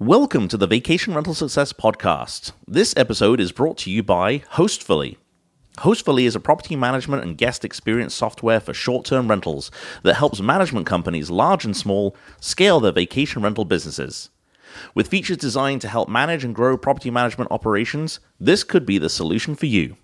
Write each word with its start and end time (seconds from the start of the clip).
Welcome 0.00 0.48
to 0.48 0.56
the 0.56 0.66
Vacation 0.66 1.14
Rental 1.14 1.34
Success 1.34 1.72
Podcast. 1.72 2.50
This 2.66 2.94
episode 2.96 3.38
is 3.38 3.52
brought 3.52 3.78
to 3.78 3.92
you 3.92 4.02
by 4.02 4.40
Hostfully. 4.54 5.18
Hostfully 5.78 6.24
is 6.24 6.34
a 6.34 6.40
property 6.40 6.74
management 6.74 7.22
and 7.22 7.38
guest 7.38 7.64
experience 7.64 8.12
software 8.12 8.58
for 8.58 8.74
short 8.74 9.06
term 9.06 9.28
rentals 9.28 9.70
that 10.02 10.16
helps 10.16 10.40
management 10.40 10.84
companies, 10.84 11.30
large 11.30 11.64
and 11.64 11.76
small, 11.76 12.16
scale 12.40 12.80
their 12.80 12.90
vacation 12.90 13.40
rental 13.40 13.64
businesses. 13.64 14.30
With 14.96 15.06
features 15.06 15.36
designed 15.36 15.80
to 15.82 15.88
help 15.88 16.08
manage 16.08 16.42
and 16.42 16.56
grow 16.56 16.76
property 16.76 17.12
management 17.12 17.52
operations, 17.52 18.18
this 18.40 18.64
could 18.64 18.84
be 18.84 18.98
the 18.98 19.08
solution 19.08 19.54
for 19.54 19.66
you. 19.66 19.96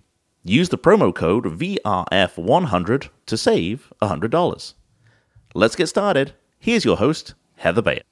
Use 0.45 0.69
the 0.69 0.77
promo 0.77 1.13
code 1.13 1.43
VRF100 1.43 3.09
to 3.25 3.37
save 3.37 3.91
$100. 4.01 4.73
Let's 5.53 5.75
get 5.75 5.87
started. 5.87 6.31
Here's 6.59 6.85
your 6.85 6.95
host, 6.95 7.33
Heather 7.57 7.81
Bayer. 7.81 8.03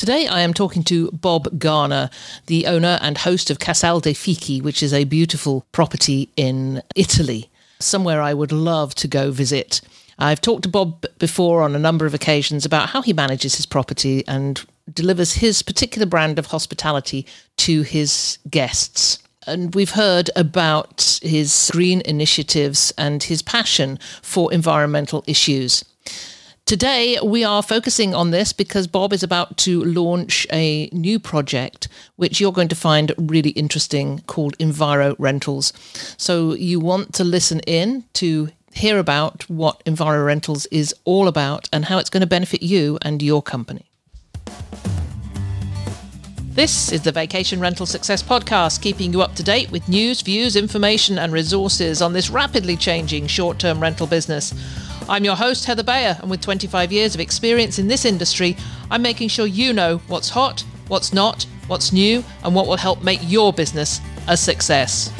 Today 0.00 0.26
I 0.26 0.40
am 0.40 0.54
talking 0.54 0.82
to 0.84 1.10
Bob 1.12 1.58
Garner, 1.58 2.08
the 2.46 2.66
owner 2.66 2.98
and 3.02 3.18
host 3.18 3.50
of 3.50 3.58
Casal 3.58 4.00
de 4.00 4.14
Fichi, 4.14 4.62
which 4.62 4.82
is 4.82 4.94
a 4.94 5.04
beautiful 5.04 5.66
property 5.72 6.30
in 6.38 6.82
Italy, 6.96 7.50
somewhere 7.80 8.22
I 8.22 8.32
would 8.32 8.50
love 8.50 8.94
to 8.94 9.06
go 9.06 9.30
visit. 9.30 9.82
I've 10.18 10.40
talked 10.40 10.62
to 10.62 10.70
Bob 10.70 11.04
before 11.18 11.60
on 11.60 11.76
a 11.76 11.78
number 11.78 12.06
of 12.06 12.14
occasions 12.14 12.64
about 12.64 12.88
how 12.88 13.02
he 13.02 13.12
manages 13.12 13.56
his 13.56 13.66
property 13.66 14.26
and 14.26 14.64
delivers 14.90 15.34
his 15.34 15.60
particular 15.60 16.06
brand 16.06 16.38
of 16.38 16.46
hospitality 16.46 17.26
to 17.58 17.82
his 17.82 18.38
guests. 18.48 19.18
And 19.46 19.74
we've 19.74 19.90
heard 19.90 20.30
about 20.34 21.20
his 21.22 21.70
green 21.74 22.00
initiatives 22.06 22.90
and 22.96 23.22
his 23.22 23.42
passion 23.42 23.98
for 24.22 24.50
environmental 24.50 25.22
issues. 25.26 25.84
Today, 26.70 27.18
we 27.20 27.42
are 27.42 27.64
focusing 27.64 28.14
on 28.14 28.30
this 28.30 28.52
because 28.52 28.86
Bob 28.86 29.12
is 29.12 29.24
about 29.24 29.56
to 29.56 29.82
launch 29.82 30.46
a 30.52 30.88
new 30.92 31.18
project, 31.18 31.88
which 32.14 32.40
you're 32.40 32.52
going 32.52 32.68
to 32.68 32.76
find 32.76 33.12
really 33.18 33.50
interesting, 33.50 34.20
called 34.28 34.56
Enviro 34.58 35.16
Rentals. 35.18 35.72
So, 36.16 36.54
you 36.54 36.78
want 36.78 37.12
to 37.14 37.24
listen 37.24 37.58
in 37.66 38.04
to 38.12 38.50
hear 38.72 39.00
about 39.00 39.50
what 39.50 39.84
Enviro 39.84 40.24
Rentals 40.24 40.66
is 40.66 40.94
all 41.04 41.26
about 41.26 41.68
and 41.72 41.86
how 41.86 41.98
it's 41.98 42.08
going 42.08 42.20
to 42.20 42.26
benefit 42.28 42.62
you 42.62 43.00
and 43.02 43.20
your 43.20 43.42
company. 43.42 43.90
This 46.52 46.92
is 46.92 47.02
the 47.02 47.10
Vacation 47.10 47.58
Rental 47.58 47.86
Success 47.86 48.22
Podcast, 48.22 48.80
keeping 48.80 49.12
you 49.12 49.22
up 49.22 49.34
to 49.34 49.42
date 49.42 49.72
with 49.72 49.88
news, 49.88 50.20
views, 50.20 50.54
information, 50.54 51.18
and 51.18 51.32
resources 51.32 52.00
on 52.00 52.12
this 52.12 52.30
rapidly 52.30 52.76
changing 52.76 53.26
short 53.26 53.58
term 53.58 53.80
rental 53.80 54.06
business. 54.06 54.54
I'm 55.08 55.24
your 55.24 55.36
host, 55.36 55.64
Heather 55.64 55.82
Bayer, 55.82 56.16
and 56.20 56.30
with 56.30 56.40
25 56.40 56.92
years 56.92 57.14
of 57.14 57.20
experience 57.20 57.78
in 57.78 57.88
this 57.88 58.04
industry, 58.04 58.56
I'm 58.90 59.02
making 59.02 59.28
sure 59.28 59.46
you 59.46 59.72
know 59.72 59.98
what's 60.08 60.28
hot, 60.28 60.64
what's 60.88 61.12
not, 61.12 61.46
what's 61.66 61.92
new, 61.92 62.24
and 62.44 62.54
what 62.54 62.66
will 62.66 62.76
help 62.76 63.02
make 63.02 63.20
your 63.22 63.52
business 63.52 64.00
a 64.28 64.36
success. 64.36 65.12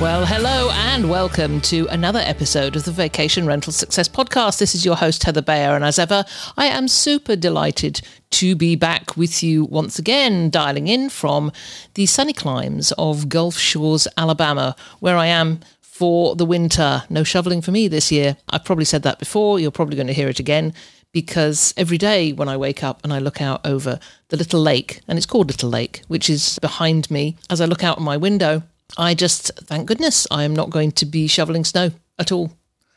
Well, 0.00 0.24
hello 0.24 0.57
and 0.98 1.08
welcome 1.08 1.60
to 1.60 1.86
another 1.90 2.18
episode 2.18 2.74
of 2.74 2.82
the 2.82 2.90
Vacation 2.90 3.46
Rental 3.46 3.72
Success 3.72 4.08
Podcast. 4.08 4.58
This 4.58 4.74
is 4.74 4.84
your 4.84 4.96
host, 4.96 5.22
Heather 5.22 5.40
Bayer, 5.40 5.76
and 5.76 5.84
as 5.84 5.96
ever, 5.96 6.24
I 6.56 6.66
am 6.66 6.88
super 6.88 7.36
delighted 7.36 8.00
to 8.30 8.56
be 8.56 8.74
back 8.74 9.16
with 9.16 9.40
you 9.40 9.64
once 9.66 10.00
again, 10.00 10.50
dialing 10.50 10.88
in 10.88 11.08
from 11.08 11.52
the 11.94 12.06
sunny 12.06 12.32
climes 12.32 12.90
of 12.98 13.28
Gulf 13.28 13.56
Shores, 13.56 14.08
Alabama, 14.16 14.74
where 14.98 15.16
I 15.16 15.26
am 15.26 15.60
for 15.80 16.34
the 16.34 16.44
winter. 16.44 17.04
No 17.08 17.22
shoveling 17.22 17.60
for 17.60 17.70
me 17.70 17.86
this 17.86 18.10
year. 18.10 18.36
I've 18.50 18.64
probably 18.64 18.84
said 18.84 19.04
that 19.04 19.20
before, 19.20 19.60
you're 19.60 19.70
probably 19.70 19.94
going 19.94 20.08
to 20.08 20.12
hear 20.12 20.28
it 20.28 20.40
again. 20.40 20.74
Because 21.12 21.72
every 21.76 21.96
day 21.96 22.32
when 22.32 22.48
I 22.48 22.56
wake 22.56 22.82
up 22.82 23.04
and 23.04 23.12
I 23.12 23.20
look 23.20 23.40
out 23.40 23.64
over 23.64 24.00
the 24.30 24.36
little 24.36 24.60
lake, 24.60 25.00
and 25.06 25.16
it's 25.16 25.26
called 25.26 25.46
Little 25.46 25.70
Lake, 25.70 26.02
which 26.08 26.28
is 26.28 26.58
behind 26.58 27.08
me, 27.08 27.36
as 27.48 27.60
I 27.60 27.66
look 27.66 27.84
out 27.84 28.00
my 28.00 28.16
window, 28.16 28.64
I 28.96 29.14
just, 29.14 29.50
thank 29.64 29.86
goodness, 29.86 30.26
I 30.30 30.44
am 30.44 30.54
not 30.56 30.70
going 30.70 30.92
to 30.92 31.06
be 31.06 31.26
shoveling 31.26 31.64
snow 31.64 31.90
at 32.18 32.32
all, 32.32 32.52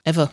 ever. 0.05 0.31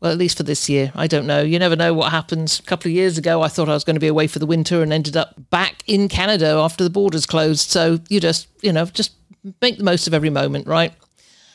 Well, 0.00 0.12
at 0.12 0.18
least 0.18 0.36
for 0.36 0.42
this 0.42 0.68
year. 0.68 0.92
I 0.94 1.06
don't 1.06 1.26
know. 1.26 1.40
You 1.40 1.58
never 1.58 1.76
know 1.76 1.94
what 1.94 2.10
happens. 2.10 2.58
A 2.58 2.62
couple 2.62 2.90
of 2.90 2.94
years 2.94 3.16
ago, 3.16 3.42
I 3.42 3.48
thought 3.48 3.68
I 3.68 3.74
was 3.74 3.84
going 3.84 3.96
to 3.96 4.00
be 4.00 4.06
away 4.06 4.26
for 4.26 4.38
the 4.38 4.46
winter 4.46 4.82
and 4.82 4.92
ended 4.92 5.16
up 5.16 5.34
back 5.50 5.82
in 5.86 6.08
Canada 6.08 6.56
after 6.58 6.84
the 6.84 6.90
borders 6.90 7.26
closed. 7.26 7.70
So 7.70 8.00
you 8.08 8.20
just, 8.20 8.48
you 8.60 8.72
know, 8.72 8.84
just 8.86 9.12
make 9.62 9.78
the 9.78 9.84
most 9.84 10.06
of 10.06 10.14
every 10.14 10.30
moment, 10.30 10.66
right? 10.66 10.92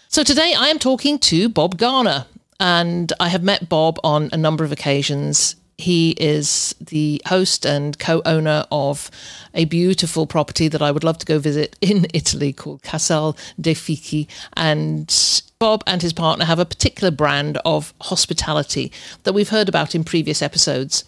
So 0.08 0.24
today 0.24 0.56
I 0.58 0.68
am 0.68 0.80
talking 0.80 1.20
to 1.20 1.48
Bob 1.50 1.78
Garner, 1.78 2.26
and 2.60 3.14
I 3.20 3.30
have 3.30 3.44
met 3.44 3.70
Bob 3.70 4.00
on 4.04 4.30
a 4.34 4.38
number 4.38 4.64
of 4.64 4.72
occasions. 4.72 5.56
He 5.80 6.12
is 6.20 6.76
the 6.82 7.22
host 7.28 7.66
and 7.66 7.98
co 7.98 8.22
owner 8.26 8.66
of 8.70 9.10
a 9.54 9.64
beautiful 9.64 10.28
property 10.28 10.68
that 10.68 10.82
I 10.82 10.92
would 10.92 11.06
love 11.06 11.20
to 11.20 11.26
go 11.26 11.40
visit 11.40 11.78
in 11.82 12.06
Italy 12.14 12.52
called 12.52 12.84
Casal 12.84 13.38
de 13.60 13.74
Fichi. 13.74 14.28
And 14.58 15.10
Bob 15.58 15.82
and 15.88 16.02
his 16.02 16.12
partner 16.12 16.44
have 16.44 16.60
a 16.60 16.66
particular 16.66 17.12
brand 17.12 17.60
of 17.64 17.94
hospitality 18.02 18.92
that 19.24 19.32
we've 19.32 19.50
heard 19.50 19.70
about 19.70 19.96
in 19.96 20.04
previous 20.04 20.42
episodes. 20.42 21.06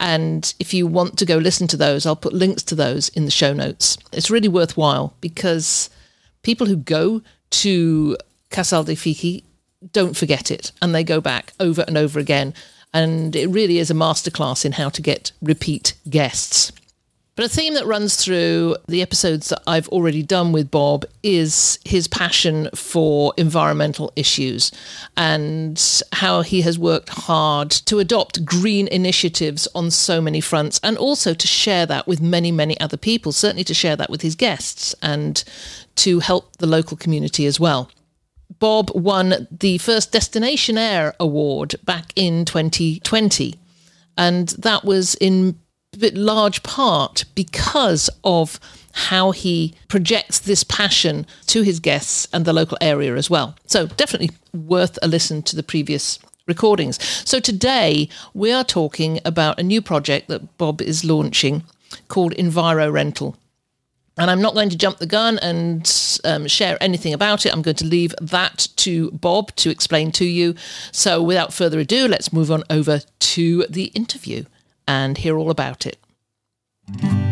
And 0.00 0.54
if 0.58 0.72
you 0.72 0.86
want 0.86 1.18
to 1.18 1.26
go 1.26 1.36
listen 1.36 1.66
to 1.68 1.76
those, 1.76 2.06
I'll 2.06 2.16
put 2.16 2.32
links 2.32 2.62
to 2.62 2.74
those 2.74 3.10
in 3.10 3.26
the 3.26 3.30
show 3.30 3.52
notes. 3.52 3.98
It's 4.10 4.30
really 4.30 4.48
worthwhile 4.48 5.12
because 5.20 5.90
people 6.42 6.66
who 6.66 6.76
go 6.76 7.20
to 7.50 8.16
Casal 8.48 8.84
de 8.84 8.94
Fichi 8.94 9.44
don't 9.92 10.16
forget 10.16 10.50
it 10.50 10.72
and 10.80 10.94
they 10.94 11.04
go 11.04 11.20
back 11.20 11.52
over 11.60 11.84
and 11.86 11.98
over 11.98 12.18
again 12.18 12.54
and 12.94 13.36
it 13.36 13.48
really 13.48 13.78
is 13.78 13.90
a 13.90 13.94
masterclass 13.94 14.64
in 14.64 14.72
how 14.72 14.88
to 14.88 15.02
get 15.02 15.32
repeat 15.42 15.94
guests. 16.08 16.72
But 17.36 17.46
a 17.46 17.48
theme 17.48 17.74
that 17.74 17.84
runs 17.84 18.14
through 18.14 18.76
the 18.86 19.02
episodes 19.02 19.48
that 19.48 19.60
I've 19.66 19.88
already 19.88 20.22
done 20.22 20.52
with 20.52 20.70
Bob 20.70 21.04
is 21.24 21.80
his 21.84 22.06
passion 22.06 22.68
for 22.76 23.34
environmental 23.36 24.12
issues 24.14 24.70
and 25.16 26.02
how 26.12 26.42
he 26.42 26.60
has 26.60 26.78
worked 26.78 27.08
hard 27.08 27.72
to 27.72 27.98
adopt 27.98 28.44
green 28.44 28.86
initiatives 28.86 29.66
on 29.74 29.90
so 29.90 30.20
many 30.20 30.40
fronts 30.40 30.78
and 30.84 30.96
also 30.96 31.34
to 31.34 31.46
share 31.48 31.86
that 31.86 32.06
with 32.06 32.20
many, 32.20 32.52
many 32.52 32.78
other 32.78 32.96
people, 32.96 33.32
certainly 33.32 33.64
to 33.64 33.74
share 33.74 33.96
that 33.96 34.10
with 34.10 34.22
his 34.22 34.36
guests 34.36 34.94
and 35.02 35.42
to 35.96 36.20
help 36.20 36.56
the 36.58 36.68
local 36.68 36.96
community 36.96 37.46
as 37.46 37.58
well. 37.58 37.90
Bob 38.64 38.90
won 38.94 39.46
the 39.50 39.76
first 39.76 40.10
Destination 40.10 40.78
Air 40.78 41.14
award 41.20 41.74
back 41.84 42.14
in 42.16 42.46
2020. 42.46 43.56
And 44.16 44.48
that 44.48 44.86
was 44.86 45.16
in 45.16 45.58
large 46.00 46.62
part 46.62 47.26
because 47.34 48.08
of 48.24 48.58
how 48.92 49.32
he 49.32 49.74
projects 49.88 50.38
this 50.38 50.64
passion 50.64 51.26
to 51.48 51.60
his 51.60 51.78
guests 51.78 52.26
and 52.32 52.46
the 52.46 52.54
local 52.54 52.78
area 52.80 53.16
as 53.16 53.28
well. 53.28 53.54
So, 53.66 53.86
definitely 53.86 54.30
worth 54.54 54.98
a 55.02 55.08
listen 55.08 55.42
to 55.42 55.56
the 55.56 55.62
previous 55.62 56.18
recordings. 56.48 56.98
So, 57.28 57.40
today 57.40 58.08
we 58.32 58.50
are 58.50 58.64
talking 58.64 59.20
about 59.26 59.60
a 59.60 59.62
new 59.62 59.82
project 59.82 60.28
that 60.28 60.56
Bob 60.56 60.80
is 60.80 61.04
launching 61.04 61.64
called 62.08 62.32
Enviro 62.36 62.90
Rental. 62.90 63.36
And 64.16 64.30
I'm 64.30 64.40
not 64.40 64.54
going 64.54 64.70
to 64.70 64.76
jump 64.76 64.98
the 64.98 65.06
gun 65.06 65.38
and 65.38 65.90
um, 66.24 66.46
share 66.46 66.78
anything 66.80 67.12
about 67.12 67.46
it. 67.46 67.52
I'm 67.52 67.62
going 67.62 67.76
to 67.76 67.84
leave 67.84 68.14
that 68.20 68.68
to 68.76 69.10
Bob 69.10 69.54
to 69.56 69.70
explain 69.70 70.12
to 70.12 70.24
you. 70.24 70.54
So, 70.92 71.20
without 71.20 71.52
further 71.52 71.80
ado, 71.80 72.06
let's 72.06 72.32
move 72.32 72.50
on 72.50 72.62
over 72.70 73.00
to 73.18 73.66
the 73.68 73.84
interview 73.86 74.44
and 74.86 75.18
hear 75.18 75.36
all 75.36 75.50
about 75.50 75.86
it. 75.86 77.23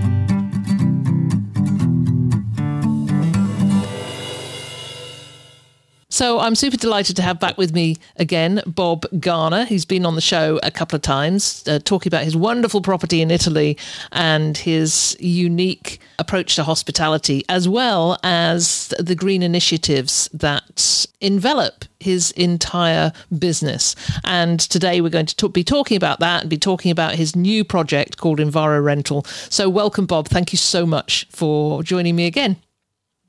So 6.13 6.41
I'm 6.41 6.55
super 6.55 6.77
delighted 6.77 7.17
to 7.17 7.23
have 7.23 7.41
back 7.41 7.57
with 7.57 7.73
me 7.73 7.97
again 8.17 8.61
Bob 8.67 9.07
Garner, 9.19 9.65
who's 9.65 9.87
been 9.87 10.05
on 10.05 10.15
the 10.15 10.21
show 10.21 10.61
a 10.63 10.71
couple 10.71 10.95
of 10.95 11.01
times, 11.01 11.67
uh, 11.67 11.79
talking 11.83 12.11
about 12.11 12.25
his 12.25 12.37
wonderful 12.37 12.83
property 12.83 13.23
in 13.23 13.31
Italy 13.31 13.79
and 14.13 14.59
his 14.59 15.17
unique 15.19 16.01
approach 16.19 16.55
to 16.57 16.65
hospitality, 16.65 17.47
as 17.49 17.67
well 17.67 18.19
as 18.23 18.93
the 18.99 19.15
green 19.15 19.43
initiatives 19.43 20.29
that 20.35 21.07
envelop 21.23 21.87
his 21.99 22.31
entire 22.33 23.11
business. 23.39 23.97
And 24.23 24.61
today 24.61 25.01
we're 25.01 25.09
going 25.09 25.25
to 25.25 25.49
be 25.49 25.65
talking 25.65 25.97
about 25.97 26.21
that 26.21 26.43
and 26.43 26.51
be 26.51 26.59
talking 26.59 26.91
about 26.91 27.15
his 27.15 27.35
new 27.35 27.65
project 27.65 28.19
called 28.19 28.39
Enviro 28.39 28.85
Rental. 28.85 29.25
So 29.49 29.71
welcome, 29.71 30.05
Bob. 30.05 30.29
Thank 30.29 30.53
you 30.53 30.59
so 30.59 30.85
much 30.85 31.27
for 31.31 31.83
joining 31.83 32.17
me 32.17 32.27
again. 32.27 32.59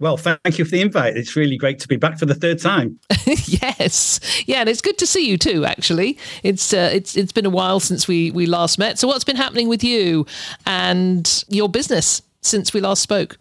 Well, 0.03 0.17
thank 0.17 0.59
you 0.59 0.65
for 0.65 0.71
the 0.71 0.81
invite. 0.81 1.15
It's 1.15 1.37
really 1.37 1.55
great 1.55 1.79
to 1.79 1.87
be 1.87 1.95
back 1.95 2.19
for 2.19 2.25
the 2.25 2.35
third 2.35 2.59
time. 2.59 2.99
yes, 3.25 4.19
yeah, 4.45 4.59
and 4.59 4.67
it's 4.67 4.81
good 4.81 4.97
to 4.97 5.07
see 5.07 5.25
you 5.25 5.37
too. 5.37 5.63
Actually, 5.63 6.17
it's 6.43 6.73
uh, 6.73 6.89
it's 6.91 7.15
it's 7.15 7.31
been 7.31 7.45
a 7.45 7.49
while 7.49 7.79
since 7.79 8.05
we 8.05 8.29
we 8.31 8.45
last 8.45 8.77
met. 8.77 8.99
So, 8.99 9.07
what's 9.07 9.23
been 9.23 9.37
happening 9.37 9.69
with 9.69 9.81
you 9.81 10.25
and 10.65 11.45
your 11.47 11.69
business 11.69 12.21
since 12.41 12.73
we 12.73 12.81
last 12.81 13.01
spoke? 13.01 13.37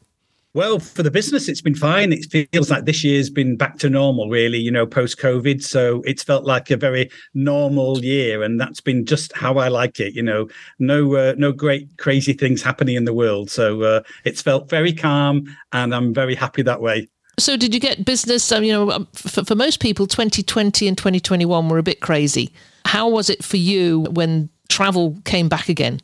Well, 0.54 0.80
for 0.80 1.02
the 1.02 1.10
business, 1.10 1.48
it's 1.48 1.62
been 1.62 1.74
fine. 1.74 2.12
It 2.12 2.26
feels 2.30 2.70
like 2.70 2.84
this 2.84 3.02
year's 3.02 3.30
been 3.30 3.56
back 3.56 3.78
to 3.78 3.88
normal, 3.88 4.28
really, 4.28 4.58
you 4.58 4.70
know, 4.70 4.86
post 4.86 5.18
COVID. 5.18 5.62
So 5.62 6.02
it's 6.04 6.22
felt 6.22 6.44
like 6.44 6.70
a 6.70 6.76
very 6.76 7.10
normal 7.32 8.04
year. 8.04 8.42
And 8.42 8.60
that's 8.60 8.80
been 8.80 9.06
just 9.06 9.34
how 9.34 9.56
I 9.56 9.68
like 9.68 9.98
it, 9.98 10.14
you 10.14 10.22
know, 10.22 10.48
no, 10.78 11.14
uh, 11.16 11.34
no 11.38 11.52
great 11.52 11.96
crazy 11.96 12.34
things 12.34 12.62
happening 12.62 12.96
in 12.96 13.06
the 13.06 13.14
world. 13.14 13.50
So 13.50 13.80
uh, 13.82 14.02
it's 14.24 14.42
felt 14.42 14.68
very 14.68 14.92
calm 14.92 15.46
and 15.72 15.94
I'm 15.94 16.12
very 16.12 16.34
happy 16.34 16.60
that 16.62 16.82
way. 16.82 17.08
So, 17.38 17.56
did 17.56 17.72
you 17.72 17.80
get 17.80 18.04
business? 18.04 18.52
Um, 18.52 18.62
you 18.62 18.72
know, 18.72 18.90
um, 18.90 19.08
for, 19.14 19.42
for 19.42 19.54
most 19.54 19.80
people, 19.80 20.06
2020 20.06 20.86
and 20.86 20.98
2021 20.98 21.68
were 21.70 21.78
a 21.78 21.82
bit 21.82 22.00
crazy. 22.02 22.52
How 22.84 23.08
was 23.08 23.30
it 23.30 23.42
for 23.42 23.56
you 23.56 24.02
when 24.10 24.50
travel 24.68 25.16
came 25.24 25.48
back 25.48 25.70
again? 25.70 26.00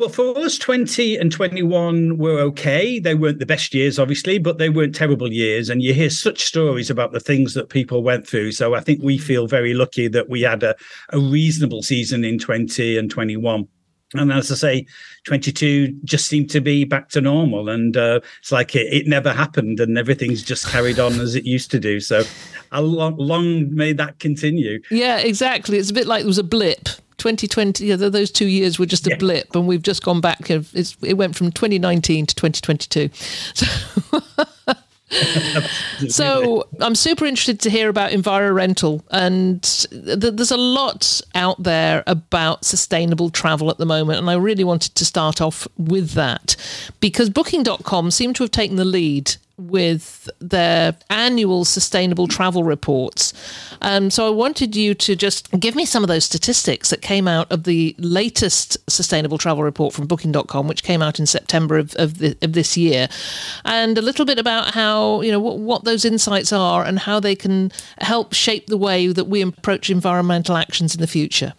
Well, 0.00 0.08
for 0.08 0.38
us, 0.38 0.56
20 0.56 1.18
and 1.18 1.30
21 1.30 2.16
were 2.16 2.40
okay. 2.40 2.98
They 2.98 3.14
weren't 3.14 3.38
the 3.38 3.44
best 3.44 3.74
years, 3.74 3.98
obviously, 3.98 4.38
but 4.38 4.56
they 4.56 4.70
weren't 4.70 4.94
terrible 4.94 5.30
years. 5.30 5.68
And 5.68 5.82
you 5.82 5.92
hear 5.92 6.08
such 6.08 6.42
stories 6.42 6.88
about 6.88 7.12
the 7.12 7.20
things 7.20 7.52
that 7.52 7.68
people 7.68 8.02
went 8.02 8.26
through. 8.26 8.52
So 8.52 8.74
I 8.74 8.80
think 8.80 9.02
we 9.02 9.18
feel 9.18 9.46
very 9.46 9.74
lucky 9.74 10.08
that 10.08 10.30
we 10.30 10.40
had 10.40 10.62
a, 10.62 10.74
a 11.10 11.18
reasonable 11.18 11.82
season 11.82 12.24
in 12.24 12.38
20 12.38 12.96
and 12.96 13.10
21. 13.10 13.68
And 14.14 14.32
as 14.32 14.50
I 14.50 14.54
say, 14.54 14.86
22 15.24 15.88
just 16.02 16.28
seemed 16.28 16.48
to 16.50 16.62
be 16.62 16.84
back 16.84 17.10
to 17.10 17.20
normal. 17.20 17.68
And 17.68 17.94
uh, 17.94 18.20
it's 18.40 18.50
like 18.50 18.74
it, 18.74 18.90
it, 18.90 19.06
never 19.06 19.34
happened 19.34 19.80
and 19.80 19.98
everything's 19.98 20.42
just 20.42 20.66
carried 20.66 20.98
on 20.98 21.20
as 21.20 21.34
it 21.34 21.44
used 21.44 21.70
to 21.72 21.78
do. 21.78 22.00
So 22.00 22.24
how 22.72 22.80
long, 22.80 23.16
long 23.18 23.74
may 23.74 23.92
that 23.92 24.18
continue? 24.18 24.80
Yeah, 24.90 25.18
exactly. 25.18 25.76
It's 25.76 25.90
a 25.90 25.94
bit 25.94 26.06
like 26.06 26.22
there 26.22 26.26
was 26.26 26.38
a 26.38 26.42
blip 26.42 26.88
2020, 27.20 27.86
yeah, 27.86 27.96
those 27.96 28.30
two 28.30 28.48
years 28.48 28.78
were 28.78 28.86
just 28.86 29.06
a 29.06 29.10
yeah. 29.10 29.16
blip, 29.16 29.54
and 29.54 29.66
we've 29.66 29.82
just 29.82 30.02
gone 30.02 30.20
back. 30.20 30.50
It's, 30.50 30.96
it 31.02 31.14
went 31.14 31.36
from 31.36 31.52
2019 31.52 32.26
to 32.26 32.34
2022. 32.34 33.10
So, 35.10 35.60
so 36.08 36.68
I'm 36.80 36.94
super 36.94 37.26
interested 37.26 37.60
to 37.60 37.70
hear 37.70 37.88
about 37.88 38.12
EnviroRental, 38.12 39.02
and 39.10 39.62
th- 39.62 40.34
there's 40.34 40.52
a 40.52 40.56
lot 40.56 41.20
out 41.34 41.60
there 41.62 42.04
about 42.06 42.64
sustainable 42.64 43.30
travel 43.30 43.70
at 43.70 43.78
the 43.78 43.86
moment, 43.86 44.20
and 44.20 44.30
I 44.30 44.34
really 44.34 44.64
wanted 44.64 44.94
to 44.94 45.04
start 45.04 45.40
off 45.40 45.66
with 45.76 46.12
that 46.12 46.54
because 47.00 47.28
Booking.com 47.28 48.10
seem 48.12 48.34
to 48.34 48.44
have 48.44 48.52
taken 48.52 48.76
the 48.76 48.84
lead 48.84 49.34
with 49.68 50.28
their 50.38 50.96
annual 51.10 51.64
sustainable 51.64 52.26
travel 52.26 52.64
reports. 52.64 53.32
Um, 53.82 54.10
so 54.10 54.26
I 54.26 54.30
wanted 54.30 54.76
you 54.76 54.94
to 54.94 55.16
just 55.16 55.50
give 55.52 55.74
me 55.74 55.84
some 55.84 56.02
of 56.02 56.08
those 56.08 56.24
statistics 56.24 56.90
that 56.90 57.02
came 57.02 57.28
out 57.28 57.50
of 57.50 57.64
the 57.64 57.94
latest 57.98 58.78
sustainable 58.90 59.38
travel 59.38 59.62
report 59.62 59.94
from 59.94 60.06
Booking.com, 60.06 60.68
which 60.68 60.82
came 60.82 61.02
out 61.02 61.18
in 61.18 61.26
September 61.26 61.78
of, 61.78 61.94
of, 61.96 62.18
the, 62.18 62.36
of 62.42 62.52
this 62.52 62.76
year, 62.76 63.08
and 63.64 63.96
a 63.98 64.02
little 64.02 64.24
bit 64.24 64.38
about 64.38 64.74
how, 64.74 65.20
you 65.20 65.30
know, 65.30 65.40
what, 65.40 65.58
what 65.58 65.84
those 65.84 66.04
insights 66.04 66.52
are 66.52 66.84
and 66.84 66.98
how 67.00 67.20
they 67.20 67.34
can 67.34 67.72
help 67.98 68.32
shape 68.32 68.66
the 68.66 68.76
way 68.76 69.06
that 69.08 69.24
we 69.24 69.42
approach 69.42 69.90
environmental 69.90 70.56
actions 70.56 70.94
in 70.94 71.00
the 71.00 71.06
future. 71.06 71.54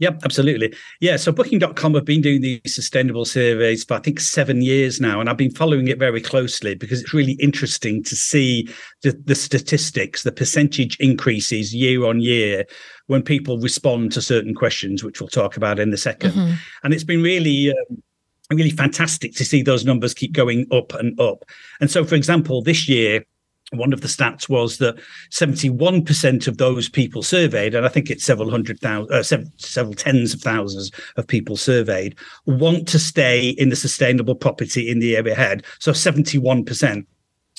Yep, 0.00 0.22
absolutely. 0.24 0.74
Yeah, 1.00 1.16
so 1.16 1.30
booking.com 1.30 1.94
have 1.94 2.04
been 2.04 2.22
doing 2.22 2.40
these 2.40 2.60
sustainable 2.66 3.24
surveys 3.24 3.84
for 3.84 3.94
I 3.94 4.00
think 4.00 4.18
7 4.18 4.62
years 4.62 5.00
now 5.00 5.20
and 5.20 5.28
I've 5.28 5.36
been 5.36 5.54
following 5.54 5.88
it 5.88 5.98
very 5.98 6.20
closely 6.20 6.74
because 6.74 7.00
it's 7.00 7.14
really 7.14 7.34
interesting 7.34 8.02
to 8.04 8.16
see 8.16 8.68
the, 9.02 9.12
the 9.24 9.34
statistics, 9.34 10.22
the 10.22 10.32
percentage 10.32 10.96
increases 10.98 11.74
year 11.74 12.04
on 12.06 12.20
year 12.20 12.64
when 13.06 13.22
people 13.22 13.58
respond 13.58 14.12
to 14.12 14.22
certain 14.22 14.54
questions 14.54 15.04
which 15.04 15.20
we'll 15.20 15.28
talk 15.28 15.56
about 15.56 15.78
in 15.78 15.92
a 15.92 15.96
2nd 15.96 16.32
mm-hmm. 16.32 16.54
And 16.82 16.94
it's 16.94 17.04
been 17.04 17.22
really 17.22 17.70
um, 17.70 18.02
really 18.50 18.70
fantastic 18.70 19.34
to 19.36 19.44
see 19.44 19.62
those 19.62 19.84
numbers 19.84 20.14
keep 20.14 20.32
going 20.32 20.66
up 20.72 20.92
and 20.94 21.18
up. 21.20 21.44
And 21.80 21.90
so 21.90 22.04
for 22.04 22.14
example, 22.14 22.62
this 22.62 22.88
year 22.88 23.24
one 23.72 23.92
of 23.92 24.00
the 24.00 24.08
stats 24.08 24.48
was 24.48 24.78
that 24.78 24.96
71% 25.30 26.48
of 26.48 26.58
those 26.58 26.88
people 26.88 27.22
surveyed, 27.22 27.74
and 27.74 27.86
I 27.86 27.88
think 27.88 28.10
it's 28.10 28.24
several 28.24 28.50
hundred 28.50 28.80
thousand, 28.80 29.12
uh, 29.12 29.22
several, 29.22 29.50
several 29.56 29.94
tens 29.94 30.34
of 30.34 30.40
thousands 30.40 30.90
of 31.16 31.26
people 31.26 31.56
surveyed, 31.56 32.16
want 32.46 32.88
to 32.88 32.98
stay 32.98 33.50
in 33.50 33.68
the 33.68 33.76
sustainable 33.76 34.34
property 34.34 34.90
in 34.90 34.98
the 34.98 35.08
year 35.08 35.26
ahead. 35.26 35.64
So 35.78 35.92
71%. 35.92 37.06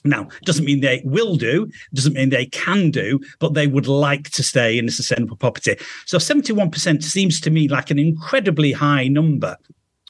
Now, 0.03 0.27
doesn't 0.45 0.65
mean 0.65 0.81
they 0.81 1.03
will 1.05 1.35
do, 1.35 1.69
doesn't 1.93 2.13
mean 2.13 2.29
they 2.29 2.47
can 2.47 2.89
do, 2.89 3.19
but 3.39 3.53
they 3.53 3.67
would 3.67 3.87
like 3.87 4.31
to 4.31 4.41
stay 4.41 4.79
in 4.79 4.87
the 4.87 4.91
sustainable 4.91 5.37
property. 5.37 5.77
So 6.07 6.17
71% 6.17 7.03
seems 7.03 7.39
to 7.41 7.51
me 7.51 7.67
like 7.67 7.91
an 7.91 7.99
incredibly 7.99 8.71
high 8.71 9.07
number 9.07 9.57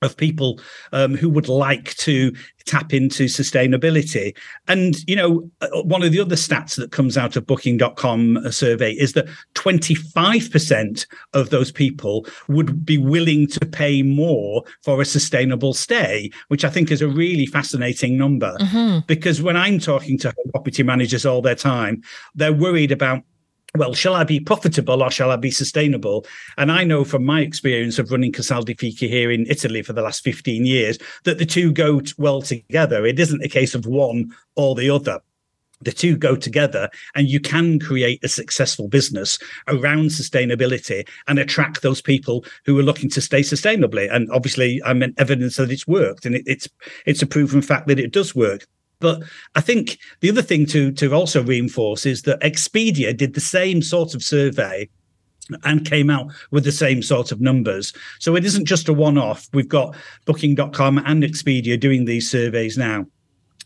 of 0.02 0.18
people 0.18 0.60
um, 0.92 1.16
who 1.16 1.30
would 1.30 1.48
like 1.48 1.96
to 1.96 2.34
tap 2.66 2.94
into 2.94 3.26
sustainability. 3.26 4.36
And, 4.68 4.98
you 5.08 5.16
know, 5.16 5.50
uh, 5.62 5.82
one 5.84 6.04
of 6.04 6.12
the 6.12 6.20
other 6.20 6.36
stats 6.36 6.76
that 6.76 6.92
comes 6.92 7.18
out 7.18 7.36
of 7.36 7.46
booking.com 7.46 8.38
uh, 8.38 8.52
survey 8.52 8.94
is 8.94 9.14
that 9.14 9.28
25% 9.56 11.06
of 11.34 11.50
those 11.50 11.72
people 11.72 12.26
would 12.48 12.86
be 12.86 12.98
willing 12.98 13.48
to 13.48 13.66
pay 13.66 14.02
more 14.02 14.64
for 14.84 15.02
a 15.02 15.06
sustainable 15.06 15.74
stay, 15.74 16.32
which 16.50 16.66
I 16.66 16.70
think 16.70 16.92
is 16.92 17.02
a 17.02 17.08
really 17.08 17.46
fascinating 17.46 18.18
number. 18.18 18.56
Mm-hmm. 18.60 19.00
Because 19.08 19.42
when 19.42 19.58
I'm 19.58 19.80
talking 19.80 20.18
to 20.20 20.34
property 20.52 20.84
managers 20.84 21.26
all 21.26 21.42
their 21.42 21.56
time, 21.56 22.02
they're 22.36 22.54
worried 22.54 22.92
about 22.92 23.24
well, 23.78 23.94
shall 23.94 24.16
I 24.16 24.26
be 24.26 24.40
profitable 24.40 25.02
or 25.02 25.10
shall 25.10 25.32
I 25.32 25.38
be 25.38 25.52
sustainable? 25.52 26.26
And 26.58 26.72
I 26.72 26.84
know 26.84 27.06
from 27.06 27.26
my 27.26 27.42
experience 27.42 28.00
of 28.00 28.12
running 28.12 28.34
Casal 28.34 28.64
di 28.64 28.76
Fichi 28.76 29.08
here 29.08 29.32
in 29.32 29.46
Italy 29.48 29.82
for 29.82 29.94
the 29.94 30.02
last 30.02 30.24
15 30.24 30.66
years 30.66 30.98
that 31.24 31.38
the 31.38 31.46
two 31.46 31.72
go 31.72 32.02
well 32.18 32.42
together. 32.42 33.06
It 33.06 33.20
isn't 33.20 33.44
a 33.44 33.50
case 33.50 33.74
of 33.74 33.86
one 33.86 34.32
or 34.56 34.76
the 34.76 34.90
other. 34.90 35.22
The 35.84 35.92
two 35.92 36.16
go 36.16 36.36
together, 36.36 36.92
and 37.16 37.28
you 37.28 37.40
can 37.40 37.80
create 37.80 38.24
a 38.24 38.28
successful 38.28 38.88
business 38.88 39.40
around 39.68 40.10
sustainability 40.10 41.08
and 41.28 41.40
attract 41.40 41.82
those 41.82 42.04
people 42.04 42.46
who 42.66 42.78
are 42.78 42.84
looking 42.84 43.10
to 43.10 43.22
stay 43.22 43.42
sustainably. 43.42 44.08
And 44.14 44.30
obviously, 44.30 44.80
I'm 44.86 45.02
evidence 45.18 45.56
that 45.56 45.72
it's 45.72 45.88
worked, 45.88 46.28
and 46.28 46.36
it, 46.36 46.44
it's 46.46 46.70
it's 47.08 47.24
a 47.24 47.26
proven 47.26 47.64
fact 47.64 47.88
that 47.88 48.00
it 48.00 48.12
does 48.12 48.36
work. 48.36 48.68
But 49.02 49.22
I 49.56 49.62
think 49.62 49.98
the 50.22 50.30
other 50.30 50.42
thing 50.42 50.66
to 50.68 50.92
to 50.94 51.14
also 51.14 51.44
reinforce 51.44 52.06
is 52.06 52.22
that 52.22 52.40
Expedia 52.40 53.16
did 53.16 53.34
the 53.34 53.42
same 53.42 53.82
sort 53.82 54.16
of 54.16 54.24
survey 54.24 54.88
and 55.66 55.86
came 55.86 56.10
out 56.10 56.32
with 56.52 56.64
the 56.64 56.72
same 56.72 57.02
sort 57.02 57.32
of 57.32 57.42
numbers. 57.42 57.92
So 58.20 58.36
it 58.36 58.46
isn't 58.46 58.66
just 58.66 58.88
a 58.88 58.94
one 58.94 59.18
off. 59.18 59.50
We've 59.54 59.68
got 59.68 59.96
booking.com 60.26 61.00
and 61.00 61.24
Expedia 61.24 61.78
doing 61.78 62.06
these 62.06 62.30
surveys 62.30 62.78
now. 62.78 63.06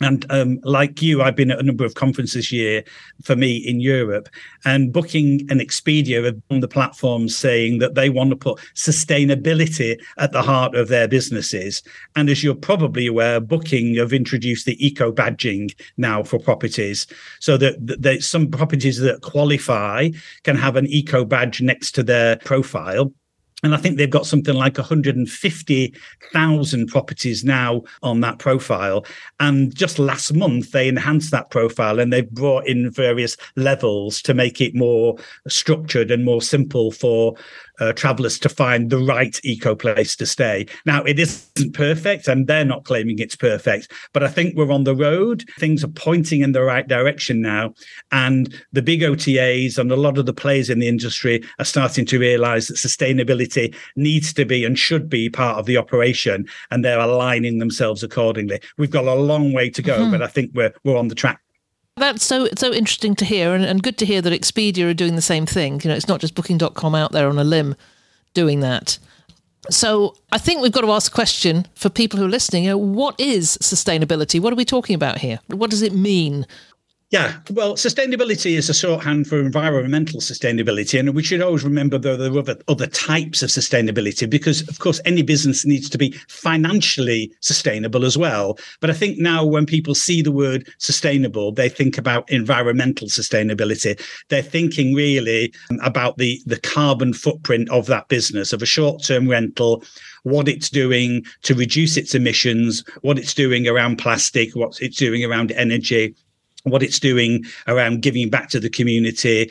And 0.01 0.25
um, 0.29 0.59
like 0.63 1.01
you, 1.01 1.21
I've 1.21 1.37
been 1.37 1.51
at 1.51 1.59
a 1.59 1.63
number 1.63 1.85
of 1.85 1.95
conferences 1.95 2.51
year 2.51 2.83
for 3.23 3.35
me 3.35 3.55
in 3.55 3.79
Europe, 3.79 4.27
and 4.65 4.91
Booking 4.91 5.45
and 5.49 5.61
Expedia 5.61 6.23
have 6.23 6.41
on 6.49 6.59
the 6.59 6.67
platform 6.67 7.29
saying 7.29 7.79
that 7.79 7.95
they 7.95 8.09
want 8.09 8.31
to 8.31 8.35
put 8.35 8.59
sustainability 8.75 9.97
at 10.17 10.33
the 10.33 10.41
heart 10.41 10.75
of 10.75 10.89
their 10.89 11.07
businesses. 11.07 11.81
And 12.15 12.29
as 12.29 12.43
you're 12.43 12.55
probably 12.55 13.07
aware, 13.07 13.39
Booking 13.39 13.95
have 13.95 14.11
introduced 14.11 14.65
the 14.65 14.85
eco 14.85 15.11
badging 15.11 15.73
now 15.97 16.23
for 16.23 16.39
properties, 16.39 17.07
so 17.39 17.55
that, 17.57 17.75
that 18.01 18.21
some 18.21 18.51
properties 18.51 18.99
that 18.99 19.21
qualify 19.21 20.09
can 20.43 20.57
have 20.57 20.75
an 20.75 20.87
eco 20.87 21.23
badge 21.23 21.61
next 21.61 21.91
to 21.91 22.03
their 22.03 22.35
profile 22.37 23.13
and 23.65 23.73
I 23.73 23.77
think 23.77 23.97
they've 23.97 24.07
got 24.07 24.27
something 24.27 24.53
like 24.53 24.77
150,000 24.77 26.87
properties 26.87 27.43
now 27.43 27.81
on 28.03 28.21
that 28.21 28.37
profile. 28.37 29.03
And 29.39 29.75
just 29.75 29.97
last 29.97 30.35
month, 30.35 30.71
they 30.71 30.87
enhanced 30.87 31.31
that 31.31 31.49
profile 31.49 31.99
and 31.99 32.13
they've 32.13 32.29
brought 32.29 32.67
in 32.67 32.91
various 32.91 33.35
levels 33.55 34.21
to 34.21 34.35
make 34.35 34.61
it 34.61 34.75
more 34.75 35.17
structured 35.47 36.11
and 36.11 36.23
more 36.23 36.43
simple 36.43 36.91
for 36.91 37.33
uh, 37.79 37.93
travelers 37.93 38.39
to 38.39 38.49
find 38.49 38.89
the 38.89 38.97
right 38.97 39.39
eco 39.43 39.75
place 39.75 40.15
to 40.17 40.25
stay. 40.25 40.65
Now, 40.85 41.03
it 41.03 41.19
isn't 41.19 41.73
perfect, 41.73 42.27
and 42.27 42.47
they're 42.47 42.65
not 42.65 42.85
claiming 42.85 43.19
it's 43.19 43.35
perfect, 43.35 43.91
but 44.13 44.23
I 44.23 44.27
think 44.27 44.55
we're 44.55 44.71
on 44.71 44.83
the 44.83 44.95
road. 44.95 45.43
Things 45.59 45.83
are 45.83 45.89
pointing 45.89 46.41
in 46.41 46.51
the 46.51 46.63
right 46.63 46.87
direction 46.87 47.41
now. 47.41 47.73
And 48.11 48.53
the 48.71 48.81
big 48.81 49.01
OTAs 49.01 49.77
and 49.77 49.91
a 49.91 49.95
lot 49.95 50.17
of 50.17 50.25
the 50.25 50.33
players 50.33 50.69
in 50.69 50.79
the 50.79 50.87
industry 50.87 51.43
are 51.59 51.65
starting 51.65 52.05
to 52.07 52.19
realize 52.19 52.67
that 52.67 52.77
sustainability 52.77 53.75
needs 53.95 54.33
to 54.33 54.45
be 54.45 54.65
and 54.65 54.77
should 54.77 55.09
be 55.09 55.29
part 55.29 55.57
of 55.57 55.65
the 55.65 55.77
operation, 55.77 56.45
and 56.71 56.83
they're 56.83 56.99
aligning 56.99 57.59
themselves 57.59 58.03
accordingly. 58.03 58.59
We've 58.77 58.91
got 58.91 59.05
a 59.05 59.15
long 59.15 59.53
way 59.53 59.69
to 59.69 59.81
go, 59.81 59.99
mm-hmm. 59.99 60.11
but 60.11 60.21
I 60.21 60.27
think 60.27 60.51
we're, 60.53 60.73
we're 60.83 60.97
on 60.97 61.07
the 61.07 61.15
track 61.15 61.41
that's 61.97 62.25
so 62.25 62.47
so 62.57 62.73
interesting 62.73 63.15
to 63.15 63.25
hear, 63.25 63.53
and, 63.53 63.63
and 63.63 63.81
good 63.81 63.97
to 63.99 64.05
hear 64.05 64.21
that 64.21 64.33
Expedia 64.33 64.89
are 64.89 64.93
doing 64.93 65.15
the 65.15 65.21
same 65.21 65.45
thing. 65.45 65.79
You 65.83 65.89
know, 65.89 65.95
it's 65.95 66.07
not 66.07 66.19
just 66.19 66.35
Booking.com 66.35 66.93
out 66.93 67.11
there 67.11 67.29
on 67.29 67.39
a 67.39 67.43
limb 67.43 67.75
doing 68.33 68.59
that. 68.59 68.97
So 69.69 70.15
I 70.31 70.37
think 70.37 70.61
we've 70.61 70.71
got 70.71 70.81
to 70.81 70.91
ask 70.91 71.11
a 71.11 71.15
question 71.15 71.65
for 71.73 71.89
people 71.89 72.19
who 72.19 72.25
are 72.25 72.29
listening. 72.29 72.65
You 72.65 72.71
know, 72.71 72.77
what 72.77 73.19
is 73.19 73.57
sustainability? 73.61 74.39
What 74.39 74.53
are 74.53 74.57
we 74.57 74.65
talking 74.65 74.93
about 74.93 75.19
here? 75.19 75.39
What 75.47 75.69
does 75.69 75.81
it 75.81 75.93
mean? 75.93 76.45
Yeah, 77.11 77.37
well, 77.51 77.75
sustainability 77.75 78.57
is 78.57 78.67
a 78.67 78.73
shorthand 78.73 79.27
for 79.27 79.39
environmental 79.39 80.19
sustainability, 80.19 80.99
and 80.99 81.13
we 81.13 81.21
should 81.21 81.41
always 81.41 81.63
remember 81.63 81.99
that 81.99 82.17
there 82.17 82.33
are 82.33 82.39
other, 82.39 82.57
other 82.67 82.87
types 82.87 83.43
of 83.43 83.51
sustainability 83.51 84.27
because, 84.27 84.67
of 84.67 84.79
course, 84.79 84.99
any 85.05 85.21
business 85.21 85.65
needs 85.67 85.87
to 85.91 85.99
be 85.99 86.13
financially 86.27 87.31
sustainable 87.41 88.05
as 88.05 88.17
well. 88.17 88.57
But 88.81 88.89
I 88.89 88.93
think 88.93 89.19
now 89.19 89.45
when 89.45 89.67
people 89.67 89.93
see 89.93 90.23
the 90.23 90.31
word 90.31 90.67
sustainable, 90.79 91.51
they 91.51 91.69
think 91.69 91.99
about 91.99 92.29
environmental 92.31 93.07
sustainability. 93.07 94.01
They're 94.29 94.41
thinking 94.41 94.95
really 94.95 95.53
about 95.83 96.17
the 96.17 96.41
the 96.47 96.59
carbon 96.59 97.13
footprint 97.13 97.69
of 97.69 97.85
that 97.85 98.07
business 98.07 98.51
of 98.51 98.63
a 98.63 98.65
short 98.65 99.03
term 99.03 99.29
rental 99.29 99.83
what 100.23 100.47
it's 100.47 100.71
doing 100.71 101.23
to 101.43 101.53
reduce 101.53 101.97
its 101.97 102.15
emissions, 102.15 102.83
what 103.01 103.19
it's 103.19 103.35
doing 103.35 103.67
around 103.67 103.97
plastic, 103.97 104.55
what 104.55 104.81
it's 104.81 104.97
doing 104.97 105.23
around 105.23 105.51
energy, 105.51 106.15
what 106.65 106.83
it's 106.83 106.99
doing 106.99 107.43
around 107.67 108.01
giving 108.01 108.29
back 108.29 108.49
to 108.49 108.59
the 108.59 108.69
community, 108.69 109.49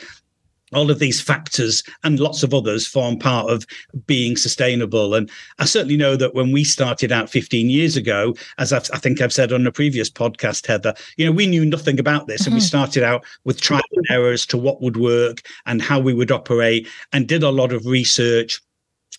all 0.73 0.89
of 0.89 0.99
these 0.99 1.21
factors 1.21 1.83
and 2.03 2.19
lots 2.19 2.43
of 2.43 2.53
others 2.53 2.87
form 2.87 3.17
part 3.17 3.49
of 3.49 3.65
being 4.05 4.35
sustainable. 4.35 5.13
And 5.13 5.29
I 5.59 5.65
certainly 5.65 5.97
know 5.97 6.15
that 6.15 6.33
when 6.33 6.51
we 6.51 6.63
started 6.63 7.11
out 7.11 7.29
15 7.29 7.69
years 7.69 7.95
ago, 7.95 8.35
as 8.57 8.73
I've, 8.73 8.89
i 8.93 8.97
think 8.97 9.21
I've 9.21 9.33
said 9.33 9.53
on 9.53 9.67
a 9.67 9.71
previous 9.71 10.09
podcast, 10.09 10.65
Heather, 10.65 10.93
you 11.17 11.25
know, 11.25 11.31
we 11.31 11.47
knew 11.47 11.65
nothing 11.65 11.99
about 11.99 12.27
this. 12.27 12.41
Mm-hmm. 12.41 12.49
And 12.49 12.55
we 12.55 12.59
mm-hmm. 12.61 12.67
started 12.67 13.03
out 13.03 13.25
with 13.43 13.61
trial 13.61 13.81
and 13.93 14.05
errors 14.09 14.45
to 14.47 14.57
what 14.57 14.81
would 14.81 14.97
work 14.97 15.41
and 15.65 15.81
how 15.81 15.99
we 15.99 16.13
would 16.13 16.31
operate 16.31 16.87
and 17.13 17.27
did 17.27 17.43
a 17.43 17.49
lot 17.49 17.71
of 17.71 17.85
research 17.85 18.61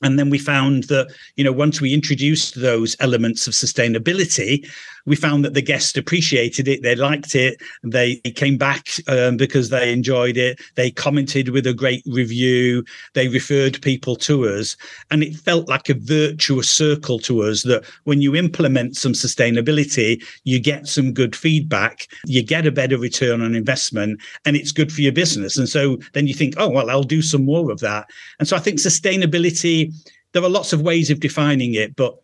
and 0.03 0.19
then 0.19 0.29
we 0.29 0.38
found 0.38 0.85
that 0.85 1.09
you 1.37 1.45
know 1.45 1.53
once 1.53 1.81
we 1.81 1.95
introduced 1.95 2.61
those 2.61 2.97
elements 3.00 3.47
of 3.47 3.55
sustainability 3.55 4.69
we 5.07 5.17
found 5.17 5.45
that 5.45 5.55
the 5.55 5.63
guests 5.63 5.97
appreciated 5.97 6.69
it 6.69 6.83
they 6.83 6.95
liked 6.95 7.35
it 7.35 7.61
they 7.83 8.17
came 8.35 8.59
back 8.59 8.89
um, 9.09 9.37
because 9.37 9.71
they 9.71 9.93
enjoyed 9.93 10.37
it 10.37 10.61
they 10.75 10.91
commented 10.91 11.49
with 11.51 11.67
a 11.67 11.75
great 11.75 12.03
review 12.07 12.85
they 13.15 13.29
referred 13.29 13.81
people 13.83 14.17
to 14.17 14.47
us 14.47 14.77
and 15.11 15.23
it 15.23 15.35
felt 15.35 15.69
like 15.69 15.89
a 15.89 15.95
virtuous 15.95 16.71
circle 16.71 17.19
to 17.19 17.43
us 17.43 17.63
that 17.63 17.85
when 18.05 18.21
you 18.21 18.35
implement 18.35 18.97
some 18.97 19.13
sustainability 19.13 20.23
you 20.45 20.61
get 20.61 20.87
some 20.87 21.13
good 21.13 21.35
feedback 21.35 22.07
you 22.27 22.43
get 22.43 22.67
a 22.67 22.73
better 22.73 22.99
return 22.99 23.41
on 23.41 23.55
investment 23.55 24.21
and 24.45 24.57
it's 24.57 24.73
good 24.73 24.93
for 24.93 25.01
your 25.01 25.13
business. 25.13 25.57
And 25.57 25.69
so 25.69 25.99
then 26.13 26.27
you 26.27 26.35
think 26.35 26.55
oh 26.57 26.69
well 26.69 26.91
i'll 26.91 27.03
do 27.03 27.23
some 27.23 27.45
more 27.45 27.71
of 27.71 27.81
that. 27.81 28.09
And 28.39 28.49
so 28.49 28.57
i 28.57 28.61
think 28.61 28.79
sustainability 28.79 29.93
there 30.33 30.45
are 30.45 30.51
lots 30.51 30.75
of 30.75 30.83
ways 30.83 31.11
of 31.11 31.21
defining 31.21 31.75
it, 31.75 31.97
but 31.97 32.15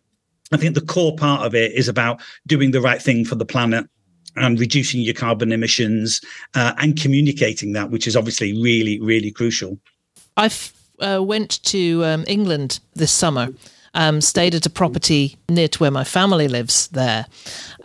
I 0.53 0.57
think 0.57 0.75
the 0.75 0.81
core 0.81 1.15
part 1.15 1.45
of 1.45 1.55
it 1.55 1.71
is 1.73 1.87
about 1.87 2.21
doing 2.45 2.71
the 2.71 2.81
right 2.81 3.01
thing 3.01 3.25
for 3.25 3.35
the 3.35 3.45
planet 3.45 3.87
and 4.35 4.59
reducing 4.59 5.01
your 5.01 5.13
carbon 5.13 5.51
emissions 5.51 6.21
uh, 6.55 6.73
and 6.77 6.99
communicating 6.99 7.73
that, 7.73 7.89
which 7.89 8.07
is 8.07 8.15
obviously 8.15 8.53
really, 8.61 8.99
really 8.99 9.31
crucial. 9.31 9.79
I 10.37 10.51
uh, 10.99 11.21
went 11.23 11.63
to 11.63 12.05
um, 12.05 12.23
England 12.27 12.79
this 12.93 13.11
summer. 13.11 13.49
Um, 13.95 14.21
stayed 14.21 14.55
at 14.55 14.65
a 14.65 14.71
property 14.71 15.37
near 15.47 15.67
to 15.67 15.77
where 15.77 15.91
my 15.91 16.03
family 16.03 16.47
lives 16.47 16.87
there, 16.87 17.27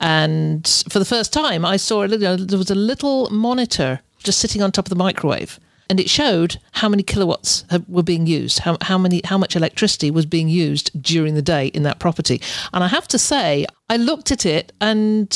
and 0.01 0.67
for 0.89 0.99
the 0.99 1.05
first 1.05 1.35
time, 1.35 1.67
I 1.67 1.77
saw 1.77 2.03
a 2.03 2.09
there 2.09 2.57
was 2.57 2.71
a 2.71 2.75
little 2.75 3.29
monitor 3.29 4.01
just 4.17 4.39
sitting 4.39 4.63
on 4.63 4.73
top 4.73 4.87
of 4.87 4.89
the 4.89 4.97
microwave, 4.97 5.61
and 5.89 5.99
it 5.99 6.11
showed 6.11 6.59
how 6.73 6.89
many 6.89 7.03
kilowatts 7.03 7.65
were 7.89 8.03
being 8.03 8.27
used, 8.27 8.61
how, 8.61 8.77
how 8.83 8.99
many 8.99 9.21
how 9.25 9.39
much 9.39 9.57
electricity 9.57 10.11
was 10.11 10.27
being 10.27 10.49
used 10.49 10.91
during 11.01 11.35
the 11.35 11.43
day 11.43 11.69
in 11.69 11.83
that 11.85 11.99
property. 11.99 12.41
And 12.73 12.85
I 12.85 12.89
have 12.89 13.09
to 13.09 13.19
say, 13.19 13.67
I 13.89 13.97
looked 13.97 14.31
at 14.31 14.45
it 14.45 14.73
and 14.81 15.31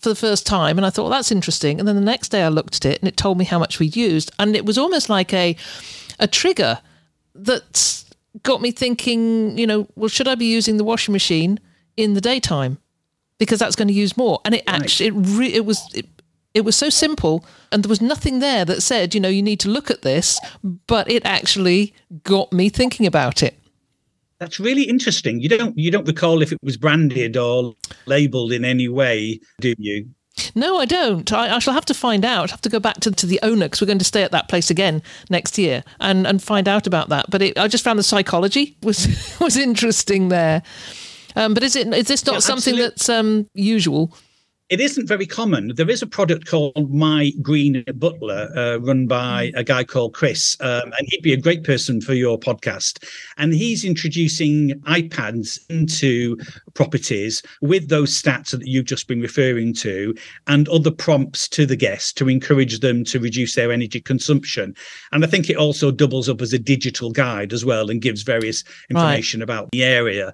for 0.00 0.08
the 0.08 0.14
first 0.16 0.46
time 0.46 0.78
and 0.78 0.86
I 0.86 0.90
thought 0.90 1.04
well, 1.04 1.12
that's 1.12 1.30
interesting. 1.32 1.78
And 1.78 1.86
then 1.86 1.94
the 1.94 2.02
next 2.02 2.30
day 2.30 2.42
I 2.42 2.48
looked 2.48 2.76
at 2.76 2.84
it 2.84 3.00
and 3.00 3.08
it 3.08 3.16
told 3.16 3.38
me 3.38 3.44
how 3.44 3.58
much 3.58 3.78
we'd 3.78 3.96
used, 3.96 4.32
and 4.38 4.56
it 4.56 4.66
was 4.66 4.78
almost 4.78 5.08
like 5.08 5.32
a 5.32 5.56
a 6.18 6.26
trigger 6.26 6.80
that 7.34 8.04
got 8.42 8.60
me 8.60 8.72
thinking. 8.72 9.56
You 9.56 9.66
know, 9.66 9.88
well, 9.94 10.08
should 10.08 10.28
I 10.28 10.34
be 10.34 10.46
using 10.46 10.76
the 10.76 10.84
washing 10.84 11.12
machine 11.12 11.60
in 11.96 12.14
the 12.14 12.20
daytime? 12.20 12.78
Because 13.38 13.58
that's 13.58 13.74
going 13.74 13.88
to 13.88 13.94
use 13.94 14.16
more, 14.16 14.40
and 14.44 14.54
it 14.54 14.62
actually 14.66 15.08
it, 15.08 15.14
re- 15.14 15.52
it 15.52 15.64
was 15.64 15.80
it, 15.94 16.06
it 16.54 16.64
was 16.64 16.76
so 16.76 16.88
simple 16.88 17.44
and 17.70 17.82
there 17.82 17.88
was 17.88 18.00
nothing 18.00 18.38
there 18.38 18.64
that 18.64 18.82
said 18.82 19.14
you 19.14 19.20
know 19.20 19.28
you 19.28 19.42
need 19.42 19.60
to 19.60 19.68
look 19.68 19.90
at 19.90 20.02
this 20.02 20.40
but 20.86 21.10
it 21.10 21.24
actually 21.24 21.94
got 22.24 22.52
me 22.52 22.68
thinking 22.68 23.06
about 23.06 23.42
it 23.42 23.58
that's 24.38 24.58
really 24.58 24.84
interesting 24.84 25.40
you 25.40 25.48
don't 25.48 25.76
you 25.78 25.90
don't 25.90 26.06
recall 26.06 26.42
if 26.42 26.52
it 26.52 26.58
was 26.62 26.76
branded 26.76 27.36
or 27.36 27.74
labeled 28.06 28.52
in 28.52 28.64
any 28.64 28.88
way 28.88 29.40
do 29.60 29.74
you 29.78 30.06
no, 30.54 30.78
I 30.78 30.86
don't. 30.86 31.30
I, 31.32 31.56
I, 31.56 31.58
shall 31.58 31.74
have 31.74 31.84
to 31.86 31.94
find 31.94 32.24
out. 32.24 32.50
I 32.50 32.52
have 32.52 32.60
to 32.62 32.68
go 32.70 32.80
back 32.80 33.00
to, 33.00 33.10
to 33.10 33.26
the 33.26 33.38
owner 33.42 33.66
because 33.66 33.80
we're 33.80 33.86
going 33.86 33.98
to 33.98 34.04
stay 34.04 34.22
at 34.22 34.30
that 34.32 34.48
place 34.48 34.70
again 34.70 35.02
next 35.28 35.58
year 35.58 35.84
and, 36.00 36.26
and 36.26 36.42
find 36.42 36.68
out 36.68 36.86
about 36.86 37.10
that. 37.10 37.26
But 37.30 37.42
it, 37.42 37.58
I 37.58 37.68
just 37.68 37.84
found 37.84 37.98
the 37.98 38.02
psychology 38.02 38.76
was 38.82 39.36
was 39.40 39.56
interesting 39.56 40.28
there. 40.28 40.62
Um, 41.36 41.54
but 41.54 41.62
is 41.62 41.76
it 41.76 41.92
is 41.92 42.08
this 42.08 42.24
not 42.26 42.34
yeah, 42.34 42.38
something 42.40 42.74
absolutely. 42.74 42.88
that's 42.88 43.08
um, 43.08 43.50
usual? 43.54 44.14
It 44.72 44.80
isn't 44.80 45.06
very 45.06 45.26
common. 45.26 45.74
There 45.76 45.90
is 45.90 46.00
a 46.00 46.06
product 46.06 46.46
called 46.46 46.90
My 46.90 47.30
Green 47.42 47.84
Butler, 47.96 48.48
uh, 48.56 48.78
run 48.78 49.06
by 49.06 49.48
mm. 49.48 49.58
a 49.58 49.62
guy 49.62 49.84
called 49.84 50.14
Chris, 50.14 50.56
um, 50.60 50.84
and 50.84 51.06
he'd 51.08 51.20
be 51.20 51.34
a 51.34 51.36
great 51.36 51.62
person 51.62 52.00
for 52.00 52.14
your 52.14 52.38
podcast. 52.38 53.04
And 53.36 53.52
he's 53.52 53.84
introducing 53.84 54.70
iPads 54.86 55.58
into 55.68 56.38
properties 56.72 57.42
with 57.60 57.90
those 57.90 58.10
stats 58.10 58.52
that 58.52 58.66
you've 58.66 58.86
just 58.86 59.08
been 59.08 59.20
referring 59.20 59.74
to, 59.74 60.14
and 60.46 60.66
other 60.70 60.90
prompts 60.90 61.50
to 61.50 61.66
the 61.66 61.76
guests 61.76 62.10
to 62.14 62.30
encourage 62.30 62.80
them 62.80 63.04
to 63.04 63.20
reduce 63.20 63.54
their 63.54 63.72
energy 63.72 64.00
consumption. 64.00 64.74
And 65.12 65.22
I 65.22 65.26
think 65.26 65.50
it 65.50 65.58
also 65.58 65.90
doubles 65.90 66.30
up 66.30 66.40
as 66.40 66.54
a 66.54 66.58
digital 66.58 67.10
guide 67.10 67.52
as 67.52 67.62
well, 67.62 67.90
and 67.90 68.00
gives 68.00 68.22
various 68.22 68.64
information 68.88 69.40
right. 69.40 69.44
about 69.44 69.68
the 69.72 69.84
area. 69.84 70.32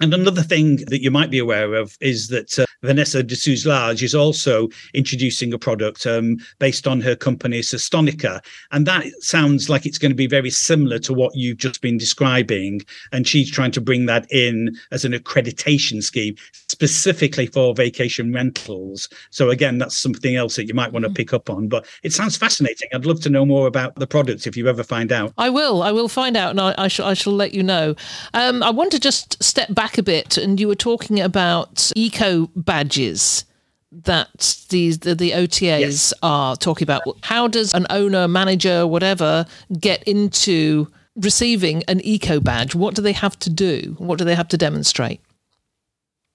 And 0.00 0.12
another 0.12 0.42
thing 0.42 0.76
that 0.88 1.00
you 1.00 1.10
might 1.10 1.30
be 1.30 1.38
aware 1.38 1.74
of 1.74 1.96
is 2.00 2.28
that 2.28 2.58
uh, 2.58 2.66
Vanessa 2.82 3.22
de 3.22 3.34
Souza 3.34 3.68
Lage 3.70 4.02
is 4.02 4.14
also 4.14 4.68
introducing 4.92 5.54
a 5.54 5.58
product 5.58 6.06
um, 6.06 6.36
based 6.58 6.86
on 6.86 7.00
her 7.00 7.16
company 7.16 7.60
Sustonica. 7.60 8.44
And 8.72 8.86
that 8.86 9.06
sounds 9.20 9.70
like 9.70 9.86
it's 9.86 9.96
going 9.96 10.10
to 10.10 10.16
be 10.16 10.26
very 10.26 10.50
similar 10.50 10.98
to 11.00 11.14
what 11.14 11.34
you've 11.34 11.56
just 11.56 11.80
been 11.80 11.96
describing. 11.96 12.82
And 13.12 13.26
she's 13.26 13.50
trying 13.50 13.70
to 13.72 13.80
bring 13.80 14.04
that 14.06 14.30
in 14.30 14.76
as 14.92 15.04
an 15.04 15.12
accreditation 15.12 16.02
scheme 16.02 16.36
specifically 16.68 17.46
for 17.46 17.74
vacation 17.74 18.34
rentals. 18.34 19.08
So, 19.30 19.48
again, 19.48 19.78
that's 19.78 19.96
something 19.96 20.36
else 20.36 20.56
that 20.56 20.66
you 20.66 20.74
might 20.74 20.92
want 20.92 21.04
to 21.04 21.08
mm-hmm. 21.08 21.14
pick 21.14 21.32
up 21.32 21.48
on. 21.48 21.68
But 21.68 21.86
it 22.02 22.12
sounds 22.12 22.36
fascinating. 22.36 22.88
I'd 22.92 23.06
love 23.06 23.22
to 23.22 23.30
know 23.30 23.46
more 23.46 23.66
about 23.66 23.94
the 23.94 24.06
products 24.06 24.46
if 24.46 24.56
you 24.56 24.68
ever 24.68 24.82
find 24.82 25.10
out. 25.10 25.32
I 25.38 25.48
will. 25.48 25.82
I 25.82 25.92
will 25.92 26.08
find 26.08 26.36
out 26.36 26.50
and 26.50 26.60
I, 26.60 26.74
I, 26.76 26.88
shall, 26.88 27.06
I 27.06 27.14
shall 27.14 27.32
let 27.32 27.54
you 27.54 27.62
know. 27.62 27.94
Um, 28.34 28.62
I 28.62 28.70
want 28.70 28.92
to 28.92 29.00
just 29.00 29.42
step 29.42 29.72
back 29.74 29.85
back 29.86 29.98
a 29.98 30.02
bit, 30.02 30.36
and 30.36 30.58
you 30.58 30.66
were 30.66 30.74
talking 30.74 31.20
about 31.20 31.92
eco 31.94 32.50
badges 32.56 33.44
that 33.92 34.66
these 34.68 34.98
the, 34.98 35.14
the 35.14 35.30
OTAs 35.30 35.80
yes. 35.80 36.12
are 36.24 36.56
talking 36.56 36.84
about. 36.84 37.02
How 37.22 37.46
does 37.46 37.72
an 37.72 37.86
owner, 37.88 38.26
manager, 38.26 38.84
whatever, 38.84 39.46
get 39.78 40.02
into 40.02 40.88
receiving 41.14 41.84
an 41.84 42.00
eco 42.00 42.40
badge? 42.40 42.74
What 42.74 42.96
do 42.96 43.02
they 43.02 43.12
have 43.12 43.38
to 43.40 43.50
do? 43.50 43.94
What 43.98 44.18
do 44.18 44.24
they 44.24 44.34
have 44.34 44.48
to 44.48 44.56
demonstrate? 44.56 45.20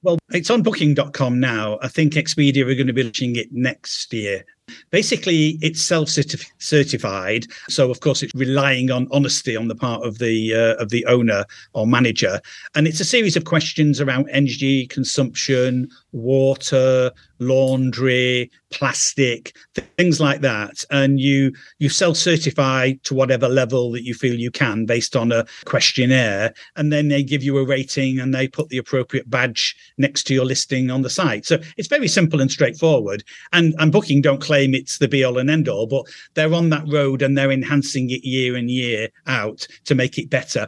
Well, 0.02 0.18
it's 0.30 0.50
on 0.50 0.64
booking.com 0.64 1.38
now. 1.42 1.78
I 1.82 1.90
think 1.90 2.14
Expedia 2.14 2.62
are 2.62 2.76
going 2.76 2.88
to 2.88 2.94
be 2.94 3.04
launching 3.04 3.36
it 3.36 3.50
next 3.52 4.14
year. 4.14 4.46
Basically, 4.92 5.58
it's 5.62 5.82
self-certified, 5.82 7.46
so 7.70 7.90
of 7.90 8.00
course 8.02 8.24
it's 8.24 8.36
relying 8.36 8.92
on 8.92 9.08
honesty 9.12 9.56
on 9.56 9.68
the 9.68 9.76
part 9.76 10.06
of 10.06 10.18
the 10.20 10.54
uh, 10.54 10.82
of 10.82 10.90
the 10.90 11.06
owner 11.06 11.46
or 11.74 11.88
manager, 11.88 12.42
and 12.76 12.88
it's 12.88 13.00
a 13.00 13.06
series 13.06 13.38
of 13.38 13.46
questions 13.46 14.02
around 14.02 14.30
energy 14.30 14.88
consumption, 14.88 15.90
water, 16.12 17.12
laundry, 17.40 18.52
plastic, 18.70 19.56
things 19.98 20.20
like 20.20 20.42
that. 20.42 20.86
And 20.90 21.20
you 21.20 21.54
you 21.80 21.90
self-certify 21.90 22.94
to 23.04 23.14
whatever 23.14 23.50
level 23.50 23.92
that 23.92 24.04
you 24.04 24.14
feel 24.14 24.36
you 24.36 24.52
can 24.52 24.86
based 24.86 25.16
on 25.16 25.32
a 25.32 25.46
questionnaire. 25.66 26.54
And 26.76 26.92
then 26.92 27.08
they 27.08 27.24
give 27.24 27.44
you 27.44 27.58
a 27.58 27.66
rating 27.66 28.20
and 28.20 28.34
they 28.34 28.48
put 28.48 28.70
the 28.70 28.78
appropriate 28.78 29.30
badge 29.30 29.76
next 29.98 30.24
to 30.24 30.34
your 30.34 30.46
listing 30.46 30.92
on 30.92 31.02
the 31.02 31.10
site. 31.10 31.46
So 31.46 31.60
it's 31.78 31.88
very 31.88 32.08
simple 32.08 32.42
and 32.42 32.52
straightforward. 32.52 33.24
And 33.52 33.74
and 33.80 33.92
booking 33.92 34.22
don't 34.22 34.42
claim 34.52 34.76
it's 34.76 34.98
the 34.98 35.08
be 35.08 35.24
all 35.24 35.38
and 35.38 35.50
end 35.50 35.70
all, 35.70 35.88
but 35.88 36.06
they're 36.34 36.54
on 36.54 36.72
that 36.72 36.84
road 36.88 37.22
and 37.22 37.38
they're 37.38 37.52
enhancing 37.52 38.10
it 38.10 38.26
year 38.26 38.58
and 38.58 38.70
year 38.70 39.08
out 39.28 39.66
to 39.86 39.96
make 39.96 40.18
it 40.18 40.30
better. 40.30 40.68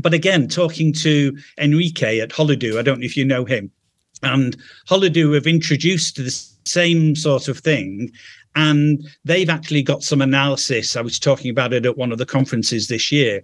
But 0.00 0.14
again, 0.14 0.46
talking 0.46 0.92
to 0.92 1.36
Enrique 1.58 2.20
at 2.20 2.30
Holidu, 2.30 2.78
I 2.78 2.82
don't 2.82 3.00
know 3.00 3.04
if 3.04 3.16
you 3.16 3.24
know 3.24 3.44
him 3.44 3.72
and 4.22 4.56
Holidu 4.88 5.34
have 5.34 5.48
introduced 5.48 6.16
the 6.16 6.30
same 6.64 7.16
sort 7.16 7.48
of 7.48 7.58
thing. 7.58 8.12
And 8.54 9.04
they've 9.24 9.50
actually 9.50 9.82
got 9.82 10.04
some 10.04 10.22
analysis. 10.22 10.94
I 10.96 11.00
was 11.00 11.18
talking 11.18 11.50
about 11.50 11.72
it 11.72 11.86
at 11.86 11.98
one 11.98 12.12
of 12.12 12.18
the 12.18 12.26
conferences 12.26 12.86
this 12.86 13.10
year 13.10 13.42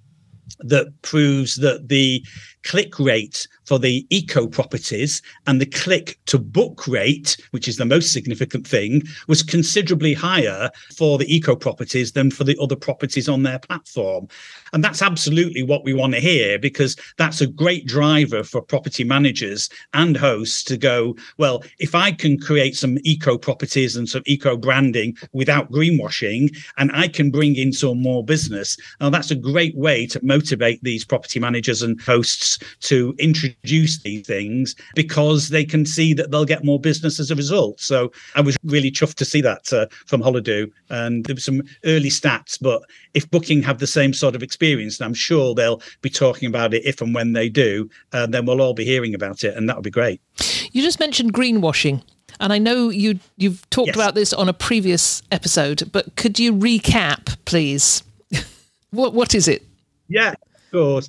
that 0.60 0.86
proves 1.02 1.56
that 1.56 1.88
the 1.88 2.24
click 2.64 2.98
rate 2.98 3.46
for 3.64 3.78
the 3.78 4.06
eco 4.10 4.46
properties 4.46 5.22
and 5.46 5.60
the 5.60 5.66
click 5.66 6.18
to 6.26 6.38
book 6.38 6.86
rate, 6.86 7.36
which 7.52 7.68
is 7.68 7.76
the 7.76 7.84
most 7.84 8.12
significant 8.12 8.66
thing, 8.66 9.02
was 9.28 9.42
considerably 9.42 10.12
higher 10.12 10.70
for 10.96 11.18
the 11.18 11.34
eco 11.34 11.54
properties 11.54 12.12
than 12.12 12.30
for 12.30 12.44
the 12.44 12.56
other 12.60 12.76
properties 12.76 13.28
on 13.28 13.42
their 13.42 13.58
platform. 13.58 14.26
And 14.72 14.82
that's 14.82 15.02
absolutely 15.02 15.62
what 15.62 15.84
we 15.84 15.94
want 15.94 16.14
to 16.14 16.20
hear 16.20 16.58
because 16.58 16.96
that's 17.16 17.40
a 17.40 17.46
great 17.46 17.86
driver 17.86 18.42
for 18.42 18.60
property 18.60 19.04
managers 19.04 19.68
and 19.92 20.16
hosts 20.16 20.64
to 20.64 20.76
go, 20.76 21.16
well, 21.38 21.62
if 21.78 21.94
I 21.94 22.12
can 22.12 22.38
create 22.38 22.76
some 22.76 22.98
eco 23.04 23.38
properties 23.38 23.96
and 23.96 24.08
some 24.08 24.22
eco 24.26 24.56
branding 24.56 25.16
without 25.32 25.70
greenwashing, 25.70 26.54
and 26.78 26.90
I 26.92 27.08
can 27.08 27.30
bring 27.30 27.56
in 27.56 27.72
some 27.72 28.00
more 28.00 28.24
business, 28.24 28.76
now 29.00 29.10
that's 29.10 29.30
a 29.30 29.36
great 29.36 29.76
way 29.76 30.06
to 30.08 30.24
motivate 30.24 30.82
these 30.82 31.04
property 31.04 31.38
managers 31.38 31.82
and 31.82 32.00
hosts 32.00 32.53
to 32.80 33.14
introduce 33.18 33.98
these 33.98 34.26
things 34.26 34.74
because 34.94 35.48
they 35.48 35.64
can 35.64 35.86
see 35.86 36.14
that 36.14 36.30
they'll 36.30 36.44
get 36.44 36.64
more 36.64 36.80
business 36.80 37.20
as 37.20 37.30
a 37.30 37.34
result. 37.34 37.80
So 37.80 38.12
I 38.34 38.40
was 38.40 38.56
really 38.64 38.90
chuffed 38.90 39.14
to 39.16 39.24
see 39.24 39.40
that 39.42 39.72
uh, 39.72 39.86
from 40.06 40.22
Holidu. 40.22 40.70
And 40.90 41.24
there 41.24 41.34
were 41.34 41.40
some 41.40 41.62
early 41.84 42.10
stats, 42.10 42.58
but 42.60 42.82
if 43.14 43.30
Booking 43.30 43.62
have 43.62 43.78
the 43.78 43.86
same 43.86 44.12
sort 44.12 44.34
of 44.34 44.42
experience, 44.42 44.98
and 44.98 45.06
I'm 45.06 45.14
sure 45.14 45.54
they'll 45.54 45.82
be 46.02 46.10
talking 46.10 46.48
about 46.48 46.74
it 46.74 46.84
if 46.84 47.00
and 47.00 47.14
when 47.14 47.32
they 47.32 47.48
do, 47.48 47.88
uh, 48.12 48.26
then 48.26 48.46
we'll 48.46 48.60
all 48.60 48.74
be 48.74 48.84
hearing 48.84 49.14
about 49.14 49.44
it, 49.44 49.56
and 49.56 49.68
that 49.68 49.76
would 49.76 49.84
be 49.84 49.90
great. 49.90 50.20
You 50.72 50.82
just 50.82 51.00
mentioned 51.00 51.32
greenwashing. 51.32 52.02
And 52.40 52.52
I 52.52 52.58
know 52.58 52.88
you 52.88 53.20
you've 53.36 53.68
talked 53.70 53.88
yes. 53.88 53.96
about 53.96 54.14
this 54.14 54.32
on 54.32 54.48
a 54.48 54.52
previous 54.52 55.22
episode, 55.30 55.90
but 55.92 56.16
could 56.16 56.38
you 56.38 56.52
recap, 56.52 57.36
please? 57.44 58.02
what 58.90 59.14
what 59.14 59.34
is 59.34 59.46
it? 59.46 59.62
Yeah, 60.08 60.30
of 60.32 60.70
course. 60.72 61.08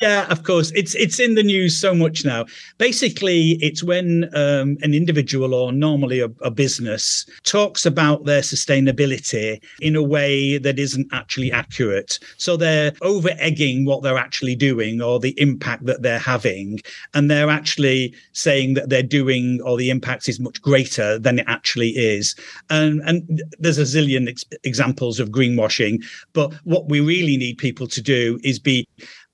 Yeah, 0.00 0.26
of 0.30 0.44
course. 0.44 0.70
It's 0.76 0.94
it's 0.94 1.18
in 1.18 1.34
the 1.34 1.42
news 1.42 1.78
so 1.78 1.92
much 1.92 2.24
now. 2.24 2.46
Basically, 2.78 3.58
it's 3.60 3.82
when 3.82 4.30
um, 4.32 4.76
an 4.82 4.94
individual 4.94 5.54
or 5.54 5.72
normally 5.72 6.20
a, 6.20 6.30
a, 6.40 6.52
business 6.52 7.26
talks 7.42 7.84
about 7.84 8.24
their 8.24 8.42
sustainability 8.42 9.60
in 9.80 9.96
a 9.96 10.02
way 10.02 10.56
that 10.58 10.78
isn't 10.78 11.08
actually 11.12 11.50
accurate. 11.50 12.20
So 12.36 12.56
they're 12.56 12.92
over 13.02 13.30
egging 13.38 13.86
what 13.86 14.02
they're 14.02 14.18
actually 14.18 14.54
doing 14.54 15.02
or 15.02 15.18
the 15.18 15.34
impact 15.40 15.86
that 15.86 16.02
they're 16.02 16.18
having, 16.18 16.78
and 17.14 17.28
they're 17.28 17.50
actually 17.50 18.14
saying 18.32 18.74
that 18.74 18.90
they're 18.90 19.02
doing 19.02 19.60
or 19.64 19.76
the 19.76 19.90
impact 19.90 20.28
is 20.28 20.38
much 20.38 20.62
greater 20.62 21.18
than 21.18 21.40
it 21.40 21.44
actually 21.48 21.90
is. 21.90 22.36
And 22.70 23.00
and 23.04 23.42
there's 23.58 23.78
a 23.78 23.82
zillion 23.82 24.28
ex- 24.28 24.44
examples 24.62 25.18
of 25.18 25.30
greenwashing, 25.30 26.04
but 26.34 26.52
what 26.62 26.88
we 26.88 27.00
really 27.00 27.36
need 27.36 27.58
people 27.58 27.88
to 27.88 28.00
do 28.00 28.38
is 28.44 28.60
be 28.60 28.86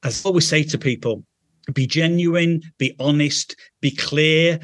as 0.04 0.24
I 0.24 0.28
always 0.28 0.46
say 0.46 0.62
to 0.62 0.78
people, 0.78 1.24
be 1.72 1.86
genuine, 1.86 2.60
be 2.76 2.94
honest, 3.00 3.56
be 3.80 3.90
clear, 3.90 4.60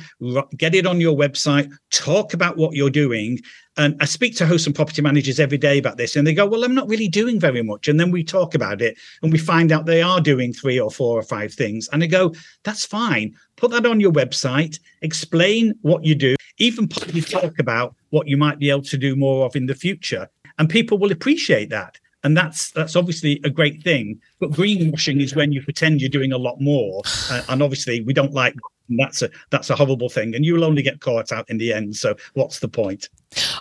get 0.58 0.74
it 0.74 0.86
on 0.86 1.00
your 1.00 1.16
website, 1.16 1.70
talk 1.90 2.34
about 2.34 2.58
what 2.58 2.74
you're 2.74 2.90
doing. 2.90 3.38
And 3.78 3.96
I 4.00 4.04
speak 4.04 4.36
to 4.36 4.46
hosts 4.46 4.66
and 4.66 4.76
property 4.76 5.00
managers 5.00 5.40
every 5.40 5.56
day 5.56 5.78
about 5.78 5.96
this, 5.96 6.14
and 6.14 6.26
they 6.26 6.34
go, 6.34 6.44
Well, 6.44 6.62
I'm 6.62 6.74
not 6.74 6.88
really 6.88 7.08
doing 7.08 7.40
very 7.40 7.62
much. 7.62 7.88
And 7.88 7.98
then 7.98 8.10
we 8.10 8.22
talk 8.22 8.54
about 8.54 8.82
it 8.82 8.98
and 9.22 9.32
we 9.32 9.38
find 9.38 9.72
out 9.72 9.86
they 9.86 10.02
are 10.02 10.20
doing 10.20 10.52
three 10.52 10.78
or 10.78 10.90
four 10.90 11.18
or 11.18 11.22
five 11.22 11.54
things. 11.54 11.88
And 11.90 12.02
I 12.02 12.06
go, 12.06 12.34
That's 12.64 12.84
fine. 12.84 13.34
Put 13.56 13.70
that 13.70 13.86
on 13.86 14.00
your 14.00 14.12
website, 14.12 14.78
explain 15.00 15.72
what 15.80 16.04
you 16.04 16.14
do, 16.14 16.36
even 16.58 16.86
possibly 16.86 17.22
talk 17.22 17.58
about 17.58 17.94
what 18.10 18.28
you 18.28 18.36
might 18.36 18.58
be 18.58 18.68
able 18.68 18.82
to 18.82 18.98
do 18.98 19.16
more 19.16 19.46
of 19.46 19.56
in 19.56 19.64
the 19.64 19.74
future. 19.74 20.28
And 20.58 20.68
people 20.68 20.98
will 20.98 21.12
appreciate 21.12 21.70
that 21.70 21.98
and 22.22 22.36
that's 22.36 22.70
that's 22.72 22.96
obviously 22.96 23.40
a 23.44 23.50
great 23.50 23.82
thing. 23.82 24.20
But 24.38 24.50
greenwashing 24.50 25.20
is 25.20 25.34
when 25.34 25.52
you 25.52 25.62
pretend 25.62 26.00
you're 26.00 26.10
doing 26.10 26.32
a 26.32 26.38
lot 26.38 26.60
more, 26.60 27.02
uh, 27.30 27.42
and 27.48 27.62
obviously 27.62 28.02
we 28.02 28.12
don't 28.12 28.32
like. 28.32 28.54
that's 28.90 29.22
a 29.22 29.30
that's 29.50 29.70
a 29.70 29.76
horrible 29.76 30.08
thing, 30.08 30.34
and 30.34 30.44
you 30.44 30.54
will 30.54 30.64
only 30.64 30.82
get 30.82 31.00
caught 31.00 31.32
out 31.32 31.48
in 31.48 31.58
the 31.58 31.72
end. 31.72 31.96
So 31.96 32.14
what's 32.34 32.60
the 32.60 32.68
point? 32.68 33.08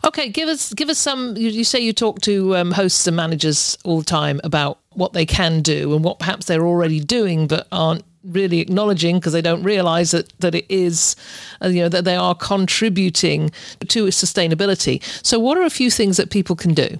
Okay, 0.06 0.30
give 0.30 0.50
us 0.50 0.74
give 0.74 0.89
us 0.89 0.98
some. 0.98 1.38
You, 1.38 1.50
you 1.50 1.63
say 1.63 1.80
you 1.80 1.94
talk 1.94 2.22
to 2.22 2.56
um, 2.58 2.72
hosts 2.72 3.08
and 3.08 3.16
managers 3.16 3.78
all 3.84 4.00
the 4.00 4.06
time 4.06 4.42
about 4.44 4.80
what 4.94 5.13
they 5.13 5.25
can 5.25 5.62
do 5.62 5.94
and 5.96 6.04
what 6.04 6.20
perhaps 6.20 6.48
they're 6.48 6.66
already 6.66 7.00
doing, 7.00 7.48
but 7.48 7.68
aren't 7.72 8.04
really 8.24 8.60
acknowledging 8.60 9.18
because 9.18 9.34
they 9.34 9.42
don't 9.42 9.63
realize 9.63 10.12
that 10.12 10.32
that 10.39 10.54
it 10.54 10.66
is 10.70 11.16
uh, 11.63 11.68
you 11.68 11.82
know 11.82 11.89
that 11.89 12.04
they 12.04 12.18
are 12.18 12.36
contributing 12.36 13.50
to 13.88 14.08
sustainability 14.08 15.01
so 15.25 15.39
what 15.39 15.58
are 15.58 15.63
a 15.63 15.70
few 15.70 15.89
things 15.89 16.18
that 16.18 16.30
people 16.30 16.54
can 16.54 16.74
do 16.74 17.00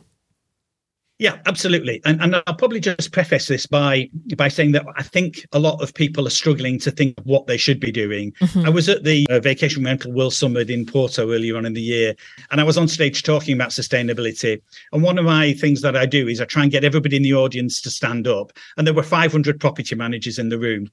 yeah, 1.20 1.38
absolutely. 1.48 2.02
And, 2.06 2.22
and 2.22 2.42
I'll 2.48 2.56
probably 2.56 2.80
just 2.80 3.12
preface 3.12 3.48
this 3.48 3.66
by 3.66 4.10
by 4.38 4.48
saying 4.48 4.72
that 4.72 4.86
I 4.96 5.04
think 5.04 5.46
a 5.52 5.60
lot 5.60 5.82
of 5.84 5.94
people 5.94 6.26
are 6.26 6.32
struggling 6.32 6.80
to 6.80 6.92
think 6.92 7.14
of 7.18 7.26
what 7.26 7.46
they 7.46 7.58
should 7.58 7.82
be 7.82 7.92
doing. 7.92 8.32
Mm-hmm. 8.40 8.66
I 8.66 8.70
was 8.70 8.88
at 8.88 9.04
the 9.04 9.28
uh, 9.30 9.42
Vacation 9.42 9.84
Rental 9.84 10.14
World 10.14 10.34
Summit 10.34 10.70
in 10.70 10.86
Porto 10.86 11.30
earlier 11.30 11.58
on 11.58 11.66
in 11.66 11.74
the 11.74 11.82
year, 11.82 12.16
and 12.52 12.62
I 12.62 12.64
was 12.64 12.78
on 12.78 12.88
stage 12.88 13.24
talking 13.24 13.54
about 13.54 13.72
sustainability. 13.72 14.62
And 14.94 15.04
one 15.04 15.20
of 15.20 15.26
my 15.26 15.52
things 15.52 15.82
that 15.82 15.98
I 15.98 16.06
do 16.06 16.30
is 16.30 16.40
I 16.40 16.46
try 16.46 16.64
and 16.64 16.72
get 16.72 16.86
everybody 16.86 17.18
in 17.18 17.24
the 17.24 17.34
audience 17.34 17.82
to 17.82 17.90
stand 17.90 18.26
up. 18.26 18.54
And 18.78 18.88
there 18.88 18.94
were 18.94 19.04
500 19.04 19.60
property 19.60 19.96
managers 19.96 20.40
in 20.40 20.48
the 20.48 20.58
room. 20.58 20.90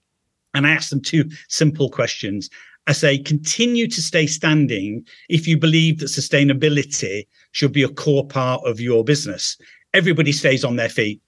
And 0.54 0.66
I 0.66 0.70
asked 0.70 0.90
them 0.90 1.02
two 1.02 1.30
simple 1.48 1.88
questions. 1.88 2.50
I 2.88 2.92
say, 2.92 3.18
continue 3.18 3.88
to 3.88 4.00
stay 4.00 4.26
standing 4.26 5.04
if 5.28 5.46
you 5.46 5.58
believe 5.58 5.98
that 5.98 6.06
sustainability 6.06 7.26
should 7.52 7.72
be 7.72 7.82
a 7.82 7.88
core 7.88 8.26
part 8.26 8.62
of 8.64 8.80
your 8.80 9.02
business 9.04 9.56
everybody 9.96 10.30
stays 10.30 10.62
on 10.64 10.76
their 10.76 10.88
feet, 10.88 11.20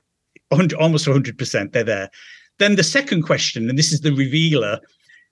almost 0.51 1.07
100%. 1.07 1.73
They're 1.73 1.83
there. 1.83 2.11
Then 2.59 2.77
the 2.77 2.83
second 2.83 3.23
question, 3.23 3.69
and 3.69 3.79
this 3.79 3.93
is 3.93 4.03
the 4.03 4.13
revealer 4.13 4.79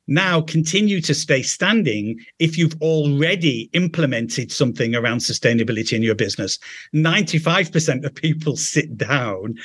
now 0.08 0.40
continue 0.40 1.00
to 1.00 1.12
stay 1.12 1.42
standing 1.42 2.18
if 2.38 2.56
you've 2.56 2.80
already 2.80 3.68
implemented 3.72 4.52
something 4.52 4.94
around 4.94 5.18
sustainability 5.18 5.94
in 5.94 6.02
your 6.02 6.14
business. 6.14 6.58
95% 6.94 8.04
of 8.04 8.14
people 8.14 8.56
sit 8.74 8.96
down. 8.96 9.56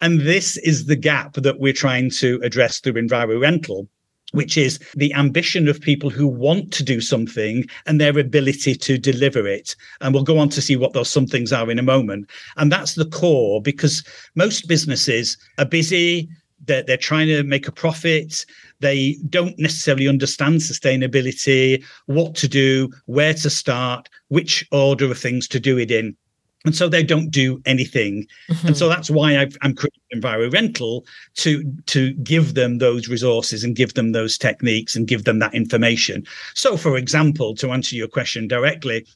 And 0.00 0.22
this 0.22 0.56
is 0.58 0.86
the 0.86 0.96
gap 0.96 1.34
that 1.34 1.60
we're 1.60 1.74
trying 1.74 2.10
to 2.12 2.40
address 2.42 2.80
through 2.80 2.94
EnviroRental 2.94 3.86
which 4.32 4.56
is 4.56 4.78
the 4.94 5.12
ambition 5.14 5.68
of 5.68 5.80
people 5.80 6.10
who 6.10 6.26
want 6.26 6.72
to 6.72 6.82
do 6.82 7.00
something 7.00 7.64
and 7.86 8.00
their 8.00 8.18
ability 8.18 8.74
to 8.74 8.98
deliver 8.98 9.46
it. 9.46 9.74
And 10.00 10.14
we'll 10.14 10.24
go 10.24 10.38
on 10.38 10.48
to 10.50 10.62
see 10.62 10.76
what 10.76 10.92
those 10.92 11.10
some 11.10 11.26
things 11.26 11.52
are 11.52 11.70
in 11.70 11.78
a 11.78 11.82
moment. 11.82 12.30
And 12.56 12.70
that's 12.70 12.94
the 12.94 13.06
core 13.06 13.60
because 13.60 14.04
most 14.34 14.68
businesses 14.68 15.36
are 15.58 15.64
busy. 15.64 16.28
They're, 16.66 16.82
they're 16.82 16.96
trying 16.96 17.28
to 17.28 17.42
make 17.42 17.66
a 17.66 17.72
profit. 17.72 18.44
They 18.80 19.16
don't 19.28 19.58
necessarily 19.58 20.08
understand 20.08 20.56
sustainability, 20.56 21.84
what 22.06 22.34
to 22.36 22.48
do, 22.48 22.90
where 23.06 23.34
to 23.34 23.50
start, 23.50 24.08
which 24.28 24.66
order 24.70 25.10
of 25.10 25.18
things 25.18 25.48
to 25.48 25.60
do 25.60 25.78
it 25.78 25.90
in 25.90 26.16
and 26.64 26.74
so 26.74 26.88
they 26.88 27.02
don't 27.02 27.30
do 27.30 27.60
anything. 27.64 28.26
Mm-hmm. 28.48 28.68
and 28.68 28.76
so 28.76 28.88
that's 28.88 29.10
why 29.10 29.36
i 29.36 29.48
am 29.62 29.74
creating 29.74 30.00
EnviroRental 30.14 31.04
to 31.36 31.72
to 31.86 32.12
give 32.14 32.54
them 32.54 32.78
those 32.78 33.08
resources 33.08 33.64
and 33.64 33.76
give 33.76 33.94
them 33.94 34.12
those 34.12 34.36
techniques 34.36 34.96
and 34.96 35.06
give 35.06 35.24
them 35.24 35.38
that 35.38 35.54
information. 35.54 36.26
So 36.54 36.76
for 36.76 36.96
example 36.96 37.54
to 37.56 37.70
answer 37.70 37.96
your 37.96 38.08
question 38.08 38.48
directly 38.48 39.06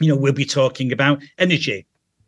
you 0.00 0.08
know 0.08 0.16
we'll 0.16 0.32
be 0.32 0.44
talking 0.44 0.92
about 0.92 1.22
energy. 1.38 1.86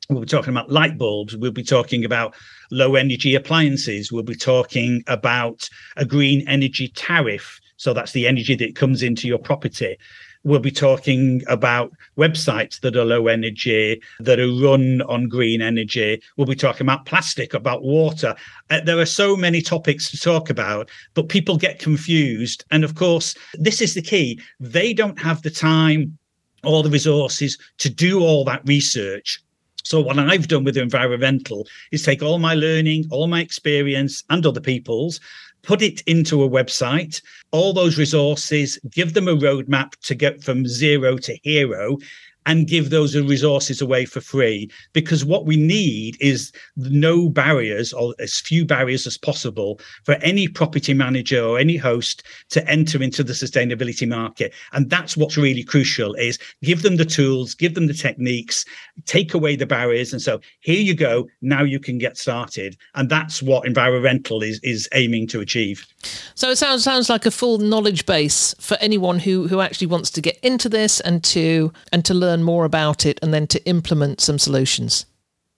We'll 0.08 0.20
be 0.20 0.26
talking 0.26 0.52
about 0.52 0.70
light 0.70 0.98
bulbs. 0.98 1.36
We'll 1.36 1.50
be 1.50 1.64
talking 1.64 2.04
about 2.04 2.34
low 2.70 2.94
energy 2.94 3.34
appliances. 3.34 4.12
We'll 4.12 4.22
be 4.22 4.36
talking 4.36 5.02
about 5.08 5.68
a 5.96 6.04
green 6.04 6.46
energy 6.46 6.88
tariff. 6.88 7.60
So 7.76 7.92
that's 7.92 8.12
the 8.12 8.28
energy 8.28 8.54
that 8.56 8.76
comes 8.76 9.02
into 9.02 9.26
your 9.26 9.38
property 9.38 9.98
we'll 10.46 10.60
be 10.60 10.70
talking 10.70 11.42
about 11.48 11.92
websites 12.16 12.78
that 12.80 12.96
are 12.96 13.04
low 13.04 13.26
energy, 13.26 14.00
that 14.20 14.38
are 14.38 14.48
run 14.48 15.02
on 15.02 15.28
green 15.28 15.60
energy. 15.60 16.22
We'll 16.36 16.46
be 16.46 16.54
talking 16.54 16.86
about 16.86 17.04
plastic, 17.04 17.52
about 17.52 17.82
water. 17.82 18.36
Uh, 18.70 18.80
there 18.80 19.00
are 19.00 19.06
so 19.06 19.36
many 19.36 19.60
topics 19.60 20.08
to 20.12 20.18
talk 20.18 20.48
about, 20.48 20.88
but 21.14 21.28
people 21.28 21.56
get 21.56 21.80
confused. 21.80 22.64
And 22.70 22.84
of 22.84 22.94
course, 22.94 23.34
this 23.54 23.80
is 23.80 23.94
the 23.94 24.02
key. 24.02 24.40
They 24.60 24.94
don't 24.94 25.18
have 25.18 25.42
the 25.42 25.50
time 25.50 26.16
or 26.62 26.84
the 26.84 26.90
resources 26.90 27.58
to 27.78 27.90
do 27.90 28.20
all 28.20 28.44
that 28.44 28.62
research. 28.66 29.42
So 29.82 30.00
what 30.00 30.18
I've 30.18 30.48
done 30.48 30.64
with 30.64 30.76
EnviroRental 30.76 31.64
is 31.90 32.02
take 32.02 32.22
all 32.22 32.38
my 32.38 32.54
learning, 32.54 33.06
all 33.10 33.26
my 33.26 33.40
experience 33.40 34.22
and 34.30 34.44
other 34.44 34.60
people's, 34.60 35.20
put 35.66 35.82
it 35.82 36.00
into 36.06 36.42
a 36.42 36.48
website, 36.48 37.20
all 37.50 37.72
those 37.72 37.98
resources, 37.98 38.78
give 38.90 39.12
them 39.14 39.28
a 39.28 39.36
roadmap 39.36 39.92
to 40.04 40.14
get 40.14 40.42
from 40.42 40.66
zero 40.66 41.18
to 41.18 41.36
hero. 41.42 41.98
And 42.46 42.66
give 42.66 42.90
those 42.90 43.16
resources 43.16 43.82
away 43.82 44.04
for 44.04 44.20
free 44.20 44.70
because 44.92 45.24
what 45.24 45.46
we 45.46 45.56
need 45.56 46.16
is 46.20 46.52
no 46.76 47.28
barriers 47.28 47.92
or 47.92 48.14
as 48.20 48.40
few 48.40 48.64
barriers 48.64 49.06
as 49.06 49.18
possible 49.18 49.80
for 50.04 50.14
any 50.14 50.46
property 50.46 50.94
manager 50.94 51.42
or 51.42 51.58
any 51.58 51.76
host 51.76 52.22
to 52.50 52.66
enter 52.70 53.02
into 53.02 53.24
the 53.24 53.32
sustainability 53.32 54.08
market. 54.08 54.54
And 54.72 54.88
that's 54.88 55.16
what's 55.16 55.36
really 55.36 55.64
crucial 55.64 56.14
is 56.14 56.38
give 56.62 56.82
them 56.82 56.96
the 56.96 57.04
tools 57.04 57.54
give 57.54 57.74
them 57.74 57.86
the 57.86 57.94
techniques 57.94 58.64
take 59.04 59.34
away 59.34 59.56
the 59.56 59.66
barriers 59.66 60.12
and 60.12 60.22
so 60.22 60.40
here 60.60 60.80
you 60.80 60.94
go 60.94 61.26
now 61.42 61.62
you 61.62 61.80
can 61.80 61.98
get 61.98 62.16
started. 62.16 62.76
And 62.94 63.08
that's 63.08 63.42
what 63.42 63.64
EnviroRental 63.64 64.42
is 64.42 64.60
is 64.62 64.88
aiming 64.92 65.26
to 65.28 65.40
achieve. 65.40 65.86
So 66.34 66.50
it 66.50 66.56
sounds 66.56 66.84
sounds 66.84 67.08
like 67.08 67.26
a 67.26 67.30
full 67.30 67.58
knowledge 67.58 68.06
base 68.06 68.54
for 68.60 68.76
anyone 68.80 69.18
who 69.18 69.48
who 69.48 69.60
actually 69.60 69.86
wants 69.86 70.10
to 70.10 70.20
get 70.20 70.38
into 70.42 70.68
this 70.68 71.00
and 71.00 71.22
to 71.24 71.72
and 71.92 72.04
to 72.04 72.14
learn 72.36 72.44
more 72.44 72.64
about 72.64 73.06
it 73.06 73.18
and 73.22 73.32
then 73.32 73.46
to 73.48 73.64
implement 73.66 74.20
some 74.20 74.38
solutions. 74.38 75.06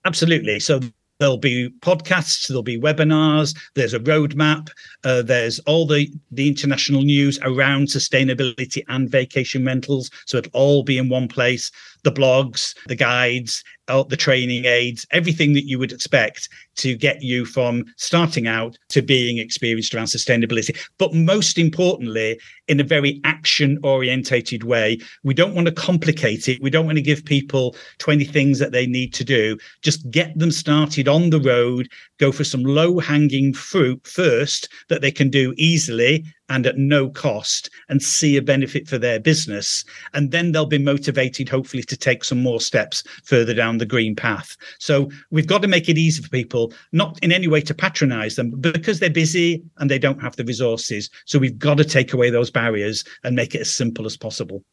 Absolutely. 0.05 0.59
So 0.59 0.79
there'll 1.19 1.37
be 1.37 1.69
podcasts 1.81 2.47
there'll 2.47 2.63
be 2.63 2.79
webinars 2.79 3.53
there's 3.75 3.93
a 3.93 3.99
roadmap 3.99 4.69
uh, 5.03 5.21
there's 5.21 5.59
all 5.67 5.85
the 5.85 6.09
the 6.31 6.47
international 6.47 7.01
news 7.01 7.37
around 7.41 7.87
sustainability 7.87 8.81
and 8.87 9.09
vacation 9.09 9.65
rentals 9.65 10.09
so 10.25 10.37
it'll 10.37 10.51
all 10.53 10.81
be 10.81 10.97
in 10.97 11.09
one 11.09 11.27
place 11.27 11.71
the 12.03 12.11
blogs, 12.11 12.75
the 12.87 12.95
guides, 12.95 13.63
uh, 13.87 14.03
the 14.03 14.17
training 14.17 14.65
aids, 14.65 15.05
everything 15.11 15.53
that 15.53 15.65
you 15.65 15.79
would 15.79 15.91
expect 15.91 16.49
to 16.75 16.95
get 16.95 17.21
you 17.21 17.45
from 17.45 17.83
starting 17.97 18.47
out 18.47 18.77
to 18.89 19.01
being 19.01 19.37
experienced 19.37 19.93
around 19.93 20.05
sustainability. 20.05 20.77
But 20.97 21.13
most 21.13 21.57
importantly, 21.57 22.39
in 22.69 22.79
a 22.79 22.83
very 22.83 23.19
action 23.25 23.79
orientated 23.83 24.63
way. 24.63 24.99
We 25.23 25.33
don't 25.33 25.55
want 25.55 25.67
to 25.67 25.73
complicate 25.73 26.47
it. 26.47 26.61
We 26.61 26.69
don't 26.69 26.85
want 26.85 26.97
to 26.97 27.01
give 27.01 27.25
people 27.25 27.75
20 27.97 28.23
things 28.25 28.59
that 28.59 28.71
they 28.71 28.85
need 28.85 29.13
to 29.15 29.25
do. 29.25 29.57
Just 29.81 30.09
get 30.11 30.37
them 30.37 30.51
started 30.51 31.07
on 31.07 31.31
the 31.31 31.41
road, 31.41 31.89
go 32.19 32.31
for 32.31 32.43
some 32.43 32.63
low 32.63 32.99
hanging 32.99 33.53
fruit 33.53 34.05
first 34.05 34.69
that 34.89 35.01
they 35.01 35.11
can 35.11 35.29
do 35.29 35.53
easily 35.57 36.25
and 36.49 36.65
at 36.65 36.77
no 36.77 37.09
cost 37.09 37.69
and 37.89 38.01
see 38.01 38.35
a 38.35 38.41
benefit 38.41 38.87
for 38.87 38.97
their 38.97 39.19
business. 39.19 39.83
And 40.13 40.31
then 40.31 40.51
they'll 40.51 40.65
be 40.65 40.77
motivated, 40.77 41.47
hopefully, 41.47 41.83
to 41.83 41.97
take 41.97 42.23
some 42.23 42.41
more 42.41 42.59
steps 42.59 43.03
further 43.23 43.53
down 43.53 43.77
the 43.77 43.85
green 43.85 44.15
path. 44.15 44.57
So 44.79 45.09
we've 45.31 45.47
got 45.47 45.61
to 45.61 45.67
make 45.67 45.89
it 45.89 45.97
easy 45.97 46.21
for 46.21 46.29
people, 46.29 46.73
not 46.91 47.19
in 47.23 47.31
any 47.31 47.47
way 47.47 47.61
to 47.61 47.73
patronize 47.73 48.35
them, 48.35 48.51
but 48.51 48.73
because 48.73 48.99
they're 48.99 49.09
busy 49.09 49.63
and 49.77 49.89
they 49.89 49.99
don't 49.99 50.21
have 50.21 50.35
the 50.35 50.43
resources. 50.45 51.09
So 51.25 51.39
we've 51.39 51.57
got 51.57 51.77
to 51.77 51.85
take 51.85 52.13
away 52.13 52.29
those 52.29 52.51
barriers 52.51 53.03
and 53.23 53.35
make 53.35 53.55
it 53.55 53.61
as 53.61 53.73
simple 53.73 54.05
as 54.05 54.17
possible. 54.17 54.63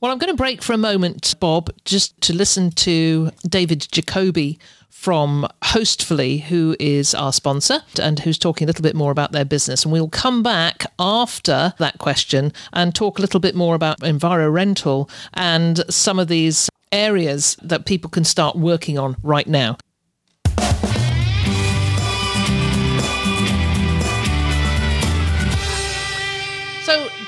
Well, 0.00 0.10
I'm 0.10 0.16
going 0.16 0.32
to 0.32 0.36
break 0.36 0.62
for 0.62 0.72
a 0.72 0.78
moment, 0.78 1.34
Bob, 1.40 1.70
just 1.84 2.18
to 2.22 2.32
listen 2.32 2.70
to 2.70 3.30
David 3.46 3.86
Jacoby 3.92 4.58
from 4.88 5.46
Hostfully, 5.62 6.40
who 6.40 6.74
is 6.80 7.14
our 7.14 7.34
sponsor 7.34 7.82
and 8.00 8.18
who's 8.18 8.38
talking 8.38 8.64
a 8.64 8.68
little 8.68 8.82
bit 8.82 8.96
more 8.96 9.12
about 9.12 9.32
their 9.32 9.44
business. 9.44 9.84
And 9.84 9.92
we'll 9.92 10.08
come 10.08 10.42
back 10.42 10.86
after 10.98 11.74
that 11.76 11.98
question 11.98 12.54
and 12.72 12.94
talk 12.94 13.18
a 13.18 13.20
little 13.20 13.40
bit 13.40 13.54
more 13.54 13.74
about 13.74 14.00
Enviro 14.00 14.50
Rental 14.50 15.10
and 15.34 15.84
some 15.92 16.18
of 16.18 16.28
these 16.28 16.70
areas 16.92 17.58
that 17.60 17.84
people 17.84 18.08
can 18.08 18.24
start 18.24 18.56
working 18.56 18.98
on 18.98 19.16
right 19.22 19.46
now. 19.46 19.76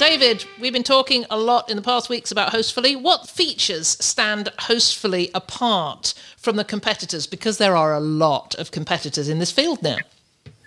David, 0.03 0.45
we've 0.61 0.73
been 0.73 0.83
talking 0.83 1.25
a 1.31 1.39
lot 1.39 1.71
in 1.71 1.77
the 1.77 1.83
past 1.83 2.09
weeks 2.09 2.33
about 2.33 2.53
Hostfully. 2.53 3.01
What 3.01 3.29
features 3.29 3.97
stand 4.05 4.49
Hostfully 4.59 5.31
apart 5.33 6.13
from 6.37 6.57
the 6.57 6.65
competitors? 6.65 7.29
Because 7.29 7.59
there 7.59 7.77
are 7.77 7.95
a 7.95 8.01
lot 8.01 8.57
of 8.57 8.73
competitors 8.73 9.29
in 9.29 9.39
this 9.39 9.53
field 9.53 9.81
now. 9.81 9.99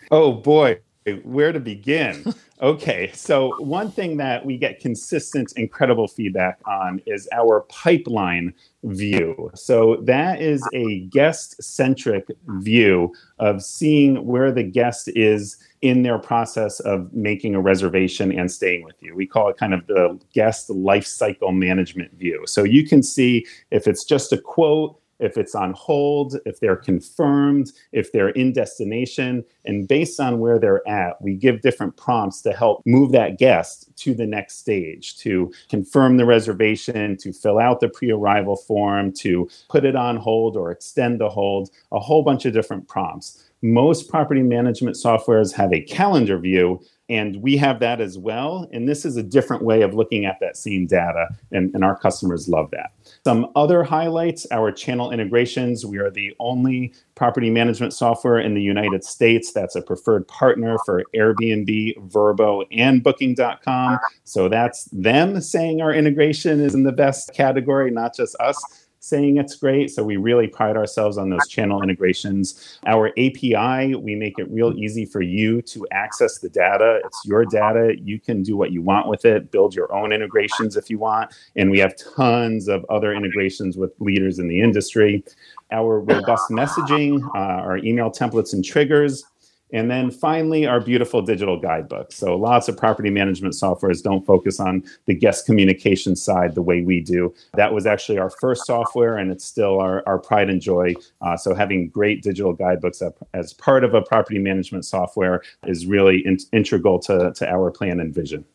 Oh 0.10 0.32
boy, 0.32 0.80
where 1.24 1.52
to 1.52 1.60
begin? 1.60 2.34
okay, 2.62 3.12
so 3.14 3.54
one 3.62 3.92
thing 3.92 4.16
that 4.18 4.46
we 4.46 4.56
get 4.56 4.80
consistent, 4.80 5.52
incredible 5.58 6.08
feedback 6.08 6.58
on 6.66 7.02
is 7.06 7.28
our 7.34 7.66
pipeline 7.68 8.54
view. 8.84 9.52
So 9.54 9.98
that 10.04 10.42
is 10.42 10.66
a 10.74 11.00
guest 11.08 11.62
centric 11.62 12.32
view 12.48 13.14
of 13.40 13.62
seeing 13.64 14.26
where 14.26 14.54
the 14.54 14.64
guest 14.64 15.10
is 15.14 15.58
in 15.86 16.02
their 16.02 16.18
process 16.18 16.80
of 16.80 17.14
making 17.14 17.54
a 17.54 17.62
reservation 17.62 18.32
and 18.32 18.52
staying 18.52 18.84
with 18.84 18.96
you. 19.02 19.16
We 19.16 19.28
call 19.28 19.50
it 19.50 19.58
kind 19.58 19.72
of 19.72 19.86
the 19.86 20.20
guest 20.34 20.68
life 20.72 21.06
cycle 21.06 21.52
management 21.52 22.12
view. 22.14 22.44
So 22.48 22.64
you 22.64 22.88
can 22.88 23.04
see 23.04 23.46
if 23.70 23.86
it's 23.86 24.04
just 24.04 24.34
a 24.34 24.38
quote, 24.40 25.00
if 25.20 25.38
it's 25.38 25.54
on 25.54 25.74
hold, 25.74 26.38
if 26.48 26.60
they're 26.60 26.76
confirmed, 26.76 27.72
if 27.92 28.12
they're 28.12 28.30
in 28.30 28.52
destination. 28.52 29.46
And 29.64 29.88
based 29.88 30.20
on 30.20 30.40
where 30.40 30.58
they're 30.58 30.86
at, 30.88 31.22
we 31.22 31.36
give 31.36 31.62
different 31.62 31.96
prompts 31.98 32.42
to 32.42 32.52
help 32.52 32.82
move 32.88 33.12
that 33.12 33.38
guest 33.38 33.96
to 33.98 34.16
the 34.16 34.26
next 34.26 34.58
stage, 34.58 35.18
to 35.20 35.54
confirm 35.70 36.18
the 36.18 36.26
reservation, 36.26 37.16
to 37.18 37.32
fill 37.32 37.60
out 37.60 37.80
the 37.80 37.90
pre 37.90 38.12
arrival 38.12 38.56
form, 38.56 39.14
to 39.20 39.48
put 39.70 39.86
it 39.86 39.96
on 39.96 40.18
hold 40.18 40.58
or 40.58 40.72
extend 40.72 41.22
the 41.22 41.30
hold, 41.30 41.70
a 41.92 42.00
whole 42.00 42.24
bunch 42.24 42.46
of 42.46 42.54
different 42.54 42.88
prompts. 42.88 43.45
Most 43.66 44.10
property 44.10 44.44
management 44.44 44.96
softwares 44.96 45.52
have 45.54 45.74
a 45.74 45.82
calendar 45.82 46.38
view, 46.38 46.80
and 47.10 47.38
we 47.38 47.58
have 47.58 47.80
that 47.80 48.00
as 48.00 48.16
well. 48.16 48.70
And 48.72 48.88
this 48.88 49.06
is 49.06 49.18
a 49.18 49.24
different 49.24 49.64
way 49.64 49.82
of 49.82 49.96
looking 49.96 50.24
at 50.24 50.40
that 50.40 50.56
same 50.56 50.86
data, 50.86 51.30
and, 51.52 51.74
and 51.74 51.84
our 51.84 51.98
customers 51.98 52.48
love 52.48 52.70
that. 52.72 52.92
Some 53.24 53.48
other 53.56 53.84
highlights 53.84 54.46
our 54.52 54.72
channel 54.72 55.12
integrations. 55.12 55.84
We 55.84 55.98
are 55.98 56.12
the 56.12 56.36
only 56.40 56.94
property 57.16 57.50
management 57.50 57.94
software 57.94 58.38
in 58.38 58.54
the 58.54 58.62
United 58.62 59.04
States 59.04 59.52
that's 59.52 59.76
a 59.76 59.82
preferred 59.82 60.28
partner 60.28 60.78
for 60.86 61.04
Airbnb, 61.16 61.98
Vrbo, 62.12 62.68
and 62.72 63.02
Booking.com. 63.02 63.98
So 64.26 64.48
that's 64.48 64.86
them 64.92 65.42
saying 65.42 65.82
our 65.82 65.92
integration 65.92 66.60
is 66.60 66.76
in 66.76 66.84
the 66.84 66.92
best 66.92 67.34
category, 67.34 67.90
not 67.90 68.16
just 68.16 68.36
us 68.40 68.85
saying 69.06 69.38
it's 69.38 69.56
great. 69.56 69.92
So 69.92 70.04
we 70.04 70.18
really 70.18 70.48
pride 70.48 70.76
ourselves 70.76 71.20
on 71.20 71.30
those 71.30 71.48
channel 71.48 71.84
integrations. 71.84 72.80
Our 72.88 73.10
API, 73.10 73.94
we 73.94 74.16
make 74.16 74.40
it 74.40 74.50
real 74.50 74.74
easy 74.76 75.06
for 75.06 75.22
you 75.22 75.62
to 75.62 75.86
access 75.92 76.40
the 76.40 76.50
data. 76.50 77.02
It's 77.06 77.22
your 77.24 77.46
data. 77.46 77.94
You 78.02 78.20
can 78.20 78.42
do 78.42 78.58
what 78.58 78.72
you 78.72 78.82
want 78.82 79.08
with 79.08 79.24
it, 79.24 79.52
build 79.52 79.76
your 79.76 79.94
own 79.94 80.12
integrations 80.12 80.76
if 80.76 80.90
you 80.90 80.98
want. 80.98 81.32
And 81.56 81.70
we 81.70 81.78
have 81.80 81.94
tons 82.16 82.68
of 82.68 82.84
other 82.90 83.14
integrations 83.14 83.78
with 83.78 83.94
leaders 84.00 84.40
in 84.40 84.48
the 84.48 84.60
industry. 84.60 85.24
Our 85.72 86.00
robust 86.00 86.50
messaging, 86.50 87.24
uh, 87.36 87.62
our 87.62 87.78
email 87.78 88.10
templates 88.10 88.54
and 88.54 88.66
triggers, 88.66 89.24
and 89.74 89.90
then 89.90 90.12
finally, 90.12 90.66
our 90.66 90.80
beautiful 90.80 91.22
digital 91.22 91.60
guidebook. 91.60 92.12
So 92.12 92.36
lots 92.36 92.68
of 92.68 92.78
property 92.78 93.10
management 93.10 93.56
softwares 93.56 94.04
don't 94.04 94.26
focus 94.26 94.60
on 94.60 94.84
the 95.06 95.16
guest 95.16 95.46
communication 95.46 96.16
side 96.16 96.56
the 96.56 96.62
way 96.62 96.82
we 96.82 97.02
do. 97.02 97.34
That 97.56 97.74
was 97.74 97.86
actually 97.86 98.20
our 98.20 98.30
first 98.30 98.66
software, 98.66 99.18
and 99.18 99.32
it's 99.32 99.44
still 99.44 99.80
our, 99.80 100.04
our 100.06 100.20
pride 100.20 100.50
and 100.50 100.62
joy. 100.62 100.94
Uh, 101.22 101.36
so 101.36 101.56
having 101.56 101.90
great 101.90 102.22
digital 102.22 102.54
guidebooks 102.54 103.02
as 103.34 103.54
part 103.54 103.84
of 103.84 103.94
a 103.94 104.02
property 104.02 104.40
management 104.40 104.86
software 104.86 105.42
is 105.66 105.86
really 105.86 106.26
in- 106.26 106.38
integral 106.54 107.00
to, 107.00 107.34
to 107.36 107.50
our 107.50 107.72
plan 107.72 108.00
and 108.00 108.14
vision. 108.14 108.46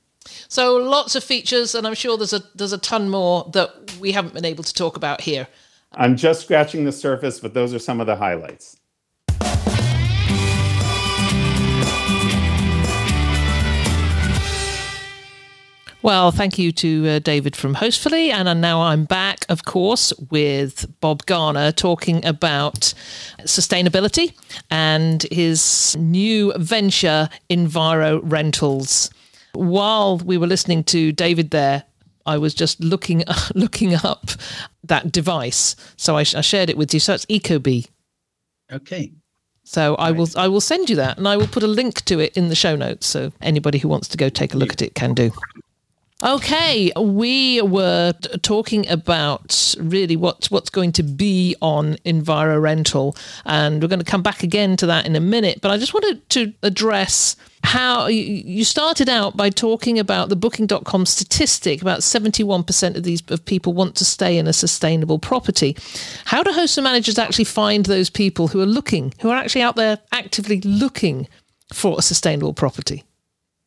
So 0.48 0.76
lots 0.76 1.16
of 1.16 1.24
features, 1.24 1.74
and 1.74 1.86
I'm 1.86 1.94
sure 1.94 2.16
there's 2.16 2.34
a 2.34 2.42
there's 2.54 2.72
a 2.74 2.78
ton 2.78 3.08
more 3.08 3.50
that 3.54 3.96
we 3.98 4.12
haven't 4.12 4.34
been 4.34 4.44
able 4.44 4.62
to 4.64 4.74
talk 4.74 4.96
about 4.96 5.22
here. 5.22 5.48
I'm 5.92 6.16
just 6.16 6.42
scratching 6.42 6.84
the 6.84 6.92
surface, 6.92 7.40
but 7.40 7.54
those 7.54 7.74
are 7.74 7.78
some 7.78 8.00
of 8.00 8.06
the 8.06 8.16
highlights. 8.16 8.79
Well, 16.02 16.30
thank 16.30 16.58
you 16.58 16.72
to 16.72 17.08
uh, 17.08 17.18
David 17.18 17.54
from 17.54 17.74
Hostfully. 17.74 18.30
And 18.30 18.60
now 18.62 18.80
I'm 18.80 19.04
back, 19.04 19.44
of 19.50 19.66
course, 19.66 20.14
with 20.30 20.90
Bob 21.00 21.26
Garner 21.26 21.72
talking 21.72 22.24
about 22.24 22.94
sustainability 23.40 24.32
and 24.70 25.24
his 25.24 25.94
new 25.98 26.54
venture, 26.56 27.28
Enviro 27.50 28.20
Rentals. 28.22 29.10
While 29.52 30.16
we 30.18 30.38
were 30.38 30.46
listening 30.46 30.84
to 30.84 31.12
David 31.12 31.50
there, 31.50 31.84
I 32.24 32.38
was 32.38 32.54
just 32.54 32.80
looking 32.80 33.22
looking 33.54 33.94
up 33.94 34.30
that 34.84 35.12
device. 35.12 35.76
So 35.98 36.16
I, 36.16 36.20
I 36.20 36.40
shared 36.40 36.70
it 36.70 36.78
with 36.78 36.94
you. 36.94 37.00
So 37.00 37.12
it's 37.12 37.26
Ecobee. 37.26 37.88
Okay. 38.72 39.12
So 39.64 39.96
I 39.96 40.12
will 40.12 40.28
I 40.34 40.48
will 40.48 40.62
send 40.62 40.88
you 40.88 40.96
that, 40.96 41.18
and 41.18 41.28
I 41.28 41.36
will 41.36 41.46
put 41.46 41.62
a 41.62 41.68
link 41.68 42.04
to 42.06 42.20
it 42.20 42.34
in 42.36 42.48
the 42.48 42.54
show 42.54 42.74
notes, 42.74 43.06
so 43.06 43.32
anybody 43.42 43.78
who 43.78 43.88
wants 43.88 44.08
to 44.08 44.16
go 44.16 44.30
take 44.30 44.54
a 44.54 44.56
look 44.56 44.72
at 44.72 44.80
it 44.80 44.94
can 44.94 45.12
do. 45.12 45.30
Okay, 46.22 46.92
we 47.00 47.62
were 47.62 48.12
talking 48.42 48.86
about 48.90 49.74
really 49.78 50.16
what's 50.16 50.50
what's 50.50 50.68
going 50.68 50.92
to 50.92 51.02
be 51.02 51.56
on 51.62 51.94
Enviro 52.04 52.60
Rental, 52.60 53.16
and 53.46 53.80
we're 53.80 53.88
going 53.88 54.00
to 54.00 54.04
come 54.04 54.22
back 54.22 54.42
again 54.42 54.76
to 54.76 54.86
that 54.86 55.06
in 55.06 55.16
a 55.16 55.20
minute. 55.20 55.60
But 55.62 55.70
I 55.70 55.78
just 55.78 55.94
wanted 55.94 56.28
to 56.30 56.52
address 56.62 57.36
how 57.64 58.06
you 58.06 58.64
started 58.64 59.08
out 59.08 59.36
by 59.36 59.48
talking 59.48 59.98
about 59.98 60.28
the 60.28 60.36
booking.com 60.36 61.06
statistic 61.06 61.82
about 61.82 62.00
71% 62.00 62.96
of 62.96 63.02
these 63.02 63.22
of 63.28 63.44
people 63.44 63.74
want 63.74 63.96
to 63.96 64.04
stay 64.04 64.38
in 64.38 64.46
a 64.46 64.52
sustainable 64.52 65.18
property 65.18 65.76
how 66.24 66.42
do 66.42 66.50
hosts 66.52 66.78
and 66.78 66.84
managers 66.84 67.18
actually 67.18 67.44
find 67.44 67.84
those 67.84 68.08
people 68.08 68.48
who 68.48 68.62
are 68.62 68.66
looking 68.66 69.12
who 69.20 69.28
are 69.28 69.36
actually 69.36 69.60
out 69.60 69.76
there 69.76 69.98
actively 70.10 70.62
looking 70.62 71.28
for 71.72 71.98
a 71.98 72.02
sustainable 72.02 72.54
property 72.54 73.04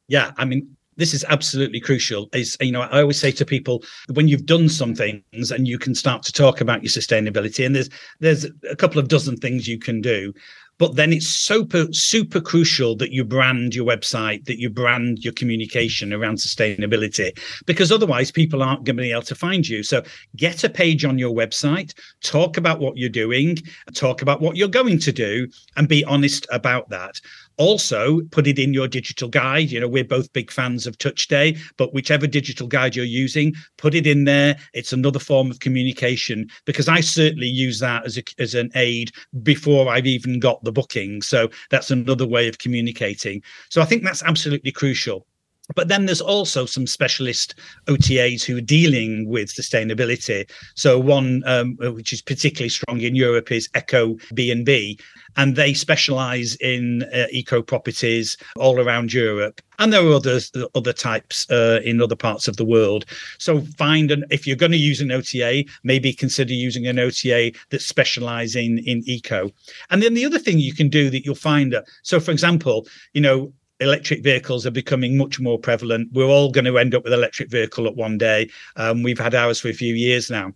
yeah 0.08 0.32
i 0.38 0.44
mean 0.44 0.76
this 0.97 1.13
is 1.13 1.25
absolutely 1.29 1.79
crucial. 1.79 2.29
Is 2.34 2.58
you 2.62 2.71
know 2.71 2.82
i 2.82 3.01
always 3.01 3.19
say 3.19 3.32
to 3.32 3.45
people 3.45 3.84
when 4.13 4.27
you've 4.27 4.45
done 4.45 4.69
some 4.69 4.95
things 4.95 5.51
and 5.51 5.67
you 5.67 5.77
can 5.77 5.95
start 5.95 6.23
to 6.23 6.34
talk 6.34 6.62
about 6.62 6.84
your 6.84 6.89
sustainability 6.89 7.65
and 7.65 7.75
there's 7.75 7.89
there's 8.19 8.45
a 8.69 8.75
couple 8.75 8.99
of 8.99 9.08
dozen 9.08 9.38
things 9.38 9.67
you 9.67 9.79
can 9.79 10.01
do 10.01 10.34
but 10.79 10.95
then 10.95 11.13
it's 11.13 11.27
super 11.27 11.86
super 11.91 12.41
crucial 12.41 12.95
that 12.95 13.12
you 13.12 13.23
brand 13.23 13.75
your 13.75 13.86
website 13.86 14.45
that 14.45 14.60
you 14.60 14.69
brand 14.69 15.19
your 15.23 15.34
communication 15.34 16.12
around 16.12 16.38
sustainability 16.38 17.38
because 17.65 17.91
otherwise 17.91 18.32
people 18.32 18.63
aren't 18.63 18.84
going 18.84 18.97
to 18.97 19.03
be 19.03 19.12
able 19.12 19.21
to 19.21 19.36
find 19.36 19.67
you. 19.67 19.84
So 19.84 20.03
get 20.36 20.63
a 20.63 20.69
page 20.69 21.06
on 21.06 21.19
your 21.19 21.34
website 21.34 21.93
talk 22.23 22.58
about 22.58 22.79
what 22.79 22.97
you're 22.97 23.10
doing 23.10 23.58
talk 23.93 24.21
about 24.21 24.41
what 24.41 24.56
you're 24.56 24.67
going 24.67 24.99
to 24.99 25.12
do 25.12 25.47
and 25.77 25.88
be 25.88 26.03
honest 26.06 26.47
about 26.51 26.89
that 26.89 27.19
also, 27.58 28.22
put 28.32 28.48
it 28.48 28.60
in 28.60 28.74
your 28.74 28.88
digital 28.88 29.30
guide. 29.30 29.72
You 29.72 29.80
know, 29.80 29.88
we're 29.88 30.04
both 30.04 30.32
big 30.34 30.52
fans 30.52 30.88
of 30.88 30.98
Touch 30.98 31.24
Stay, 31.24 31.58
but 31.78 31.94
whichever 31.94 32.28
digital 32.28 32.68
guide 32.68 32.96
you're 32.96 33.06
using, 33.06 33.54
put 33.78 33.94
it 33.94 34.08
in 34.08 34.24
there. 34.24 34.58
It's 34.74 34.94
another 34.94 35.20
form 35.20 35.52
of 35.52 35.60
communication 35.60 36.50
because 36.66 36.88
I 36.88 37.02
certainly 37.02 37.48
use 37.48 37.80
that 37.80 38.06
as 38.06 38.18
a, 38.18 38.24
as 38.39 38.56
an 38.56 38.72
aid 38.76 39.12
before 39.44 39.92
I've 39.92 40.08
even 40.08 40.39
got 40.39 40.63
the 40.63 40.72
booking. 40.72 41.22
So 41.22 41.50
that's 41.70 41.92
another 41.92 42.28
way 42.28 42.48
of 42.48 42.58
communicating. 42.58 43.42
So 43.70 43.82
I 43.82 43.86
think 43.86 44.04
that's 44.04 44.24
absolutely 44.24 44.72
crucial. 44.72 45.28
But 45.76 45.88
then 45.88 46.06
there's 46.06 46.21
also 46.21 46.65
some 46.65 46.86
specialist 46.86 47.56
OTAs 47.88 48.43
who 48.43 48.58
are 48.58 48.62
dealing 48.62 49.28
with 49.28 49.54
sustainability. 49.54 50.49
So 50.76 50.99
one 50.99 51.41
um, 51.45 51.78
which 51.80 52.12
is 52.12 52.21
particularly 52.21 52.69
strong 52.69 52.99
in 52.99 53.15
Europe 53.15 53.52
is 53.52 53.69
Eco 53.76 54.17
B&B, 54.34 54.99
and 55.38 55.56
they 55.56 55.73
specialize 55.73 56.56
in 56.58 57.04
uh, 57.13 57.28
eco 57.32 57.62
properties 57.62 58.38
all 58.58 58.80
around 58.80 59.13
Europe. 59.13 59.62
And 59.80 59.91
there 59.91 60.06
are 60.06 60.13
others, 60.13 60.52
other 60.76 60.93
types 60.93 61.49
uh, 61.49 61.80
in 61.84 62.02
other 62.02 62.15
parts 62.15 62.47
of 62.47 62.58
the 62.58 62.65
world. 62.65 63.06
So 63.39 63.62
find 63.78 64.12
an 64.12 64.26
if 64.30 64.45
you're 64.45 64.56
going 64.58 64.73
to 64.73 64.78
use 64.78 65.02
an 65.02 65.12
OTA, 65.12 65.63
maybe 65.84 66.13
consider 66.13 66.54
using 66.54 66.86
an 66.88 66.99
OTA 66.99 67.54
that 67.69 67.82
specialize 67.82 68.56
in 68.56 68.80
in 68.80 69.02
eco. 69.06 69.49
And 69.89 70.04
then 70.04 70.13
the 70.13 70.26
other 70.26 70.39
thing 70.39 70.60
you 70.60 70.73
can 70.73 70.89
do 70.89 71.10
that 71.10 71.26
you'll 71.26 71.36
find, 71.36 71.73
uh, 71.73 71.82
so 72.04 72.19
for 72.19 72.32
example, 72.32 72.86
you 73.13 73.21
know 73.21 73.54
electric 73.80 74.24
vehicles 74.24 74.66
are 74.66 74.72
becoming 74.72 75.18
much 75.18 75.40
more 75.40 75.60
prevalent. 75.60 76.10
We're 76.14 76.26
all 76.26 76.52
going 76.52 76.66
to 76.66 76.78
end 76.78 76.96
up 76.96 77.04
with 77.04 77.14
electric 77.14 77.50
vehicle 77.50 77.88
at 77.88 77.96
one 77.96 78.18
day. 78.18 78.50
Um, 78.76 79.04
we've 79.04 79.20
had 79.20 79.36
ours 79.36 79.60
for 79.60 79.70
a 79.70 79.74
few 79.74 79.94
years 79.94 80.30
now. 80.30 80.52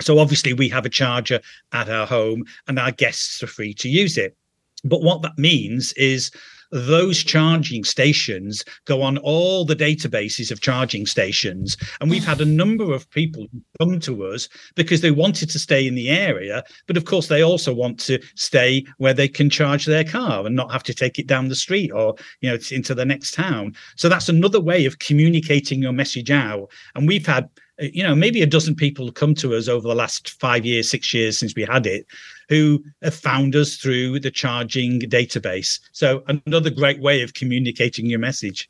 So 0.00 0.18
obviously 0.18 0.52
we 0.52 0.68
have 0.70 0.86
a 0.86 0.90
charger 0.90 1.40
at 1.72 1.88
our 1.88 2.06
home 2.06 2.44
and 2.66 2.78
our 2.78 2.90
guests 2.90 3.42
are 3.42 3.46
free 3.46 3.74
to 3.74 3.88
use 3.88 4.18
it. 4.18 4.36
But 4.84 5.02
what 5.02 5.22
that 5.22 5.38
means 5.38 5.92
is 5.92 6.30
those 6.72 7.22
charging 7.22 7.84
stations 7.84 8.64
go 8.86 9.02
on 9.02 9.18
all 9.18 9.64
the 9.64 9.76
databases 9.76 10.50
of 10.50 10.60
charging 10.60 11.06
stations. 11.06 11.76
And 12.00 12.10
we've 12.10 12.24
had 12.24 12.40
a 12.40 12.46
number 12.46 12.92
of 12.92 13.08
people 13.10 13.46
come 13.78 14.00
to 14.00 14.24
us 14.26 14.48
because 14.74 15.02
they 15.02 15.10
wanted 15.10 15.50
to 15.50 15.58
stay 15.58 15.86
in 15.86 15.94
the 15.94 16.08
area. 16.08 16.64
But 16.86 16.96
of 16.96 17.04
course, 17.04 17.28
they 17.28 17.42
also 17.42 17.74
want 17.74 18.00
to 18.00 18.18
stay 18.34 18.84
where 18.96 19.14
they 19.14 19.28
can 19.28 19.50
charge 19.50 19.84
their 19.84 20.04
car 20.04 20.46
and 20.46 20.56
not 20.56 20.72
have 20.72 20.82
to 20.84 20.94
take 20.94 21.18
it 21.18 21.26
down 21.26 21.48
the 21.48 21.54
street 21.54 21.92
or, 21.92 22.14
you 22.40 22.50
know, 22.50 22.58
into 22.70 22.94
the 22.94 23.04
next 23.04 23.34
town. 23.34 23.74
So 23.96 24.08
that's 24.08 24.28
another 24.28 24.60
way 24.60 24.86
of 24.86 24.98
communicating 24.98 25.82
your 25.82 25.92
message 25.92 26.30
out. 26.30 26.70
And 26.94 27.06
we've 27.06 27.26
had 27.26 27.48
you 27.78 28.02
know, 28.02 28.14
maybe 28.14 28.42
a 28.42 28.46
dozen 28.46 28.74
people 28.74 29.10
come 29.10 29.34
to 29.34 29.54
us 29.54 29.66
over 29.66 29.88
the 29.88 29.94
last 29.94 30.38
five 30.40 30.64
years, 30.64 30.90
six 30.90 31.12
years 31.12 31.38
since 31.38 31.54
we 31.56 31.62
had 31.62 31.86
it, 31.86 32.06
who 32.52 32.84
have 33.02 33.14
found 33.14 33.56
us 33.56 33.76
through 33.76 34.20
the 34.20 34.30
charging 34.30 35.00
database. 35.00 35.80
So 35.92 36.22
another 36.26 36.68
great 36.68 37.00
way 37.00 37.22
of 37.22 37.32
communicating 37.32 38.04
your 38.04 38.18
message. 38.18 38.68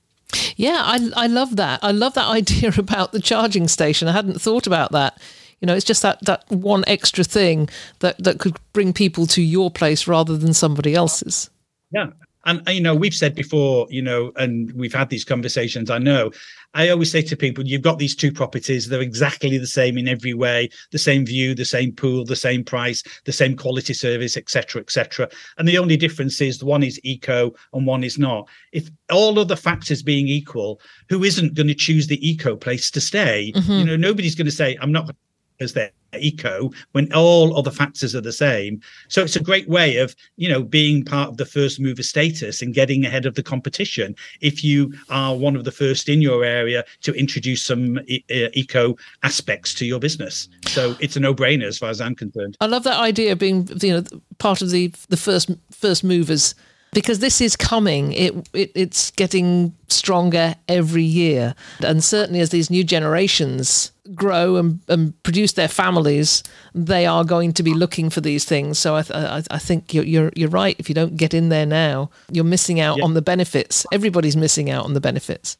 Yeah, 0.54 0.82
I, 0.84 1.10
I 1.16 1.26
love 1.26 1.56
that. 1.56 1.80
I 1.82 1.90
love 1.90 2.14
that 2.14 2.28
idea 2.40 2.72
about 2.78 3.10
the 3.10 3.18
charging 3.18 3.66
station. 3.66 4.06
I 4.06 4.12
hadn't 4.12 4.40
thought 4.40 4.68
about 4.68 4.92
that. 4.92 5.20
You 5.60 5.66
know, 5.66 5.74
it's 5.74 5.84
just 5.84 6.02
that, 6.02 6.24
that 6.26 6.48
one 6.48 6.84
extra 6.86 7.24
thing 7.24 7.68
that, 7.98 8.22
that 8.22 8.38
could 8.38 8.56
bring 8.72 8.92
people 8.92 9.26
to 9.26 9.42
your 9.42 9.68
place 9.68 10.06
rather 10.06 10.36
than 10.36 10.54
somebody 10.54 10.94
else's. 10.94 11.50
Yeah. 11.90 12.10
And, 12.44 12.62
you 12.68 12.80
know, 12.80 12.94
we've 12.94 13.14
said 13.14 13.34
before, 13.34 13.86
you 13.90 14.02
know, 14.02 14.32
and 14.36 14.72
we've 14.72 14.94
had 14.94 15.08
these 15.10 15.24
conversations, 15.24 15.90
I 15.90 15.98
know, 15.98 16.30
I 16.74 16.88
always 16.88 17.10
say 17.10 17.22
to 17.22 17.36
people, 17.36 17.66
you've 17.66 17.82
got 17.82 17.98
these 17.98 18.16
two 18.16 18.32
properties, 18.32 18.88
they're 18.88 19.00
exactly 19.00 19.58
the 19.58 19.66
same 19.66 19.98
in 19.98 20.08
every 20.08 20.34
way, 20.34 20.70
the 20.90 20.98
same 20.98 21.26
view, 21.26 21.54
the 21.54 21.64
same 21.64 21.92
pool, 21.92 22.24
the 22.24 22.36
same 22.36 22.64
price, 22.64 23.02
the 23.24 23.32
same 23.32 23.56
quality 23.56 23.92
service, 23.92 24.36
etc., 24.36 24.80
etc. 24.80 25.28
And 25.58 25.68
the 25.68 25.78
only 25.78 25.96
difference 25.96 26.40
is 26.40 26.64
one 26.64 26.82
is 26.82 26.98
eco 27.04 27.52
and 27.74 27.86
one 27.86 28.02
is 28.02 28.18
not. 28.18 28.48
If 28.72 28.88
all 29.10 29.38
other 29.38 29.56
factors 29.56 30.02
being 30.02 30.28
equal, 30.28 30.80
who 31.08 31.24
isn't 31.24 31.54
going 31.54 31.68
to 31.68 31.74
choose 31.74 32.06
the 32.06 32.26
eco 32.26 32.56
place 32.56 32.90
to 32.92 33.00
stay? 33.00 33.52
Mm-hmm. 33.54 33.72
You 33.72 33.84
know, 33.84 33.96
nobody's 33.96 34.34
going 34.34 34.46
to 34.46 34.52
say, 34.52 34.78
I'm 34.80 34.92
not 34.92 35.14
as 35.62 35.72
their 35.72 35.90
eco 36.18 36.70
when 36.92 37.12
all 37.12 37.56
other 37.56 37.70
factors 37.70 38.14
are 38.14 38.20
the 38.20 38.32
same. 38.32 38.80
So 39.08 39.22
it's 39.22 39.36
a 39.36 39.42
great 39.42 39.68
way 39.68 39.96
of, 39.96 40.14
you 40.36 40.48
know, 40.48 40.62
being 40.62 41.04
part 41.04 41.30
of 41.30 41.36
the 41.36 41.46
first 41.46 41.80
mover 41.80 42.02
status 42.02 42.62
and 42.62 42.74
getting 42.74 43.04
ahead 43.04 43.26
of 43.26 43.34
the 43.34 43.42
competition. 43.42 44.14
If 44.40 44.62
you 44.62 44.92
are 45.08 45.34
one 45.34 45.56
of 45.56 45.64
the 45.64 45.72
first 45.72 46.08
in 46.08 46.20
your 46.20 46.44
area 46.44 46.84
to 47.02 47.12
introduce 47.14 47.62
some 47.62 47.98
e- 48.06 48.24
eco 48.28 48.96
aspects 49.22 49.74
to 49.74 49.86
your 49.86 50.00
business. 50.00 50.48
So 50.66 50.96
it's 51.00 51.16
a 51.16 51.20
no-brainer 51.20 51.64
as 51.64 51.78
far 51.78 51.90
as 51.90 52.00
I'm 52.00 52.14
concerned. 52.14 52.56
I 52.60 52.66
love 52.66 52.84
that 52.84 52.98
idea 52.98 53.32
of 53.32 53.38
being, 53.38 53.68
you 53.80 53.94
know, 53.94 54.04
part 54.38 54.62
of 54.62 54.70
the 54.70 54.92
the 55.08 55.16
first 55.16 55.50
first 55.70 56.04
movers 56.04 56.54
because 56.92 57.18
this 57.18 57.40
is 57.40 57.56
coming. 57.56 58.12
It, 58.12 58.48
it, 58.52 58.72
it's 58.74 59.10
getting 59.12 59.74
stronger 59.88 60.54
every 60.68 61.02
year, 61.02 61.54
and 61.80 62.02
certainly 62.04 62.40
as 62.40 62.50
these 62.50 62.70
new 62.70 62.84
generations 62.84 63.92
grow 64.14 64.56
and, 64.56 64.80
and 64.88 65.22
produce 65.22 65.52
their 65.52 65.68
families, 65.68 66.42
they 66.74 67.06
are 67.06 67.24
going 67.24 67.52
to 67.54 67.62
be 67.62 67.72
looking 67.72 68.10
for 68.10 68.20
these 68.20 68.44
things. 68.44 68.78
So 68.78 68.96
I, 68.96 69.04
I, 69.14 69.42
I 69.50 69.58
think 69.58 69.94
you're, 69.94 70.04
you're, 70.04 70.32
you're 70.34 70.48
right. 70.48 70.76
If 70.78 70.88
you 70.88 70.94
don't 70.94 71.16
get 71.16 71.34
in 71.34 71.48
there 71.50 71.66
now, 71.66 72.10
you're 72.30 72.44
missing 72.44 72.80
out 72.80 72.98
yeah. 72.98 73.04
on 73.04 73.14
the 73.14 73.22
benefits. 73.22 73.86
Everybody's 73.92 74.36
missing 74.36 74.70
out 74.70 74.84
on 74.84 74.94
the 74.94 75.00
benefits. 75.00 75.56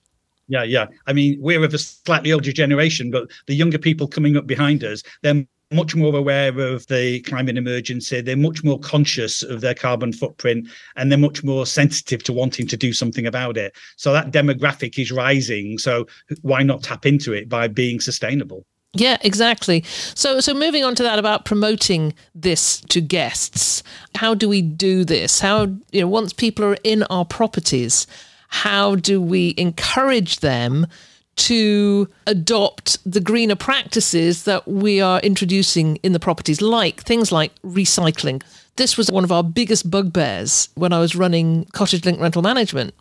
Yeah, 0.49 0.65
yeah. 0.65 0.87
I 1.07 1.13
mean, 1.13 1.39
we're 1.41 1.65
of 1.65 1.73
a 1.73 1.79
slightly 1.79 2.33
older 2.33 2.53
generation, 2.53 3.11
but 3.11 3.31
the 3.47 3.55
younger 3.55 3.79
people 3.79 4.09
coming 4.09 4.37
up 4.37 4.47
behind 4.47 4.83
us, 4.85 5.03
they're 5.23 5.47
much 5.73 5.95
more 5.95 6.15
aware 6.15 6.59
of 6.59 6.87
the 6.87 7.21
climate 7.21 7.57
emergency. 7.57 8.21
They're 8.21 8.37
much 8.37 8.63
more 8.63 8.79
conscious 8.79 9.43
of 9.43 9.61
their 9.61 9.75
carbon 9.75 10.13
footprint 10.13 10.69
and 10.97 11.11
they're 11.11 11.19
much 11.19 11.43
more 11.43 11.67
sensitive 11.67 12.23
to 12.25 12.33
wanting 12.33 12.67
to 12.69 12.77
do 12.77 12.93
something 12.93 13.27
about 13.27 13.57
it. 13.57 13.75
So 13.97 14.13
that 14.13 14.31
demographic 14.31 14.99
is 14.99 15.11
rising. 15.11 15.79
So 15.79 16.07
why 16.43 16.63
not 16.63 16.83
tap 16.83 17.07
into 17.07 17.33
it 17.33 17.49
by 17.49 17.69
being 17.69 18.01
sustainable? 18.01 18.65
Yeah, 18.95 19.17
exactly. 19.23 19.85
So 20.15 20.41
so 20.41 20.53
moving 20.53 20.85
on 20.85 20.95
to 20.97 21.03
that 21.03 21.19
about 21.19 21.47
promoting 21.47 22.13
this 22.35 22.81
to 22.91 23.01
guests. 23.01 23.83
How 24.17 24.35
do 24.35 24.49
we 24.51 24.61
do 24.61 25.05
this? 25.05 25.41
How 25.41 25.63
you 25.93 26.03
know 26.03 26.09
once 26.09 26.35
people 26.35 26.65
are 26.67 26.77
in 26.85 27.03
our 27.05 27.25
properties, 27.25 28.07
how 28.49 28.97
do 28.97 29.21
we 29.21 29.55
encourage 29.57 30.41
them 30.41 30.87
to 31.37 32.09
adopt 32.27 32.99
the 33.11 33.21
greener 33.21 33.57
practices 33.57 34.45
that 34.45 34.69
we 34.69 35.01
are 35.01 35.21
introducing 35.21 35.97
in 35.97 36.13
the 36.13 36.21
properties, 36.21 36.61
like 36.61 37.03
things 37.03 37.33
like 37.33 37.53
recycling. 37.63 38.43
This 38.77 38.97
was 38.97 39.11
one 39.11 39.25
of 39.25 39.33
our 39.33 39.43
biggest 39.43 39.91
bugbears 39.91 40.69
when 40.75 40.93
I 40.93 41.01
was 41.01 41.17
running 41.17 41.65
Cottage 41.73 42.05
Link 42.05 42.21
Rental 42.21 42.43
Management, 42.43 42.95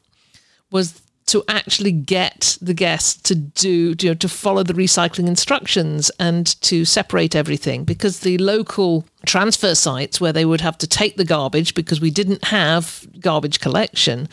was 0.72 1.02
to 1.28 1.44
actually 1.48 1.92
get 1.92 2.58
the 2.62 2.74
guests 2.74 3.22
to 3.22 3.36
do 3.36 3.96
you 4.00 4.10
know, 4.10 4.14
to 4.16 4.28
follow 4.28 4.64
the 4.64 4.74
recycling 4.74 5.28
instructions 5.28 6.12
and 6.20 6.60
to 6.62 6.84
separate 6.84 7.36
everything 7.36 7.84
because 7.86 8.20
the 8.20 8.38
local 8.40 9.06
transfer 9.26 9.76
sites 9.76 10.20
where 10.20 10.34
they 10.34 10.46
would 10.46 10.62
have 10.62 10.78
to 10.80 10.88
take 10.88 11.16
the 11.16 11.24
garbage 11.24 11.74
because 11.74 12.02
we 12.02 12.12
didn't 12.12 12.44
have 12.46 13.08
garbage 13.20 13.60
collection 13.60 14.28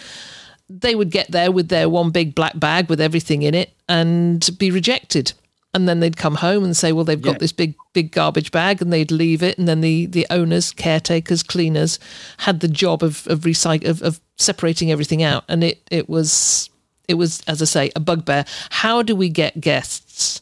they 0.69 0.95
would 0.95 1.11
get 1.11 1.31
there 1.31 1.51
with 1.51 1.69
their 1.69 1.89
one 1.89 2.11
big 2.11 2.35
black 2.35 2.59
bag 2.59 2.89
with 2.89 3.01
everything 3.01 3.43
in 3.43 3.55
it 3.55 3.73
and 3.89 4.49
be 4.59 4.71
rejected. 4.71 5.33
And 5.75 5.89
then 5.89 6.01
they'd 6.01 6.17
come 6.17 6.37
home 6.37 6.65
and 6.65 6.77
say, 6.77 6.93
well, 6.93 7.05
they've 7.05 7.21
got 7.21 7.33
yeah. 7.33 7.39
this 7.39 7.53
big, 7.53 7.75
big 7.93 8.11
garbage 8.11 8.51
bag, 8.51 8.81
and 8.81 8.91
they'd 8.91 9.11
leave 9.11 9.43
it. 9.43 9.59
And 9.59 9.69
then 9.69 9.83
the, 9.83 10.07
the 10.07 10.27
owners, 10.31 10.73
caretakers, 10.73 11.43
cleaners 11.43 11.99
had 12.39 12.61
the 12.61 12.69
job 12.69 13.03
of 13.03 13.27
of, 13.29 13.41
recyc- 13.41 13.87
of, 13.87 14.03
of 14.03 14.19
separating 14.37 14.91
everything 14.91 15.23
out. 15.23 15.45
And 15.47 15.63
it, 15.63 15.83
it 15.91 16.09
was, 16.09 16.71
it 17.07 17.15
was, 17.15 17.43
as 17.47 17.61
I 17.61 17.67
say, 17.67 17.91
a 17.95 18.01
bugbear. 18.01 18.47
How 18.71 19.03
do 19.03 19.15
we 19.15 19.29
get 19.29 19.61
guests 19.61 20.41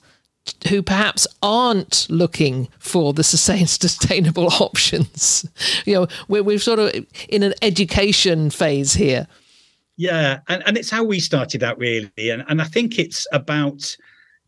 who 0.68 0.80
perhaps 0.80 1.26
aren't 1.42 2.06
looking 2.08 2.68
for 2.78 3.12
the 3.12 3.24
sustainable 3.24 4.46
options? 4.60 5.44
You 5.84 5.94
know, 5.94 6.06
we're, 6.28 6.44
we're 6.44 6.58
sort 6.60 6.78
of 6.78 6.94
in 7.28 7.42
an 7.42 7.54
education 7.62 8.50
phase 8.50 8.94
here 8.94 9.26
Yeah, 9.96 10.40
and, 10.48 10.62
and 10.66 10.76
it's 10.76 10.90
how 10.90 11.04
we 11.04 11.20
started 11.20 11.62
out 11.62 11.78
really. 11.78 12.10
And, 12.30 12.44
and 12.48 12.60
I 12.60 12.64
think 12.64 12.98
it's 12.98 13.26
about 13.32 13.96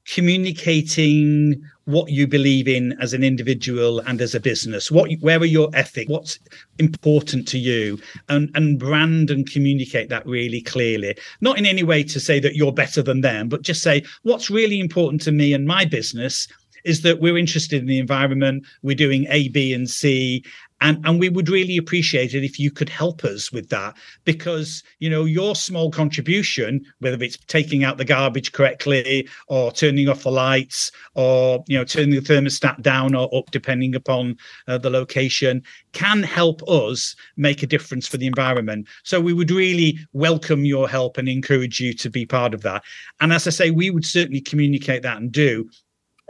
communicating 0.06 1.62
what 1.84 2.10
you 2.10 2.26
believe 2.26 2.66
in 2.66 2.96
as 3.00 3.12
an 3.12 3.22
individual 3.22 4.00
and 4.00 4.20
as 4.20 4.34
a 4.34 4.40
business. 4.40 4.90
What 4.90 5.10
where 5.20 5.38
are 5.38 5.44
your 5.44 5.70
ethics? 5.74 6.10
What's 6.10 6.38
important 6.78 7.46
to 7.48 7.58
you? 7.58 7.98
And 8.28 8.50
and 8.54 8.78
brand 8.78 9.30
and 9.30 9.50
communicate 9.50 10.08
that 10.08 10.26
really 10.26 10.62
clearly. 10.62 11.16
Not 11.40 11.58
in 11.58 11.66
any 11.66 11.82
way 11.82 12.02
to 12.04 12.20
say 12.20 12.40
that 12.40 12.56
you're 12.56 12.72
better 12.72 13.02
than 13.02 13.20
them 13.20 13.48
but 13.48 13.62
just 13.62 13.82
say 13.82 14.02
what's 14.22 14.50
really 14.50 14.80
important 14.80 15.22
to 15.22 15.32
me 15.32 15.52
and 15.52 15.66
my 15.66 15.84
business 15.84 16.48
is 16.84 17.02
that 17.02 17.20
we're 17.20 17.38
interested 17.38 17.80
in 17.80 17.86
the 17.86 17.98
environment 17.98 18.64
we're 18.82 18.94
doing 18.96 19.26
a 19.30 19.48
b 19.48 19.72
and 19.72 19.88
c 19.88 20.42
and 20.80 21.04
and 21.04 21.18
we 21.18 21.28
would 21.28 21.48
really 21.48 21.76
appreciate 21.76 22.34
it 22.34 22.44
if 22.44 22.58
you 22.58 22.70
could 22.70 22.88
help 22.88 23.24
us 23.24 23.52
with 23.52 23.68
that 23.68 23.96
because 24.24 24.82
you 24.98 25.10
know 25.10 25.24
your 25.24 25.54
small 25.54 25.90
contribution 25.90 26.84
whether 27.00 27.22
it's 27.22 27.36
taking 27.46 27.84
out 27.84 27.98
the 27.98 28.04
garbage 28.04 28.52
correctly 28.52 29.28
or 29.48 29.72
turning 29.72 30.08
off 30.08 30.22
the 30.22 30.30
lights 30.30 30.90
or 31.14 31.64
you 31.66 31.76
know 31.76 31.84
turning 31.84 32.10
the 32.10 32.20
thermostat 32.20 32.80
down 32.82 33.14
or 33.14 33.28
up 33.34 33.50
depending 33.50 33.94
upon 33.94 34.36
uh, 34.68 34.78
the 34.78 34.90
location 34.90 35.62
can 35.92 36.22
help 36.22 36.66
us 36.68 37.16
make 37.36 37.62
a 37.62 37.66
difference 37.66 38.06
for 38.06 38.18
the 38.18 38.26
environment. 38.26 38.86
So 39.02 39.20
we 39.20 39.32
would 39.32 39.50
really 39.50 39.98
welcome 40.12 40.64
your 40.64 40.88
help 40.88 41.18
and 41.18 41.28
encourage 41.28 41.80
you 41.80 41.92
to 41.94 42.10
be 42.10 42.26
part 42.26 42.54
of 42.54 42.62
that. 42.62 42.82
And 43.20 43.32
as 43.32 43.46
i 43.46 43.50
say 43.50 43.70
we 43.70 43.90
would 43.90 44.06
certainly 44.06 44.40
communicate 44.40 45.02
that 45.02 45.16
and 45.16 45.32
do 45.32 45.68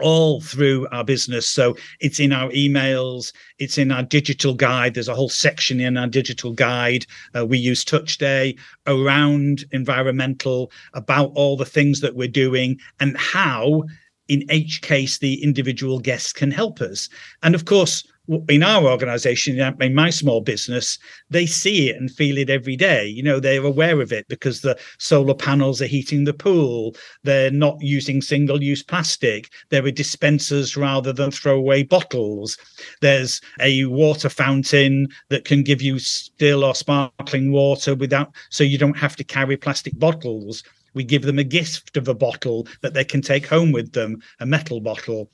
all 0.01 0.41
through 0.41 0.87
our 0.91 1.03
business. 1.03 1.47
So 1.47 1.75
it's 1.99 2.19
in 2.19 2.31
our 2.31 2.49
emails, 2.51 3.33
it's 3.57 3.77
in 3.77 3.91
our 3.91 4.03
digital 4.03 4.53
guide. 4.53 4.93
There's 4.93 5.07
a 5.07 5.15
whole 5.15 5.29
section 5.29 5.79
in 5.79 5.97
our 5.97 6.07
digital 6.07 6.53
guide. 6.53 7.05
Uh, 7.35 7.45
we 7.45 7.57
use 7.57 7.83
Touch 7.83 8.13
Stay 8.13 8.55
around 8.87 9.65
environmental, 9.71 10.71
about 10.93 11.31
all 11.35 11.57
the 11.57 11.65
things 11.65 12.01
that 12.01 12.15
we're 12.15 12.27
doing 12.27 12.79
and 12.99 13.17
how, 13.17 13.83
in 14.27 14.43
each 14.51 14.81
case, 14.81 15.17
the 15.17 15.41
individual 15.43 15.99
guests 15.99 16.33
can 16.33 16.51
help 16.51 16.81
us. 16.81 17.09
And 17.43 17.55
of 17.55 17.65
course, 17.65 18.05
in 18.47 18.61
our 18.61 18.85
organization, 18.85 19.59
in 19.81 19.95
my 19.95 20.09
small 20.11 20.41
business, 20.41 20.99
they 21.29 21.45
see 21.47 21.89
it 21.89 21.95
and 21.95 22.11
feel 22.11 22.37
it 22.37 22.49
every 22.49 22.75
day. 22.75 23.07
You 23.07 23.23
know, 23.23 23.39
they're 23.39 23.65
aware 23.65 24.01
of 24.01 24.11
it 24.11 24.27
because 24.27 24.61
the 24.61 24.77
solar 24.99 25.33
panels 25.33 25.81
are 25.81 25.87
heating 25.87 26.25
the 26.25 26.33
pool. 26.33 26.95
They're 27.23 27.49
not 27.49 27.77
using 27.81 28.21
single 28.21 28.61
use 28.61 28.83
plastic. 28.83 29.49
There 29.69 29.83
are 29.85 29.91
dispensers 29.91 30.77
rather 30.77 31.11
than 31.11 31.31
throwaway 31.31 31.83
bottles. 31.83 32.57
There's 33.01 33.41
a 33.59 33.85
water 33.85 34.29
fountain 34.29 35.07
that 35.29 35.45
can 35.45 35.63
give 35.63 35.81
you 35.81 35.97
still 35.97 36.63
or 36.63 36.75
sparkling 36.75 37.51
water 37.51 37.95
without, 37.95 38.31
so 38.51 38.63
you 38.63 38.77
don't 38.77 38.97
have 38.97 39.15
to 39.15 39.23
carry 39.23 39.57
plastic 39.57 39.97
bottles. 39.97 40.63
We 40.93 41.03
give 41.03 41.23
them 41.23 41.39
a 41.39 41.43
gift 41.43 41.97
of 41.97 42.07
a 42.07 42.15
bottle 42.15 42.67
that 42.81 42.93
they 42.93 43.03
can 43.03 43.21
take 43.21 43.47
home 43.47 43.71
with 43.71 43.93
them, 43.93 44.21
a 44.39 44.45
metal 44.45 44.81
bottle 44.81 45.31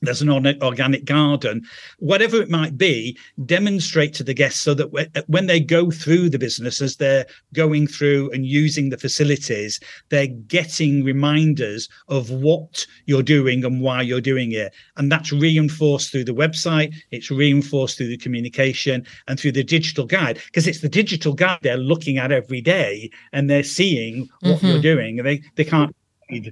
there's 0.00 0.22
an 0.22 0.30
organic 0.30 1.04
garden, 1.04 1.62
whatever 1.98 2.40
it 2.40 2.50
might 2.50 2.78
be, 2.78 3.18
demonstrate 3.46 4.14
to 4.14 4.24
the 4.24 4.34
guests 4.34 4.60
so 4.60 4.74
that 4.74 5.24
when 5.26 5.46
they 5.46 5.60
go 5.60 5.90
through 5.90 6.30
the 6.30 6.38
business, 6.38 6.80
as 6.80 6.96
they're 6.96 7.26
going 7.52 7.86
through 7.86 8.30
and 8.30 8.46
using 8.46 8.90
the 8.90 8.96
facilities, 8.96 9.80
they're 10.10 10.26
getting 10.26 11.04
reminders 11.04 11.88
of 12.08 12.30
what 12.30 12.86
you're 13.06 13.22
doing 13.22 13.64
and 13.64 13.80
why 13.80 14.00
you're 14.00 14.20
doing 14.20 14.52
it. 14.52 14.72
And 14.96 15.10
that's 15.10 15.32
reinforced 15.32 16.12
through 16.12 16.24
the 16.24 16.34
website, 16.34 16.94
it's 17.10 17.30
reinforced 17.30 17.96
through 17.96 18.08
the 18.08 18.16
communication 18.16 19.04
and 19.26 19.38
through 19.38 19.52
the 19.52 19.64
digital 19.64 20.06
guide, 20.06 20.40
because 20.46 20.66
it's 20.66 20.80
the 20.80 20.88
digital 20.88 21.34
guide 21.34 21.58
they're 21.62 21.76
looking 21.76 22.18
at 22.18 22.30
every 22.30 22.60
day 22.60 23.10
and 23.32 23.50
they're 23.50 23.62
seeing 23.62 24.28
what 24.40 24.56
mm-hmm. 24.56 24.66
you're 24.66 24.80
doing. 24.80 25.16
They, 25.16 25.42
they 25.56 25.64
can't 25.64 25.94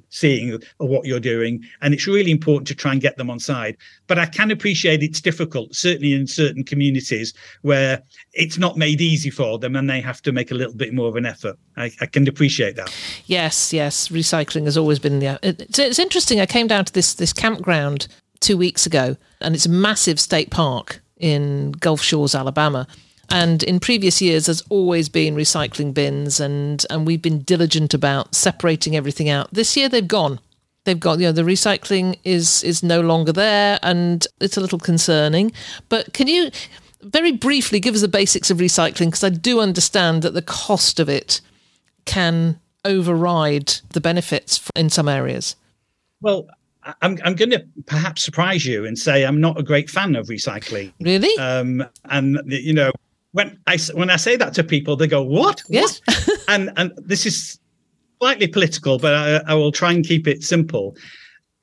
seeing 0.08 0.60
what 0.78 1.06
you're 1.06 1.20
doing 1.20 1.62
and 1.82 1.92
it's 1.92 2.06
really 2.06 2.30
important 2.30 2.66
to 2.68 2.74
try 2.74 2.92
and 2.92 3.00
get 3.00 3.16
them 3.16 3.30
on 3.30 3.38
side. 3.38 3.76
But 4.06 4.18
i 4.18 4.26
can 4.26 4.50
appreciate 4.50 5.02
it's 5.02 5.20
difficult 5.20 5.74
certainly 5.74 6.12
in 6.12 6.26
certain 6.26 6.64
communities 6.64 7.34
where 7.62 8.02
it's 8.32 8.58
not 8.58 8.76
made 8.76 9.00
easy 9.00 9.30
for 9.30 9.58
them 9.58 9.76
and 9.76 9.88
they 9.88 10.00
have 10.00 10.22
to 10.22 10.32
make 10.32 10.50
a 10.50 10.54
little 10.54 10.74
bit 10.74 10.94
more 10.94 11.08
of 11.08 11.16
an 11.16 11.26
effort. 11.26 11.58
I, 11.76 11.90
I 12.00 12.06
can 12.06 12.26
appreciate 12.28 12.76
that. 12.76 12.94
Yes 13.26 13.72
yes. 13.72 14.08
Recycling 14.08 14.64
has 14.64 14.76
always 14.76 14.98
been 14.98 15.18
the 15.18 15.38
it's, 15.42 15.78
it's 15.78 15.98
interesting 15.98 16.40
i 16.40 16.46
came 16.46 16.66
down 16.66 16.84
to 16.84 16.92
this 16.92 17.14
this 17.14 17.32
campground 17.32 18.08
two 18.40 18.56
weeks 18.56 18.86
ago 18.86 19.16
and 19.40 19.54
it's 19.54 19.66
a 19.66 19.70
massive 19.70 20.20
state 20.20 20.50
park 20.50 21.00
in 21.18 21.72
gulf 21.72 22.02
shores 22.02 22.34
alabama 22.34 22.86
and 23.30 23.62
in 23.62 23.80
previous 23.80 24.20
years, 24.22 24.46
there's 24.46 24.62
always 24.68 25.08
been 25.08 25.34
recycling 25.34 25.92
bins, 25.92 26.40
and 26.40 26.84
and 26.90 27.06
we've 27.06 27.22
been 27.22 27.42
diligent 27.42 27.94
about 27.94 28.34
separating 28.34 28.96
everything 28.96 29.28
out. 29.28 29.52
This 29.52 29.76
year, 29.76 29.88
they've 29.88 30.06
gone. 30.06 30.40
They've 30.84 30.98
got 30.98 31.18
you 31.18 31.26
know 31.26 31.32
the 31.32 31.42
recycling 31.42 32.18
is 32.24 32.62
is 32.62 32.82
no 32.82 33.00
longer 33.00 33.32
there, 33.32 33.78
and 33.82 34.26
it's 34.40 34.56
a 34.56 34.60
little 34.60 34.78
concerning. 34.78 35.52
But 35.88 36.12
can 36.12 36.28
you 36.28 36.50
very 37.02 37.32
briefly 37.32 37.80
give 37.80 37.94
us 37.94 38.00
the 38.00 38.08
basics 38.08 38.50
of 38.50 38.58
recycling? 38.58 39.06
Because 39.06 39.24
I 39.24 39.30
do 39.30 39.60
understand 39.60 40.22
that 40.22 40.34
the 40.34 40.42
cost 40.42 41.00
of 41.00 41.08
it 41.08 41.40
can 42.04 42.58
override 42.84 43.74
the 43.90 44.00
benefits 44.00 44.70
in 44.76 44.88
some 44.88 45.08
areas. 45.08 45.56
Well, 46.20 46.46
I'm, 47.02 47.18
I'm 47.24 47.34
going 47.34 47.50
to 47.50 47.64
perhaps 47.86 48.22
surprise 48.22 48.64
you 48.64 48.84
and 48.84 48.98
say 48.98 49.24
I'm 49.24 49.40
not 49.40 49.58
a 49.58 49.62
great 49.62 49.90
fan 49.90 50.14
of 50.14 50.28
recycling. 50.28 50.92
Really? 51.00 51.36
Um, 51.38 51.84
and 52.06 52.40
you 52.46 52.72
know, 52.72 52.92
when 53.36 53.58
I 53.66 53.76
when 53.92 54.08
I 54.08 54.16
say 54.16 54.36
that 54.36 54.54
to 54.54 54.64
people, 54.64 54.96
they 54.96 55.06
go, 55.06 55.22
"What?" 55.22 55.62
Yes, 55.68 56.00
what? 56.06 56.40
and 56.48 56.72
and 56.78 56.92
this 56.96 57.26
is 57.26 57.60
slightly 58.18 58.46
political, 58.46 58.98
but 58.98 59.12
I, 59.14 59.52
I 59.52 59.54
will 59.54 59.72
try 59.72 59.92
and 59.92 60.02
keep 60.02 60.26
it 60.26 60.42
simple. 60.42 60.96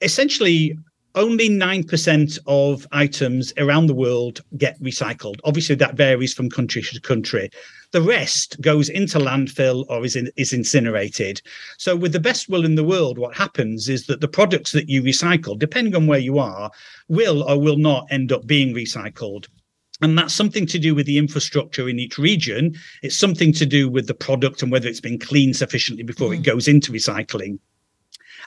Essentially, 0.02 0.78
only 1.16 1.50
9% 1.50 2.40
of 2.46 2.88
items 2.92 3.54
around 3.58 3.88
the 3.88 3.96
world 3.96 4.42
get 4.58 4.80
recycled. 4.82 5.40
Obviously, 5.46 5.74
that 5.76 5.96
varies 5.96 6.34
from 6.34 6.48
country 6.48 6.84
to 6.84 7.02
country. 7.02 7.50
The 7.92 8.02
rest 8.02 8.62
goes 8.62 8.90
into 8.90 9.18
landfill 9.18 9.86
or 9.90 10.06
is, 10.06 10.16
in, 10.16 10.30
is 10.36 10.54
incinerated. 10.54 11.42
So, 11.78 11.96
with 11.96 12.12
the 12.12 12.20
best 12.20 12.50
will 12.50 12.66
in 12.66 12.76
the 12.76 12.84
world, 12.84 13.18
what 13.18 13.36
happens 13.36 13.90
is 13.90 14.06
that 14.08 14.22
the 14.22 14.28
products 14.28 14.74
that 14.74 14.90
you 14.90 15.02
recycle, 15.02 15.58
depending 15.58 15.96
on 15.96 16.06
where 16.06 16.20
you 16.20 16.38
are, 16.38 16.70
will 17.08 17.42
or 17.44 17.60
will 17.60 17.78
not 17.78 18.06
end 18.12 18.32
up 18.32 18.46
being 18.46 18.76
recycled. 18.76 19.48
And 20.04 20.18
that's 20.18 20.34
something 20.34 20.66
to 20.66 20.78
do 20.78 20.94
with 20.94 21.06
the 21.06 21.18
infrastructure 21.18 21.88
in 21.88 21.98
each 21.98 22.18
region. 22.18 22.76
It's 23.04 23.16
something 23.16 23.54
to 23.54 23.66
do 23.66 23.88
with 23.88 24.08
the 24.08 24.14
product 24.14 24.62
and 24.62 24.70
whether 24.70 24.90
it's 24.90 25.00
been 25.00 25.18
cleaned 25.18 25.56
sufficiently 25.56 26.04
before 26.04 26.32
mm. 26.32 26.36
it 26.36 26.44
goes 26.44 26.68
into 26.68 26.92
recycling. 26.92 27.58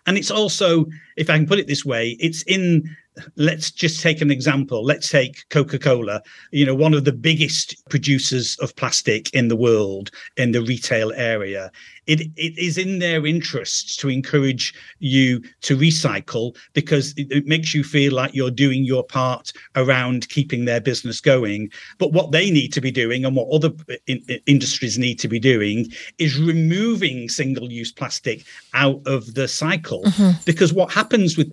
And 0.06 0.18
it's 0.18 0.30
also, 0.30 0.84
if 1.16 1.30
I 1.30 1.38
can 1.38 1.46
put 1.46 1.58
it 1.58 1.66
this 1.66 1.82
way, 1.82 2.10
it's 2.20 2.42
in 2.42 2.94
let's 3.36 3.70
just 3.70 4.00
take 4.00 4.20
an 4.20 4.30
example. 4.30 4.84
Let's 4.84 5.08
take 5.08 5.48
Coca 5.48 5.78
Cola, 5.78 6.22
you 6.50 6.64
know, 6.64 6.74
one 6.74 6.94
of 6.94 7.04
the 7.04 7.12
biggest 7.12 7.88
producers 7.88 8.56
of 8.60 8.74
plastic 8.76 9.32
in 9.34 9.48
the 9.48 9.56
world 9.56 10.10
in 10.36 10.52
the 10.52 10.62
retail 10.62 11.12
area. 11.14 11.70
It, 12.06 12.20
it 12.36 12.56
is 12.56 12.78
in 12.78 13.00
their 13.00 13.26
interests 13.26 13.96
to 13.96 14.08
encourage 14.08 14.72
you 15.00 15.42
to 15.62 15.76
recycle 15.76 16.56
because 16.72 17.12
it, 17.16 17.32
it 17.32 17.46
makes 17.46 17.74
you 17.74 17.82
feel 17.82 18.12
like 18.12 18.34
you're 18.34 18.50
doing 18.50 18.84
your 18.84 19.02
part 19.02 19.52
around 19.74 20.28
keeping 20.28 20.64
their 20.64 20.80
business 20.80 21.20
going. 21.20 21.70
But 21.98 22.12
what 22.12 22.30
they 22.30 22.50
need 22.50 22.72
to 22.74 22.80
be 22.80 22.92
doing 22.92 23.24
and 23.24 23.34
what 23.34 23.48
other 23.52 23.72
in, 24.06 24.22
in 24.28 24.40
industries 24.46 24.98
need 24.98 25.18
to 25.20 25.28
be 25.28 25.40
doing 25.40 25.86
is 26.18 26.38
removing 26.38 27.28
single 27.28 27.72
use 27.72 27.92
plastic 27.92 28.44
out 28.74 29.00
of 29.06 29.34
the 29.34 29.48
cycle. 29.48 30.02
Mm-hmm. 30.04 30.42
Because 30.44 30.72
what 30.72 30.92
happens 30.92 31.36
with 31.36 31.52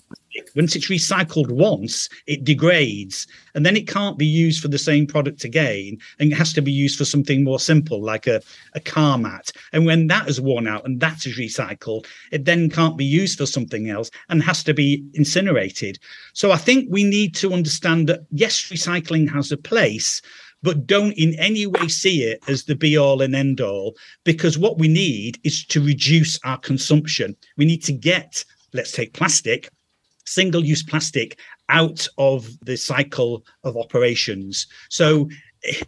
once 0.56 0.76
it's 0.76 0.90
recycled 0.90 1.52
once, 1.52 2.10
it 2.28 2.44
degrades 2.44 3.28
and 3.56 3.66
then 3.66 3.76
it 3.76 3.88
can't 3.88 4.18
be 4.18 4.26
used 4.26 4.62
for 4.62 4.68
the 4.68 4.78
same 4.78 5.06
product 5.06 5.44
again. 5.44 5.98
And 6.20 6.32
it 6.32 6.36
has 6.36 6.54
to 6.54 6.62
be 6.62 6.72
used 6.72 6.98
for 6.98 7.06
something 7.06 7.44
more 7.44 7.60
simple, 7.60 8.02
like 8.02 8.28
a, 8.28 8.42
a 8.74 8.80
car 8.80 9.18
mat. 9.18 9.52
And 9.72 9.86
when 9.86 10.08
that 10.08 10.28
is 10.28 10.42
worn 10.42 10.68
out 10.68 10.86
and 10.86 11.00
that 11.00 11.26
is 11.26 11.38
recycled, 11.38 12.06
it 12.32 12.46
then 12.46 12.70
can't 12.70 12.98
be 12.98 13.06
used 13.06 13.38
for 13.38 13.46
something 13.46 13.90
else 13.90 14.10
and 14.30 14.42
has 14.44 14.64
to 14.64 14.74
be 14.74 15.04
incinerated. 15.14 16.00
So 16.34 16.52
I 16.52 16.58
think 16.58 16.88
we 16.90 17.04
need 17.04 17.36
to 17.36 17.54
understand 17.54 18.10
that 18.10 18.22
yes, 18.32 18.70
recycling 18.70 19.32
has 19.32 19.52
a 19.52 19.58
place, 19.58 20.22
but 20.64 20.88
don't 20.88 21.14
in 21.14 21.36
any 21.36 21.68
way 21.68 21.88
see 21.88 22.24
it 22.24 22.40
as 22.48 22.64
the 22.64 22.76
be 22.76 22.98
all 22.98 23.22
and 23.22 23.36
end 23.36 23.62
all, 23.62 23.96
because 24.24 24.58
what 24.58 24.80
we 24.80 24.88
need 24.88 25.40
is 25.44 25.66
to 25.66 25.84
reduce 25.84 26.40
our 26.44 26.58
consumption. 26.58 27.36
We 27.58 27.66
need 27.66 27.84
to 27.84 27.94
get, 27.94 28.44
let's 28.74 28.94
take 28.94 29.14
plastic, 29.14 29.70
single 30.26 30.64
use 30.64 30.84
plastic 30.84 31.40
out 31.70 32.08
of 32.18 32.48
the 32.62 32.76
cycle 32.76 33.46
of 33.64 33.78
operations. 33.78 34.68
So 34.90 35.30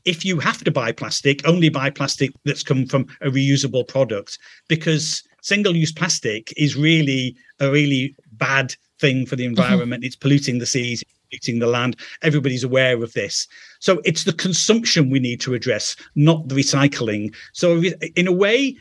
if 0.05 0.23
you 0.23 0.39
have 0.39 0.63
to 0.63 0.71
buy 0.71 0.91
plastic, 0.91 1.47
only 1.47 1.69
buy 1.69 1.89
plastic 1.89 2.31
that's 2.45 2.63
come 2.63 2.85
from 2.85 3.07
a 3.21 3.29
reusable 3.29 3.87
product 3.87 4.39
because 4.67 5.23
single 5.41 5.75
use 5.75 5.91
plastic 5.91 6.53
is 6.57 6.75
really 6.75 7.35
a 7.59 7.69
really 7.69 8.15
bad 8.33 8.75
thing 8.99 9.25
for 9.25 9.35
the 9.35 9.43
mm-hmm. 9.43 9.51
environment. 9.51 10.01
Mm-hmm. 10.01 10.07
It's 10.07 10.15
polluting 10.15 10.59
the 10.59 10.65
seas, 10.65 11.03
polluting 11.29 11.59
the 11.59 11.67
land. 11.67 11.97
Everybody's 12.21 12.63
aware 12.63 13.01
of 13.03 13.13
this. 13.13 13.47
So 13.79 14.01
it's 14.05 14.23
the 14.23 14.33
consumption 14.33 15.09
we 15.09 15.19
need 15.19 15.41
to 15.41 15.53
address, 15.53 15.95
not 16.15 16.47
the 16.47 16.55
recycling. 16.55 17.35
So 17.53 17.83
in 18.15 18.27
a 18.27 18.31
way, 18.31 18.75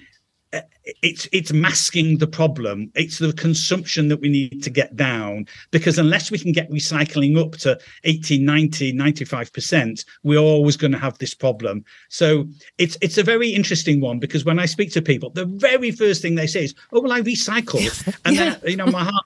it's 1.02 1.28
it's 1.32 1.52
masking 1.52 2.18
the 2.18 2.26
problem. 2.26 2.90
It's 2.94 3.18
the 3.18 3.32
consumption 3.32 4.08
that 4.08 4.20
we 4.20 4.28
need 4.28 4.62
to 4.62 4.70
get 4.70 4.96
down 4.96 5.46
because 5.70 5.98
unless 5.98 6.30
we 6.30 6.38
can 6.38 6.52
get 6.52 6.70
recycling 6.70 7.38
up 7.38 7.52
to 7.58 7.78
80 8.04 8.38
90 8.38 8.92
95% 8.92 10.04
we're 10.22 10.38
always 10.38 10.76
going 10.76 10.92
to 10.92 10.98
have 10.98 11.18
this 11.18 11.34
problem. 11.34 11.84
So 12.08 12.46
it's 12.78 12.98
it's 13.00 13.18
a 13.18 13.22
very 13.22 13.48
interesting 13.48 14.00
one 14.00 14.18
because 14.18 14.44
when 14.44 14.58
i 14.58 14.66
speak 14.66 14.92
to 14.92 15.02
people 15.02 15.30
the 15.30 15.46
very 15.46 15.90
first 15.90 16.22
thing 16.22 16.34
they 16.34 16.46
say 16.46 16.64
is 16.64 16.74
oh 16.92 17.00
well 17.00 17.12
i 17.12 17.20
recycle. 17.20 17.82
And 18.24 18.36
yeah. 18.36 18.56
then 18.56 18.70
you 18.70 18.76
know 18.76 18.86
my 18.86 19.04
heart 19.04 19.24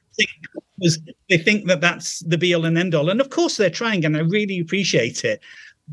because 0.78 0.98
they 1.28 1.38
think 1.38 1.66
that 1.66 1.80
that's 1.80 2.20
the 2.20 2.38
be 2.38 2.54
all 2.54 2.64
and 2.64 2.78
end 2.78 2.94
all. 2.94 3.10
And 3.10 3.20
of 3.20 3.30
course 3.30 3.56
they're 3.56 3.70
trying 3.70 4.04
and 4.04 4.16
i 4.16 4.20
really 4.20 4.60
appreciate 4.60 5.24
it 5.24 5.42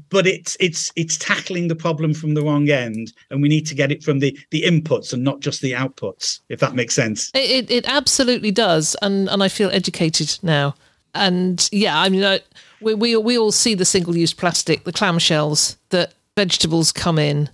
but 0.09 0.27
it's 0.27 0.57
it's 0.59 0.91
it's 0.95 1.17
tackling 1.17 1.67
the 1.67 1.75
problem 1.75 2.13
from 2.13 2.33
the 2.33 2.41
wrong 2.41 2.69
end 2.69 3.13
and 3.29 3.41
we 3.41 3.49
need 3.49 3.65
to 3.65 3.75
get 3.75 3.91
it 3.91 4.03
from 4.03 4.19
the 4.19 4.37
the 4.51 4.63
inputs 4.63 5.13
and 5.13 5.23
not 5.23 5.39
just 5.39 5.61
the 5.61 5.71
outputs 5.71 6.39
if 6.49 6.59
that 6.59 6.75
makes 6.75 6.95
sense. 6.95 7.31
It 7.33 7.69
it 7.71 7.87
absolutely 7.87 8.51
does 8.51 8.95
and 9.01 9.29
and 9.29 9.43
i 9.43 9.47
feel 9.47 9.69
educated 9.71 10.37
now. 10.41 10.75
And 11.13 11.67
yeah 11.71 11.99
i 11.99 12.09
mean 12.09 12.23
I, 12.23 12.41
we, 12.81 12.93
we 12.93 13.15
we 13.15 13.37
all 13.37 13.51
see 13.51 13.73
the 13.73 13.85
single 13.85 14.17
use 14.17 14.33
plastic 14.33 14.83
the 14.83 14.93
clamshells 14.93 15.77
that 15.89 16.13
vegetables 16.35 16.91
come 16.91 17.17
in 17.17 17.49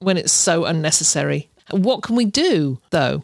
when 0.00 0.16
it's 0.16 0.32
so 0.32 0.64
unnecessary. 0.64 1.48
What 1.70 2.02
can 2.02 2.16
we 2.16 2.24
do 2.24 2.80
though? 2.90 3.22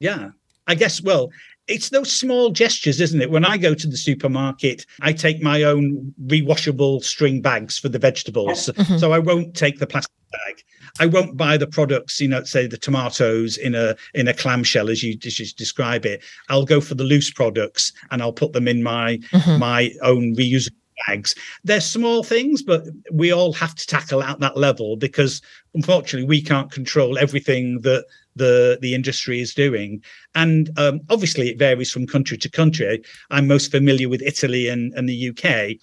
Yeah 0.00 0.30
i 0.68 0.74
guess 0.74 1.02
well 1.02 1.30
it's 1.68 1.90
those 1.90 2.12
small 2.12 2.50
gestures, 2.50 3.00
isn't 3.00 3.20
it? 3.20 3.30
When 3.30 3.44
I 3.44 3.56
go 3.56 3.74
to 3.74 3.86
the 3.86 3.96
supermarket, 3.96 4.84
I 5.00 5.12
take 5.12 5.42
my 5.42 5.62
own 5.62 6.12
rewashable 6.26 7.02
string 7.04 7.40
bags 7.40 7.78
for 7.78 7.88
the 7.88 7.98
vegetables. 7.98 8.66
Mm-hmm. 8.66 8.98
So 8.98 9.12
I 9.12 9.18
won't 9.18 9.54
take 9.54 9.78
the 9.78 9.86
plastic 9.86 10.12
bag. 10.32 10.64
I 11.00 11.06
won't 11.06 11.36
buy 11.36 11.56
the 11.56 11.66
products, 11.66 12.20
you 12.20 12.28
know, 12.28 12.42
say 12.44 12.66
the 12.66 12.76
tomatoes 12.76 13.56
in 13.56 13.74
a 13.74 13.96
in 14.14 14.28
a 14.28 14.34
clamshell 14.34 14.90
as 14.90 15.02
you, 15.02 15.16
just 15.16 15.56
describe 15.56 16.04
it. 16.04 16.22
I'll 16.48 16.64
go 16.64 16.80
for 16.80 16.94
the 16.94 17.04
loose 17.04 17.30
products 17.30 17.92
and 18.10 18.20
I'll 18.20 18.32
put 18.32 18.52
them 18.52 18.68
in 18.68 18.82
my 18.82 19.18
mm-hmm. 19.32 19.58
my 19.58 19.92
own 20.02 20.34
reusable 20.36 20.76
bags. 21.06 21.34
They're 21.64 21.80
small 21.80 22.22
things, 22.22 22.62
but 22.62 22.84
we 23.10 23.32
all 23.32 23.52
have 23.54 23.74
to 23.74 23.86
tackle 23.86 24.22
at 24.22 24.40
that 24.40 24.56
level 24.56 24.96
because 24.96 25.40
unfortunately 25.74 26.28
we 26.28 26.42
can't 26.42 26.70
control 26.70 27.18
everything 27.18 27.80
that 27.80 28.04
the 28.36 28.78
the 28.80 28.94
industry 28.94 29.40
is 29.40 29.54
doing. 29.54 30.02
And 30.34 30.70
um, 30.76 31.00
obviously 31.10 31.50
it 31.50 31.58
varies 31.58 31.90
from 31.90 32.06
country 32.06 32.38
to 32.38 32.50
country. 32.50 33.02
I'm 33.30 33.46
most 33.46 33.70
familiar 33.70 34.08
with 34.08 34.22
Italy 34.22 34.68
and, 34.68 34.92
and 34.94 35.08
the 35.08 35.28
UK. 35.30 35.76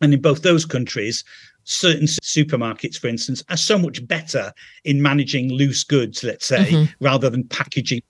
And 0.00 0.14
in 0.14 0.20
both 0.20 0.42
those 0.42 0.64
countries, 0.64 1.24
certain 1.64 2.06
supermarkets, 2.06 2.98
for 2.98 3.08
instance, 3.08 3.42
are 3.50 3.56
so 3.56 3.78
much 3.78 4.06
better 4.06 4.52
in 4.84 5.02
managing 5.02 5.52
loose 5.52 5.84
goods, 5.84 6.22
let's 6.22 6.46
say, 6.46 6.70
mm-hmm. 6.70 7.04
rather 7.04 7.28
than 7.28 7.44
packaging 7.48 8.02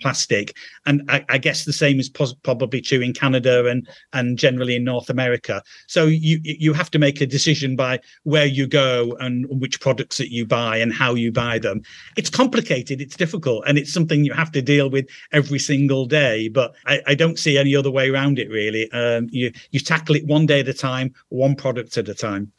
plastic. 0.00 0.56
And 0.86 1.02
I, 1.08 1.24
I 1.28 1.38
guess 1.38 1.64
the 1.64 1.72
same 1.72 2.00
is 2.00 2.08
pos- 2.08 2.34
probably 2.42 2.80
true 2.80 3.00
in 3.00 3.12
Canada 3.12 3.66
and 3.66 3.88
and 4.12 4.38
generally 4.38 4.76
in 4.76 4.84
North 4.84 5.10
America. 5.10 5.62
So 5.86 6.06
you 6.06 6.40
you 6.42 6.72
have 6.72 6.90
to 6.92 6.98
make 6.98 7.20
a 7.20 7.26
decision 7.26 7.76
by 7.76 8.00
where 8.24 8.46
you 8.46 8.66
go 8.66 9.16
and 9.20 9.46
which 9.48 9.80
products 9.80 10.18
that 10.18 10.32
you 10.32 10.46
buy 10.46 10.76
and 10.76 10.92
how 10.92 11.14
you 11.14 11.32
buy 11.32 11.58
them. 11.58 11.82
It's 12.16 12.30
complicated, 12.30 13.00
it's 13.00 13.16
difficult, 13.16 13.64
and 13.66 13.78
it's 13.78 13.92
something 13.92 14.24
you 14.24 14.32
have 14.32 14.52
to 14.52 14.62
deal 14.62 14.90
with 14.90 15.06
every 15.32 15.58
single 15.58 16.06
day. 16.06 16.48
But 16.48 16.74
I, 16.86 17.00
I 17.08 17.14
don't 17.14 17.38
see 17.38 17.58
any 17.58 17.76
other 17.76 17.90
way 17.90 18.10
around 18.10 18.38
it 18.38 18.50
really. 18.50 18.90
Um, 18.92 19.28
you 19.30 19.52
you 19.70 19.80
tackle 19.80 20.16
it 20.16 20.26
one 20.26 20.46
day 20.46 20.60
at 20.60 20.68
a 20.68 20.74
time, 20.74 21.14
one 21.28 21.54
product 21.54 21.96
at 21.98 22.08
a 22.08 22.14
time. 22.14 22.52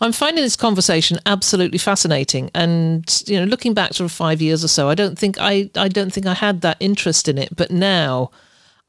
I'm 0.00 0.12
finding 0.12 0.42
this 0.42 0.56
conversation 0.56 1.18
absolutely 1.26 1.78
fascinating, 1.78 2.50
and 2.54 3.22
you 3.26 3.38
know, 3.38 3.44
looking 3.44 3.74
back 3.74 3.92
sort 3.92 4.06
of 4.06 4.12
five 4.12 4.40
years 4.40 4.64
or 4.64 4.68
so, 4.68 4.88
I 4.88 4.94
don't 4.94 5.18
think 5.18 5.36
I 5.38 5.70
I 5.76 5.88
don't 5.88 6.12
think 6.12 6.26
I 6.26 6.34
had 6.34 6.62
that 6.62 6.78
interest 6.80 7.28
in 7.28 7.36
it, 7.36 7.54
but 7.54 7.70
now, 7.70 8.30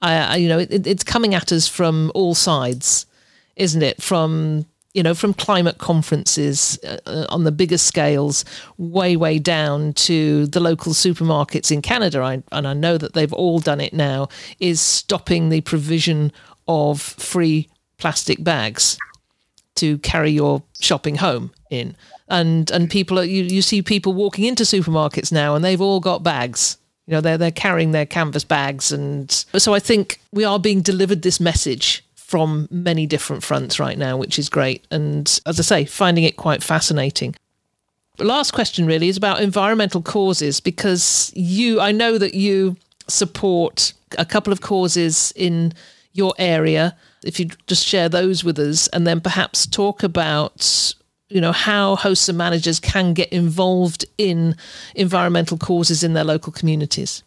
I, 0.02 0.14
I 0.16 0.36
you 0.38 0.48
know, 0.48 0.60
it, 0.60 0.88
it's 0.88 1.04
coming 1.04 1.36
at 1.36 1.52
us 1.52 1.68
from 1.68 2.12
all 2.16 2.34
sides, 2.34 3.06
isn't 3.58 3.82
it? 3.82 4.02
From 4.02 4.66
you 4.94 5.04
know, 5.04 5.14
from 5.14 5.34
climate 5.34 5.78
conferences 5.78 6.78
uh, 6.84 7.26
on 7.30 7.46
the 7.46 7.52
bigger 7.52 7.78
scales, 7.78 8.44
way, 8.78 9.16
way 9.16 9.40
down 9.40 9.94
to 9.94 10.48
the 10.48 10.60
local 10.60 10.92
supermarkets 10.92 11.72
in 11.72 11.82
Canada, 11.82 12.22
I, 12.22 12.44
and 12.52 12.68
I 12.68 12.74
know 12.74 12.98
that 12.98 13.14
they've 13.14 13.32
all 13.32 13.60
done 13.60 13.80
it 13.80 13.94
now, 13.94 14.28
is 14.60 14.82
stopping 14.82 15.48
the 15.48 15.62
provision 15.62 16.34
of 16.68 17.00
free 17.02 17.70
plastic 17.98 18.44
bags 18.44 18.98
to 19.82 19.98
carry 20.00 20.32
your 20.32 20.64
shopping 20.80 21.16
home 21.16 21.52
in. 21.70 21.96
And 22.28 22.72
and 22.72 22.90
people 22.90 23.20
are, 23.20 23.24
you, 23.24 23.44
you 23.44 23.62
see 23.62 23.82
people 23.82 24.14
walking 24.14 24.46
into 24.46 24.64
supermarkets 24.64 25.32
now 25.32 25.56
and 25.56 25.66
they've 25.66 25.82
all 25.82 26.00
got 26.00 26.24
bags. 26.24 26.78
You 27.08 27.14
know, 27.14 27.22
they're 27.22 27.38
they're 27.38 27.52
carrying 27.52 27.92
their 27.92 28.06
canvas 28.06 28.44
bags 28.44 28.92
and 28.92 29.30
so 29.32 29.74
I 29.74 29.80
think 29.80 30.22
we 30.32 30.46
are 30.46 30.60
being 30.60 30.82
delivered 30.82 31.24
this 31.24 31.40
message 31.40 32.06
from 32.16 32.68
many 32.72 33.06
different 33.06 33.44
fronts 33.44 33.80
right 33.80 33.98
now, 33.98 34.16
which 34.16 34.40
is 34.40 34.48
great. 34.48 34.86
And 34.92 35.28
as 35.46 35.60
I 35.60 35.64
say, 35.64 35.86
finding 35.86 36.24
it 36.24 36.38
quite 36.38 36.64
fascinating. 36.64 37.36
Last 38.20 38.52
question 38.52 38.86
really 38.86 39.10
is 39.10 39.18
about 39.18 39.42
environmental 39.42 40.02
causes 40.02 40.62
because 40.62 41.32
you 41.36 41.82
I 41.82 41.92
know 41.92 42.18
that 42.18 42.36
you 42.36 42.78
support 43.08 43.94
a 44.18 44.26
couple 44.26 44.54
of 44.54 44.62
causes 44.62 45.34
in 45.36 45.74
your 46.14 46.34
area 46.38 46.96
if 47.24 47.40
you 47.40 47.48
just 47.68 47.86
share 47.86 48.10
those 48.10 48.44
with 48.44 48.58
us 48.60 48.88
and 48.90 49.06
then 49.06 49.22
perhaps 49.22 49.66
talk 49.66 50.04
about 50.04 50.94
you 51.30 51.40
know 51.40 51.52
how 51.52 51.96
hosts 51.96 52.28
and 52.28 52.38
managers 52.38 52.80
can 52.80 53.14
get 53.14 53.30
involved 53.30 54.06
in 54.18 54.56
environmental 54.96 55.58
causes 55.58 56.04
in 56.04 56.14
their 56.14 56.26
local 56.26 56.52
communities. 56.52 57.24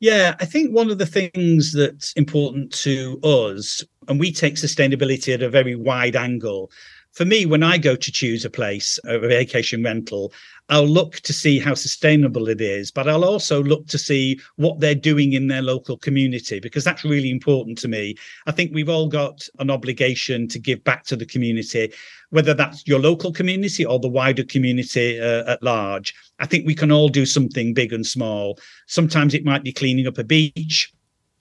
Yeah 0.00 0.34
i 0.40 0.44
think 0.44 0.74
one 0.74 0.90
of 0.90 0.98
the 0.98 1.06
things 1.06 1.72
that's 1.72 2.12
important 2.14 2.72
to 2.82 3.20
us 3.22 3.84
and 4.08 4.18
we 4.18 4.32
take 4.32 4.54
sustainability 4.54 5.32
at 5.32 5.42
a 5.42 5.48
very 5.48 5.76
wide 5.76 6.16
angle 6.16 6.70
for 7.12 7.26
me, 7.26 7.44
when 7.44 7.62
I 7.62 7.76
go 7.76 7.94
to 7.94 8.12
choose 8.12 8.44
a 8.44 8.50
place, 8.50 8.98
a 9.04 9.18
vacation 9.18 9.82
rental, 9.82 10.32
I'll 10.70 10.86
look 10.86 11.16
to 11.20 11.32
see 11.32 11.58
how 11.58 11.74
sustainable 11.74 12.48
it 12.48 12.62
is, 12.62 12.90
but 12.90 13.06
I'll 13.06 13.24
also 13.24 13.62
look 13.62 13.86
to 13.88 13.98
see 13.98 14.40
what 14.56 14.80
they're 14.80 14.94
doing 14.94 15.34
in 15.34 15.48
their 15.48 15.60
local 15.60 15.98
community 15.98 16.58
because 16.58 16.84
that's 16.84 17.04
really 17.04 17.30
important 17.30 17.76
to 17.78 17.88
me. 17.88 18.14
I 18.46 18.52
think 18.52 18.72
we've 18.72 18.88
all 18.88 19.08
got 19.08 19.46
an 19.58 19.70
obligation 19.70 20.48
to 20.48 20.58
give 20.58 20.82
back 20.84 21.04
to 21.06 21.16
the 21.16 21.26
community, 21.26 21.92
whether 22.30 22.54
that's 22.54 22.86
your 22.86 23.00
local 23.00 23.32
community 23.32 23.84
or 23.84 23.98
the 23.98 24.08
wider 24.08 24.44
community 24.44 25.20
uh, 25.20 25.52
at 25.52 25.62
large. 25.62 26.14
I 26.38 26.46
think 26.46 26.66
we 26.66 26.74
can 26.74 26.90
all 26.90 27.10
do 27.10 27.26
something 27.26 27.74
big 27.74 27.92
and 27.92 28.06
small. 28.06 28.58
Sometimes 28.86 29.34
it 29.34 29.44
might 29.44 29.64
be 29.64 29.72
cleaning 29.72 30.06
up 30.06 30.16
a 30.16 30.24
beach, 30.24 30.90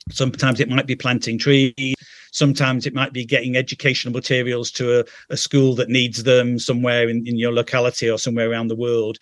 sometimes 0.09 0.59
it 0.59 0.69
might 0.69 0.87
be 0.87 0.95
planting 0.95 1.37
trees 1.37 1.95
Sometimes 2.31 2.85
it 2.85 2.93
might 2.93 3.13
be 3.13 3.25
getting 3.25 3.55
educational 3.55 4.13
materials 4.13 4.71
to 4.71 5.01
a, 5.01 5.05
a 5.29 5.37
school 5.37 5.75
that 5.75 5.89
needs 5.89 6.23
them 6.23 6.59
somewhere 6.59 7.07
in, 7.07 7.25
in 7.27 7.37
your 7.37 7.53
locality 7.53 8.09
or 8.09 8.17
somewhere 8.17 8.49
around 8.49 8.67
the 8.67 8.75
world. 8.75 9.17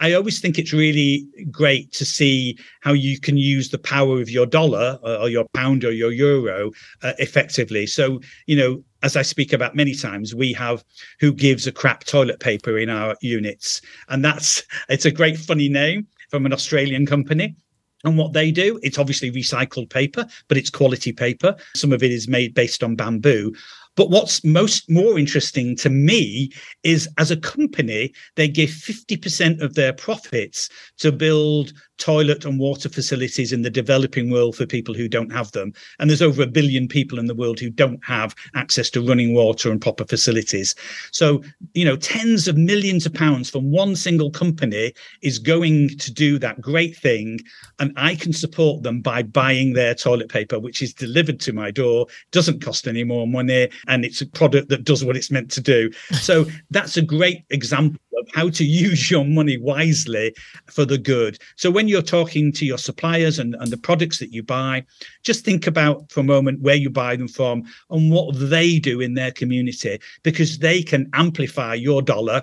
I 0.00 0.12
always 0.14 0.40
think 0.40 0.58
it's 0.58 0.72
really 0.72 1.26
great 1.50 1.92
to 1.92 2.04
see 2.04 2.58
how 2.80 2.92
you 2.92 3.20
can 3.20 3.36
use 3.36 3.70
the 3.70 3.78
power 3.78 4.20
of 4.20 4.28
your 4.28 4.46
dollar 4.46 4.98
or 5.02 5.28
your 5.28 5.46
pound 5.54 5.84
or 5.84 5.92
your 5.92 6.10
euro 6.10 6.72
uh, 7.02 7.12
effectively. 7.18 7.86
So, 7.86 8.20
you 8.46 8.56
know, 8.56 8.82
as 9.02 9.16
I 9.16 9.22
speak 9.22 9.52
about 9.52 9.76
many 9.76 9.94
times, 9.94 10.34
we 10.34 10.52
have 10.54 10.84
who 11.20 11.32
gives 11.32 11.66
a 11.66 11.72
crap 11.72 12.04
toilet 12.04 12.40
paper 12.40 12.76
in 12.76 12.90
our 12.90 13.16
units. 13.20 13.80
And 14.08 14.24
that's, 14.24 14.64
it's 14.88 15.04
a 15.04 15.12
great 15.12 15.38
funny 15.38 15.68
name 15.68 16.08
from 16.28 16.44
an 16.44 16.52
Australian 16.52 17.06
company. 17.06 17.54
And 18.04 18.18
what 18.18 18.32
they 18.32 18.50
do, 18.50 18.78
it's 18.82 18.98
obviously 18.98 19.32
recycled 19.32 19.90
paper, 19.90 20.26
but 20.48 20.56
it's 20.56 20.70
quality 20.70 21.12
paper. 21.12 21.56
Some 21.74 21.92
of 21.92 22.02
it 22.02 22.12
is 22.12 22.28
made 22.28 22.54
based 22.54 22.82
on 22.82 22.96
bamboo. 22.96 23.54
But 23.96 24.10
what's 24.10 24.44
most 24.44 24.90
more 24.90 25.18
interesting 25.18 25.76
to 25.76 25.90
me 25.90 26.50
is 26.82 27.08
as 27.18 27.30
a 27.30 27.36
company, 27.36 28.12
they 28.36 28.48
give 28.48 28.70
50% 28.70 29.60
of 29.60 29.74
their 29.74 29.92
profits 29.92 30.68
to 30.98 31.12
build 31.12 31.72
toilet 31.98 32.44
and 32.44 32.58
water 32.58 32.88
facilities 32.88 33.52
in 33.52 33.62
the 33.62 33.70
developing 33.70 34.30
world 34.30 34.56
for 34.56 34.66
people 34.66 34.94
who 34.94 35.08
don't 35.08 35.32
have 35.32 35.52
them. 35.52 35.72
And 35.98 36.10
there's 36.10 36.22
over 36.22 36.42
a 36.42 36.46
billion 36.46 36.88
people 36.88 37.18
in 37.18 37.26
the 37.26 37.34
world 37.34 37.60
who 37.60 37.70
don't 37.70 38.04
have 38.04 38.34
access 38.54 38.90
to 38.90 39.06
running 39.06 39.34
water 39.34 39.70
and 39.70 39.80
proper 39.80 40.04
facilities. 40.04 40.74
So, 41.12 41.42
you 41.74 41.84
know, 41.84 41.96
tens 41.96 42.48
of 42.48 42.56
millions 42.56 43.06
of 43.06 43.14
pounds 43.14 43.48
from 43.48 43.70
one 43.70 43.94
single 43.96 44.30
company 44.30 44.92
is 45.22 45.38
going 45.38 45.90
to 45.98 46.12
do 46.12 46.38
that 46.40 46.60
great 46.60 46.96
thing. 46.96 47.38
And 47.78 47.92
I 47.96 48.16
can 48.16 48.32
support 48.32 48.82
them 48.82 49.00
by 49.00 49.22
buying 49.22 49.72
their 49.72 49.94
toilet 49.94 50.28
paper, 50.28 50.58
which 50.58 50.82
is 50.82 50.92
delivered 50.92 51.40
to 51.40 51.52
my 51.52 51.70
door, 51.70 52.06
doesn't 52.32 52.62
cost 52.62 52.88
any 52.88 53.04
more 53.04 53.26
money, 53.26 53.68
and 53.88 54.04
it's 54.04 54.20
a 54.20 54.26
product 54.26 54.68
that 54.68 54.84
does 54.84 55.04
what 55.04 55.16
it's 55.16 55.30
meant 55.30 55.50
to 55.52 55.60
do. 55.60 55.90
So 56.24 56.46
that's 56.70 56.96
a 56.96 57.02
great 57.02 57.44
example 57.50 58.00
of 58.18 58.26
how 58.34 58.48
to 58.48 58.64
use 58.64 59.10
your 59.10 59.26
money 59.26 59.58
wisely 59.58 60.34
for 60.66 60.86
the 60.86 60.96
good. 60.96 61.38
So 61.56 61.70
when 61.70 61.86
you're 61.86 62.00
talking 62.00 62.50
to 62.52 62.64
your 62.64 62.78
suppliers 62.78 63.38
and, 63.38 63.54
and 63.56 63.70
the 63.70 63.76
products 63.76 64.18
that 64.20 64.32
you 64.32 64.42
buy, 64.42 64.84
just 65.22 65.44
think 65.44 65.66
about 65.66 66.10
for 66.10 66.20
a 66.20 66.24
moment 66.24 66.62
where 66.62 66.76
you 66.76 66.88
buy 66.88 67.16
them 67.16 67.28
from 67.28 67.64
and 67.90 68.10
what 68.10 68.34
they 68.38 68.78
do 68.78 69.00
in 69.00 69.14
their 69.14 69.32
community, 69.32 69.98
because 70.22 70.58
they 70.58 70.82
can 70.82 71.10
amplify 71.12 71.74
your 71.74 72.00
dollar 72.00 72.42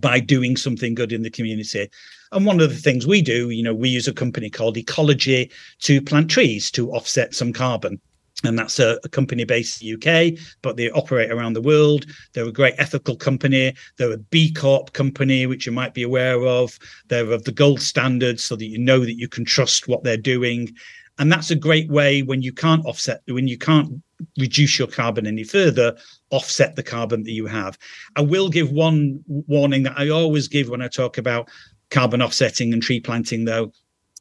by 0.00 0.20
doing 0.20 0.56
something 0.56 0.94
good 0.94 1.12
in 1.12 1.22
the 1.22 1.30
community. 1.30 1.90
And 2.32 2.46
one 2.46 2.60
of 2.60 2.70
the 2.70 2.76
things 2.76 3.06
we 3.06 3.22
do, 3.22 3.50
you 3.50 3.62
know, 3.62 3.74
we 3.74 3.88
use 3.88 4.06
a 4.06 4.12
company 4.12 4.50
called 4.50 4.76
Ecologi 4.76 5.50
to 5.80 6.00
plant 6.00 6.30
trees 6.30 6.70
to 6.72 6.92
offset 6.92 7.34
some 7.34 7.52
carbon. 7.52 8.00
And 8.44 8.58
that's 8.58 8.78
a, 8.78 8.98
a, 9.04 9.08
company 9.08 9.44
based 9.44 9.82
in 9.82 9.88
the 9.88 9.94
UK, 9.96 10.38
but 10.62 10.76
they 10.76 10.90
operate 10.90 11.30
around 11.30 11.52
the 11.52 11.60
world. 11.60 12.06
They're 12.32 12.48
a 12.48 12.52
great 12.52 12.74
ethical 12.78 13.16
company. 13.16 13.74
They're 13.98 14.12
a 14.12 14.18
B 14.18 14.52
Corp 14.52 14.92
company, 14.92 15.46
which 15.46 15.66
you 15.66 15.72
might 15.72 15.92
be 15.92 16.02
aware 16.02 16.46
of. 16.46 16.78
They're 17.08 17.30
of 17.32 17.44
the 17.44 17.52
gold 17.52 17.80
standard 17.80 18.40
so 18.40 18.56
that 18.56 18.64
you 18.64 18.78
know 18.78 19.00
that 19.00 19.18
you 19.18 19.28
can 19.28 19.44
trust 19.44 19.88
what 19.88 20.04
they're 20.04 20.16
doing. 20.16 20.74
And 21.18 21.30
that's 21.30 21.50
a 21.50 21.56
great 21.56 21.90
way 21.90 22.22
when 22.22 22.40
you 22.40 22.52
can't 22.52 22.84
offset, 22.86 23.20
when 23.26 23.46
you 23.46 23.58
can't 23.58 24.02
reduce 24.38 24.78
your 24.78 24.88
carbon 24.88 25.26
any 25.26 25.44
further, 25.44 25.96
offset 26.30 26.76
the 26.76 26.82
carbon 26.82 27.24
that 27.24 27.32
you 27.32 27.46
have. 27.46 27.78
I 28.16 28.22
will 28.22 28.48
give 28.48 28.70
one 28.70 29.22
warning 29.26 29.82
that 29.82 29.98
I 29.98 30.08
always 30.08 30.48
give 30.48 30.70
when 30.70 30.80
I 30.80 30.88
talk 30.88 31.18
about 31.18 31.50
carbon 31.90 32.22
offsetting 32.22 32.72
and 32.72 32.82
tree 32.82 33.00
planting, 33.00 33.44
though 33.44 33.72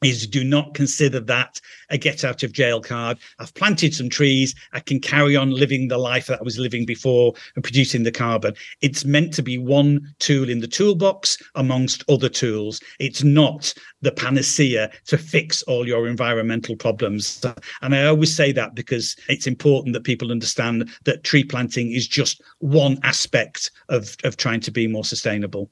is 0.04 0.28
do 0.28 0.44
not 0.44 0.74
consider 0.74 1.20
that 1.20 1.60
a 1.90 1.98
get 1.98 2.24
out 2.24 2.44
of 2.44 2.54
jail 2.54 2.82
card. 2.82 3.18
I've 3.40 3.54
planted 3.54 3.94
some 3.94 4.10
trees. 4.10 4.56
I 4.72 4.80
can 4.80 5.00
carry 5.00 5.36
on 5.36 5.52
living 5.52 5.88
the 5.88 5.98
life 5.98 6.28
that 6.28 6.40
I 6.40 6.44
was 6.44 6.58
living 6.58 6.86
before 6.86 7.34
and 7.56 7.64
producing 7.64 8.04
the 8.04 8.12
carbon. 8.12 8.54
It's 8.82 9.06
meant 9.06 9.34
to 9.34 9.44
be 9.44 9.58
one 9.58 10.14
tool 10.20 10.50
in 10.50 10.60
the 10.60 10.68
toolbox 10.68 11.38
amongst 11.56 12.04
other 12.10 12.30
tools. 12.30 12.82
It's 13.00 13.24
not 13.24 13.74
the 14.02 14.12
panacea 14.12 14.92
to 15.08 15.18
fix 15.18 15.62
all 15.64 15.88
your 15.88 16.08
environmental 16.08 16.76
problems. 16.76 17.44
And 17.82 17.96
I 17.96 18.06
always 18.06 18.36
say 18.36 18.52
that 18.54 18.76
because 18.76 19.16
it's 19.28 19.48
important 19.48 19.94
that 19.94 20.04
people 20.04 20.32
understand 20.32 20.90
that 21.04 21.24
tree 21.24 21.44
planting 21.44 21.92
is 21.92 22.08
just 22.08 22.42
one 22.60 22.98
aspect 23.04 23.72
of, 23.90 24.16
of 24.24 24.38
trying 24.38 24.62
to 24.62 24.72
be 24.72 24.88
more 24.88 25.04
sustainable. 25.04 25.70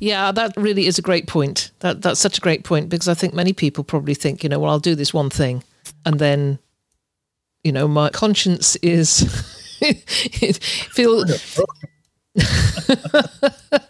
Yeah, 0.00 0.32
that 0.32 0.52
really 0.56 0.86
is 0.86 0.98
a 0.98 1.02
great 1.02 1.26
point. 1.26 1.70
That 1.80 2.02
that's 2.02 2.20
such 2.20 2.38
a 2.38 2.40
great 2.40 2.64
point 2.64 2.88
because 2.88 3.08
I 3.08 3.14
think 3.14 3.34
many 3.34 3.52
people 3.52 3.84
probably 3.84 4.14
think, 4.14 4.42
you 4.42 4.48
know, 4.48 4.58
well, 4.58 4.70
I'll 4.70 4.78
do 4.78 4.94
this 4.94 5.14
one 5.14 5.30
thing, 5.30 5.62
and 6.04 6.18
then, 6.18 6.58
you 7.64 7.72
know, 7.72 7.88
my 7.88 8.10
conscience 8.10 8.76
is 8.76 9.24
feel. 10.92 11.24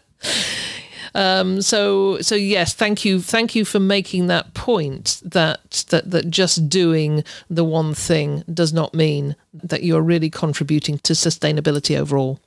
um, 1.15 1.63
so 1.63 2.21
so 2.21 2.35
yes, 2.35 2.75
thank 2.75 3.05
you, 3.05 3.21
thank 3.21 3.55
you 3.55 3.65
for 3.65 3.81
making 3.81 4.27
that 4.29 4.55
point. 4.55 5.21
That 5.25 5.85
that 5.91 6.11
that 6.11 6.31
just 6.31 6.69
doing 6.69 7.25
the 7.51 7.65
one 7.65 7.95
thing 7.95 8.45
does 8.53 8.73
not 8.73 8.95
mean 8.95 9.35
that 9.53 9.83
you're 9.83 10.03
really 10.03 10.31
contributing 10.31 10.99
to 10.99 11.15
sustainability 11.15 11.99
overall. 11.99 12.39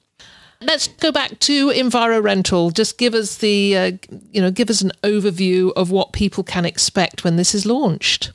Let's 0.62 0.90
go 0.90 1.12
back 1.12 1.40
to 1.40 1.70
EnviroRental. 1.70 2.74
Just 2.74 2.98
give 2.98 3.14
us 3.14 3.38
the, 3.38 3.78
uh, 3.78 3.92
you 4.32 4.42
know, 4.42 4.52
give 4.52 4.70
us 4.70 4.82
an 4.82 4.92
overview 5.04 5.72
of 5.78 5.90
what 5.90 6.12
people 6.12 6.44
can 6.44 6.66
expect 6.66 7.24
when 7.24 7.38
this 7.38 7.56
is 7.56 7.66
launched. 7.66 8.34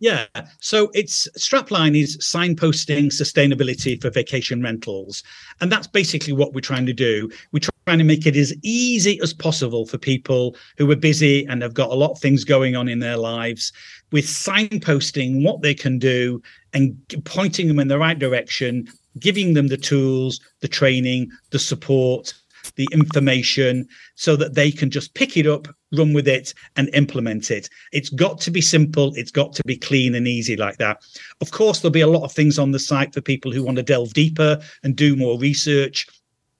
Yeah, 0.00 0.26
so 0.60 0.90
it's 0.92 1.28
strapline 1.38 1.96
is 1.96 2.18
signposting 2.18 3.06
sustainability 3.06 3.98
for 4.02 4.10
vacation 4.10 4.60
rentals, 4.62 5.22
and 5.60 5.70
that's 5.70 5.86
basically 5.86 6.32
what 6.32 6.52
we're 6.52 6.60
trying 6.60 6.84
to 6.86 6.92
do. 6.92 7.30
We're 7.52 7.60
trying 7.86 7.98
to 7.98 8.04
make 8.04 8.26
it 8.26 8.36
as 8.36 8.52
easy 8.62 9.20
as 9.22 9.32
possible 9.32 9.86
for 9.86 9.96
people 9.96 10.56
who 10.76 10.90
are 10.90 10.96
busy 10.96 11.46
and 11.46 11.62
have 11.62 11.72
got 11.72 11.90
a 11.90 11.94
lot 11.94 12.10
of 12.10 12.18
things 12.18 12.44
going 12.44 12.74
on 12.74 12.88
in 12.88 12.98
their 12.98 13.16
lives, 13.16 13.72
with 14.10 14.26
signposting 14.26 15.44
what 15.44 15.62
they 15.62 15.74
can 15.74 15.98
do 15.98 16.42
and 16.74 16.98
pointing 17.24 17.68
them 17.68 17.78
in 17.78 17.88
the 17.88 17.98
right 17.98 18.18
direction 18.18 18.88
giving 19.18 19.54
them 19.54 19.68
the 19.68 19.76
tools, 19.76 20.40
the 20.60 20.68
training, 20.68 21.30
the 21.50 21.58
support, 21.58 22.34
the 22.76 22.88
information 22.92 23.86
so 24.14 24.36
that 24.36 24.54
they 24.54 24.70
can 24.70 24.90
just 24.90 25.14
pick 25.14 25.36
it 25.36 25.46
up, 25.46 25.68
run 25.96 26.12
with 26.12 26.26
it, 26.26 26.54
and 26.76 26.88
implement 26.94 27.50
it. 27.50 27.68
It's 27.92 28.08
got 28.08 28.40
to 28.40 28.50
be 28.50 28.60
simple, 28.60 29.12
it's 29.14 29.30
got 29.30 29.52
to 29.54 29.62
be 29.64 29.76
clean 29.76 30.14
and 30.14 30.26
easy 30.26 30.56
like 30.56 30.78
that. 30.78 31.02
Of 31.40 31.50
course, 31.50 31.80
there'll 31.80 31.92
be 31.92 32.00
a 32.00 32.06
lot 32.06 32.24
of 32.24 32.32
things 32.32 32.58
on 32.58 32.72
the 32.72 32.78
site 32.78 33.14
for 33.14 33.20
people 33.20 33.52
who 33.52 33.62
want 33.62 33.76
to 33.76 33.82
delve 33.82 34.14
deeper 34.14 34.60
and 34.82 34.96
do 34.96 35.16
more 35.16 35.38
research. 35.38 36.06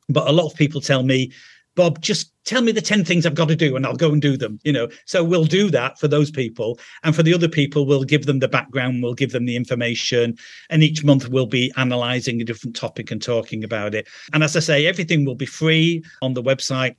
But 0.09 0.28
a 0.28 0.32
lot 0.32 0.46
of 0.46 0.57
people 0.57 0.80
tell 0.80 1.02
me, 1.02 1.32
Bob, 1.74 2.00
just 2.00 2.32
tell 2.45 2.62
me 2.62 2.72
the 2.72 2.80
10 2.80 3.05
things 3.05 3.26
I've 3.26 3.34
got 3.34 3.49
to 3.49 3.57
do 3.57 3.76
and 3.76 3.86
I'll 3.86 3.97
go 3.97 4.12
and 4.12 4.20
do 4.20 4.36
them, 4.36 4.59
you 4.64 4.72
know. 4.72 4.88
So 5.07 5.24
we'll 5.24 5.45
do 5.45 5.70
that 5.70 5.99
for 5.99 6.09
those 6.09 6.30
people. 6.30 6.78
And 7.03 7.14
for 7.14 7.22
the 7.22 7.34
other 7.34 7.49
people, 7.49 7.86
we'll 7.86 8.05
give 8.05 8.26
them 8.26 8.38
the 8.38 8.49
background, 8.49 9.03
we'll 9.03 9.14
give 9.14 9.32
them 9.32 9.47
the 9.47 9.57
information. 9.57 10.36
And 10.70 10.82
each 10.82 11.05
month 11.05 11.28
we'll 11.28 11.47
be 11.47 11.72
analyzing 11.76 12.40
a 12.40 12.45
different 12.45 12.76
topic 12.76 13.11
and 13.11 13.22
talking 13.22 13.64
about 13.64 13.95
it. 13.95 14.07
And 14.32 14.45
as 14.45 14.57
I 14.57 14.61
say, 14.61 14.86
everything 14.86 15.24
will 15.24 15.34
be 15.34 15.47
free 15.47 16.03
on 16.22 16.34
the 16.34 16.42
website. 16.42 16.97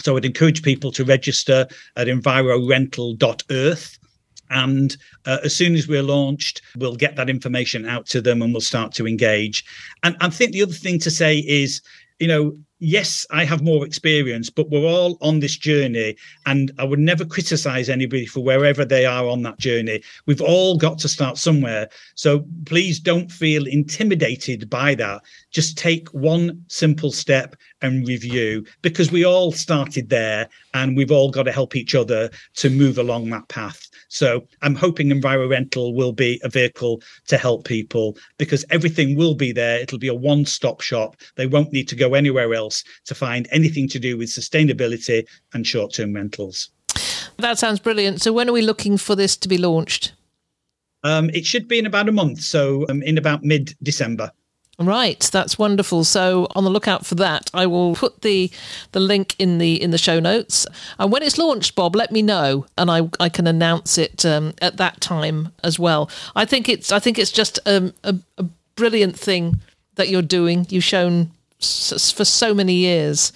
So 0.00 0.16
I'd 0.16 0.24
encourage 0.24 0.62
people 0.62 0.90
to 0.92 1.04
register 1.04 1.66
at 1.96 2.06
envirorental.earth. 2.06 3.98
And 4.50 4.96
uh, 5.24 5.38
as 5.44 5.56
soon 5.56 5.74
as 5.74 5.88
we're 5.88 6.02
launched, 6.02 6.60
we'll 6.76 6.96
get 6.96 7.16
that 7.16 7.30
information 7.30 7.86
out 7.86 8.06
to 8.06 8.20
them 8.20 8.42
and 8.42 8.52
we'll 8.52 8.60
start 8.60 8.92
to 8.94 9.06
engage. 9.06 9.64
And 10.02 10.14
I 10.20 10.28
think 10.28 10.52
the 10.52 10.62
other 10.62 10.72
thing 10.72 10.98
to 11.00 11.10
say 11.10 11.38
is, 11.38 11.80
you 12.18 12.26
know, 12.26 12.58
yes, 12.82 13.24
I 13.30 13.44
have 13.44 13.62
more 13.62 13.86
experience, 13.86 14.50
but 14.50 14.68
we're 14.68 14.84
all 14.84 15.16
on 15.20 15.38
this 15.38 15.56
journey. 15.56 16.16
And 16.46 16.72
I 16.78 16.84
would 16.84 16.98
never 16.98 17.24
criticize 17.24 17.88
anybody 17.88 18.26
for 18.26 18.40
wherever 18.40 18.84
they 18.84 19.06
are 19.06 19.28
on 19.28 19.42
that 19.42 19.58
journey. 19.58 20.02
We've 20.26 20.40
all 20.40 20.76
got 20.76 20.98
to 20.98 21.08
start 21.08 21.38
somewhere. 21.38 21.88
So 22.16 22.44
please 22.66 22.98
don't 22.98 23.30
feel 23.30 23.66
intimidated 23.66 24.68
by 24.68 24.96
that. 24.96 25.22
Just 25.52 25.78
take 25.78 26.08
one 26.08 26.64
simple 26.66 27.12
step 27.12 27.54
and 27.82 28.06
review 28.06 28.66
because 28.82 29.12
we 29.12 29.24
all 29.24 29.52
started 29.52 30.08
there 30.08 30.48
and 30.74 30.96
we've 30.96 31.12
all 31.12 31.30
got 31.30 31.44
to 31.44 31.52
help 31.52 31.76
each 31.76 31.94
other 31.94 32.30
to 32.54 32.68
move 32.68 32.98
along 32.98 33.30
that 33.30 33.46
path. 33.48 33.88
So 34.12 34.46
I'm 34.60 34.74
hoping 34.74 35.08
EnviroRental 35.08 35.94
will 35.94 36.12
be 36.12 36.38
a 36.44 36.50
vehicle 36.50 37.00
to 37.28 37.38
help 37.38 37.64
people 37.64 38.18
because 38.36 38.62
everything 38.68 39.16
will 39.16 39.34
be 39.34 39.52
there. 39.52 39.80
It'll 39.80 39.98
be 39.98 40.08
a 40.08 40.14
one 40.14 40.44
stop 40.44 40.82
shop. 40.82 41.16
They 41.36 41.46
won't 41.46 41.72
need 41.72 41.88
to 41.88 41.96
go 41.96 42.12
anywhere 42.12 42.52
else 42.52 42.84
to 43.06 43.14
find 43.14 43.48
anything 43.50 43.88
to 43.88 43.98
do 43.98 44.18
with 44.18 44.28
sustainability 44.28 45.26
and 45.54 45.66
short 45.66 45.94
term 45.94 46.12
rentals. 46.12 46.68
That 47.38 47.58
sounds 47.58 47.80
brilliant. 47.80 48.20
So 48.20 48.34
when 48.34 48.50
are 48.50 48.52
we 48.52 48.60
looking 48.60 48.98
for 48.98 49.16
this 49.16 49.34
to 49.38 49.48
be 49.48 49.56
launched? 49.56 50.12
Um, 51.04 51.30
it 51.30 51.46
should 51.46 51.66
be 51.66 51.78
in 51.78 51.86
about 51.86 52.10
a 52.10 52.12
month. 52.12 52.42
So 52.42 52.84
um, 52.90 53.02
in 53.02 53.16
about 53.16 53.42
mid 53.42 53.74
December. 53.82 54.30
Right, 54.78 55.20
that's 55.20 55.58
wonderful. 55.58 56.02
So 56.04 56.48
on 56.56 56.64
the 56.64 56.70
lookout 56.70 57.04
for 57.04 57.14
that. 57.16 57.50
I 57.52 57.66
will 57.66 57.94
put 57.94 58.22
the 58.22 58.50
the 58.92 59.00
link 59.00 59.36
in 59.38 59.58
the 59.58 59.80
in 59.80 59.90
the 59.90 59.98
show 59.98 60.18
notes. 60.18 60.66
And 60.98 61.12
when 61.12 61.22
it's 61.22 61.38
launched, 61.38 61.74
Bob, 61.74 61.94
let 61.94 62.10
me 62.10 62.22
know, 62.22 62.66
and 62.78 62.90
I 62.90 63.08
I 63.20 63.28
can 63.28 63.46
announce 63.46 63.98
it 63.98 64.24
um, 64.24 64.54
at 64.62 64.78
that 64.78 65.00
time 65.00 65.52
as 65.62 65.78
well. 65.78 66.10
I 66.34 66.44
think 66.46 66.68
it's 66.68 66.90
I 66.90 66.98
think 66.98 67.18
it's 67.18 67.30
just 67.30 67.58
a, 67.66 67.92
a, 68.02 68.16
a 68.38 68.44
brilliant 68.74 69.18
thing 69.18 69.60
that 69.96 70.08
you're 70.08 70.22
doing. 70.22 70.66
You've 70.68 70.84
shown 70.84 71.30
for 71.60 72.24
so 72.24 72.54
many 72.54 72.74
years 72.74 73.32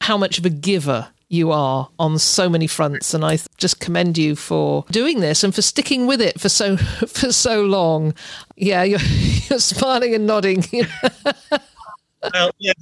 how 0.00 0.16
much 0.16 0.38
of 0.38 0.46
a 0.46 0.50
giver 0.50 1.08
you 1.30 1.52
are 1.52 1.88
on 1.98 2.18
so 2.18 2.50
many 2.50 2.66
fronts 2.66 3.14
and 3.14 3.24
I 3.24 3.38
just 3.56 3.78
commend 3.78 4.18
you 4.18 4.34
for 4.34 4.84
doing 4.90 5.20
this 5.20 5.44
and 5.44 5.54
for 5.54 5.62
sticking 5.62 6.06
with 6.06 6.20
it 6.20 6.38
for 6.40 6.48
so 6.48 6.76
for 7.06 7.32
so 7.32 7.62
long. 7.62 8.14
Yeah, 8.56 8.82
you're, 8.82 9.00
you're 9.48 9.60
smiling 9.60 10.14
and 10.14 10.26
nodding. 10.26 10.64
well, 12.34 12.50
yeah. 12.58 12.72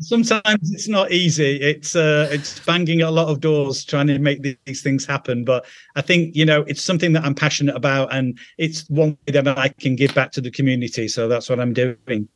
Sometimes 0.00 0.72
it's 0.72 0.88
not 0.88 1.12
easy. 1.12 1.60
It's 1.60 1.94
uh, 1.94 2.28
it's 2.32 2.58
banging 2.60 3.02
a 3.02 3.10
lot 3.10 3.28
of 3.28 3.40
doors 3.40 3.84
trying 3.84 4.06
to 4.08 4.18
make 4.18 4.42
these 4.64 4.82
things 4.82 5.04
happen. 5.04 5.44
But 5.44 5.66
I 5.94 6.00
think 6.00 6.34
you 6.34 6.46
know 6.46 6.62
it's 6.62 6.82
something 6.82 7.12
that 7.12 7.24
I'm 7.24 7.34
passionate 7.34 7.76
about, 7.76 8.12
and 8.12 8.38
it's 8.56 8.88
one 8.88 9.18
way 9.26 9.32
that 9.32 9.46
I 9.46 9.68
can 9.68 9.96
give 9.96 10.14
back 10.14 10.32
to 10.32 10.40
the 10.40 10.50
community. 10.50 11.08
So 11.08 11.28
that's 11.28 11.50
what 11.50 11.60
I'm 11.60 11.74
doing. 11.74 12.28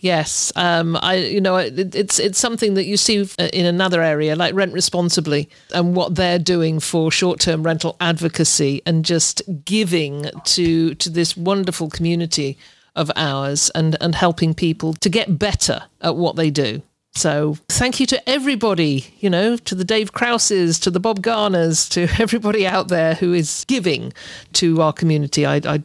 Yes, 0.00 0.52
um, 0.56 0.96
I 1.00 1.14
you 1.16 1.40
know 1.40 1.56
it, 1.56 1.94
it's 1.94 2.18
it's 2.18 2.38
something 2.38 2.74
that 2.74 2.86
you 2.86 2.96
see 2.96 3.26
in 3.38 3.66
another 3.66 4.02
area 4.02 4.36
like 4.36 4.54
Rent 4.54 4.72
Responsibly 4.72 5.48
and 5.74 5.94
what 5.94 6.14
they're 6.14 6.38
doing 6.38 6.80
for 6.80 7.10
short 7.10 7.40
term 7.40 7.62
rental 7.62 7.96
advocacy 8.00 8.82
and 8.86 9.04
just 9.04 9.42
giving 9.64 10.30
to 10.44 10.94
to 10.94 11.10
this 11.10 11.36
wonderful 11.36 11.88
community 11.88 12.58
of 12.96 13.10
ours 13.16 13.70
and 13.74 13.96
and 14.00 14.14
helping 14.14 14.54
people 14.54 14.94
to 14.94 15.08
get 15.08 15.38
better 15.38 15.84
at 16.00 16.16
what 16.16 16.36
they 16.36 16.50
do. 16.50 16.82
So 17.12 17.56
thank 17.68 17.98
you 17.98 18.06
to 18.06 18.28
everybody, 18.28 19.06
you 19.18 19.30
know, 19.30 19.56
to 19.56 19.74
the 19.74 19.84
Dave 19.84 20.12
Krauses, 20.12 20.78
to 20.80 20.90
the 20.90 21.00
Bob 21.00 21.22
Garners, 21.22 21.88
to 21.90 22.02
everybody 22.20 22.66
out 22.66 22.88
there 22.88 23.14
who 23.14 23.32
is 23.32 23.64
giving 23.66 24.12
to 24.54 24.80
our 24.80 24.92
community. 24.92 25.44
I, 25.44 25.56
I 25.56 25.82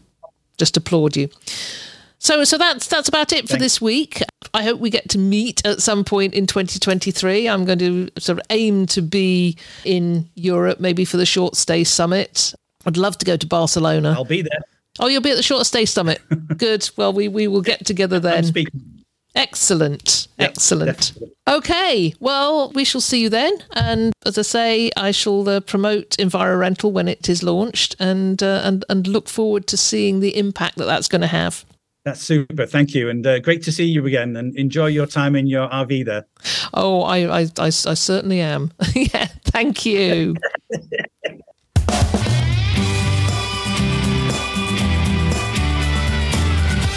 just 0.58 0.78
applaud 0.78 1.18
you. 1.18 1.30
So, 2.26 2.43
so 2.43 2.57
that's 2.57 2.88
that's 2.88 3.07
about 3.07 3.34
it 3.34 3.43
for 3.43 3.49
Thanks. 3.49 3.63
this 3.63 3.80
week. 3.80 4.23
I 4.51 4.63
hope 4.63 4.80
we 4.80 4.89
get 4.89 5.09
to 5.09 5.19
meet 5.19 5.63
at 5.63 5.80
some 5.80 6.03
point 6.03 6.34
in 6.34 6.47
2023. 6.47 7.47
I'm 7.47 7.65
going 7.65 7.78
to 7.78 8.09
sort 8.17 8.39
of 8.39 8.45
aim 8.49 8.88
to 8.88 9.03
be 9.03 9.57
in 9.84 10.28
Europe, 10.34 10.80
maybe 10.80 11.05
for 11.05 11.17
the 11.17 11.26
short 11.28 11.55
stay 11.55 11.84
summit. 11.84 12.55
I'd 12.84 12.97
love 12.97 13.19
to 13.19 13.28
go 13.28 13.38
to 13.38 13.45
Barcelona. 13.45 14.13
I'll 14.17 14.26
be 14.26 14.41
there. 14.41 14.61
Oh, 14.99 15.05
you'll 15.05 15.21
be 15.21 15.30
at 15.30 15.38
the 15.38 15.43
short 15.43 15.67
stay 15.67 15.86
summit. 15.86 16.19
Good. 16.57 16.89
Well, 16.97 17.13
we 17.13 17.28
we 17.28 17.47
will 17.47 17.61
get 17.61 17.86
together 17.86 18.19
then. 18.19 18.51
Excellent. 19.36 20.28
Yep, 20.39 20.49
Excellent. 20.49 20.97
definitely. 20.97 21.32
Okay. 21.47 22.15
Well, 22.19 22.71
we 22.71 22.86
shall 22.86 23.01
see 23.01 23.21
you 23.21 23.30
then. 23.30 23.53
And 23.73 24.13
as 24.26 24.39
I 24.39 24.41
say, 24.41 24.89
I 24.97 25.11
shall 25.11 25.47
uh, 25.47 25.59
promote 25.59 26.17
EnviroRental 26.17 26.91
when 26.91 27.07
it 27.07 27.30
is 27.30 27.43
launched 27.43 27.95
and, 27.99 28.41
uh, 28.41 28.61
and, 28.63 28.84
and 28.89 29.05
look 29.05 29.30
forward 29.30 29.67
to 29.67 29.78
seeing 29.78 30.21
the 30.21 30.36
impact 30.36 30.78
that 30.78 30.86
that's 30.86 31.07
going 31.07 31.21
to 31.21 31.28
have. 31.28 31.65
That's 32.06 32.22
super. 32.22 32.68
Thank 32.68 32.93
you. 32.93 33.10
And 33.10 33.26
uh, 33.26 33.39
great 33.39 33.64
to 33.64 33.72
see 33.72 33.86
you 33.86 34.06
again 34.06 34.36
and 34.36 34.56
enjoy 34.56 34.88
your 34.88 35.08
time 35.08 35.36
in 35.36 35.47
your 35.47 35.68
RV 35.70 36.06
there. 36.06 36.26
Oh, 36.76 37.01
I, 37.01 37.41
I, 37.41 37.41
I, 37.58 37.66
I 37.66 37.70
certainly 37.70 38.41
am. 38.41 38.72
yeah. 38.93 39.28
Thank 39.45 39.88
you. 39.88 40.36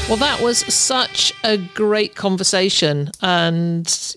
Well, 0.09 0.19
that 0.19 0.41
was 0.43 0.59
such 0.73 1.33
a 1.45 1.59
great 1.59 2.15
conversation, 2.15 3.11
and 3.21 4.17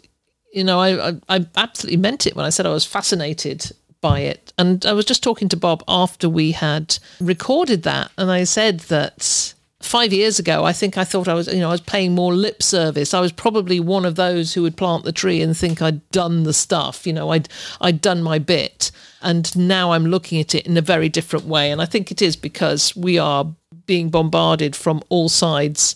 you 0.53 0.63
know, 0.63 0.79
I, 0.79 1.09
I, 1.09 1.19
I 1.27 1.45
absolutely 1.57 1.97
meant 1.97 2.25
it 2.25 2.35
when 2.35 2.45
I 2.45 2.49
said 2.49 2.65
I 2.65 2.69
was 2.69 2.85
fascinated 2.85 3.71
by 3.99 4.21
it. 4.21 4.53
And 4.57 4.85
I 4.85 4.93
was 4.93 5.03
just 5.03 5.21
talking 5.21 5.49
to 5.49 5.57
Bob 5.57 5.83
after 5.89 6.29
we 6.29 6.51
had 6.51 6.97
recorded 7.19 7.83
that, 7.83 8.09
and 8.17 8.31
I 8.31 8.45
said 8.45 8.81
that 8.81 9.53
five 9.81 10.13
years 10.13 10.39
ago, 10.39 10.63
I 10.63 10.73
think 10.73 10.97
I 10.97 11.03
thought 11.03 11.27
I 11.27 11.33
was, 11.33 11.47
you 11.47 11.59
know, 11.59 11.69
I 11.69 11.71
was 11.71 11.81
paying 11.81 12.13
more 12.13 12.33
lip 12.33 12.63
service. 12.63 13.13
I 13.13 13.19
was 13.19 13.31
probably 13.31 13.79
one 13.79 14.05
of 14.05 14.15
those 14.15 14.53
who 14.53 14.61
would 14.63 14.77
plant 14.77 15.03
the 15.03 15.11
tree 15.11 15.41
and 15.41 15.55
think 15.55 15.81
I'd 15.81 16.07
done 16.11 16.43
the 16.43 16.53
stuff, 16.53 17.05
you 17.07 17.13
know, 17.13 17.29
I'd 17.29 17.49
I'd 17.79 18.01
done 18.01 18.23
my 18.23 18.39
bit. 18.39 18.91
And 19.21 19.55
now 19.55 19.91
I'm 19.91 20.05
looking 20.05 20.39
at 20.39 20.55
it 20.55 20.65
in 20.65 20.77
a 20.77 20.81
very 20.81 21.07
different 21.07 21.45
way. 21.45 21.71
And 21.71 21.81
I 21.81 21.85
think 21.85 22.09
it 22.11 22.21
is 22.21 22.35
because 22.35 22.95
we 22.95 23.19
are 23.19 23.45
being 23.85 24.09
bombarded 24.09 24.75
from 24.75 25.01
all 25.09 25.29
sides 25.29 25.95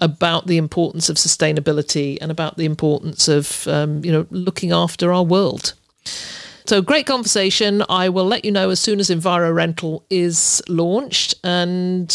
about 0.00 0.46
the 0.46 0.56
importance 0.56 1.08
of 1.08 1.16
sustainability 1.16 2.18
and 2.20 2.30
about 2.30 2.56
the 2.56 2.64
importance 2.64 3.28
of 3.28 3.66
um, 3.68 4.04
you 4.04 4.12
know 4.12 4.26
looking 4.30 4.72
after 4.72 5.12
our 5.12 5.22
world. 5.22 5.74
So 6.66 6.82
great 6.82 7.06
conversation. 7.06 7.82
I 7.88 8.10
will 8.10 8.26
let 8.26 8.44
you 8.44 8.52
know 8.52 8.68
as 8.68 8.78
soon 8.78 9.00
as 9.00 9.08
EnviroRental 9.08 10.02
is 10.10 10.62
launched 10.68 11.34
and 11.42 12.10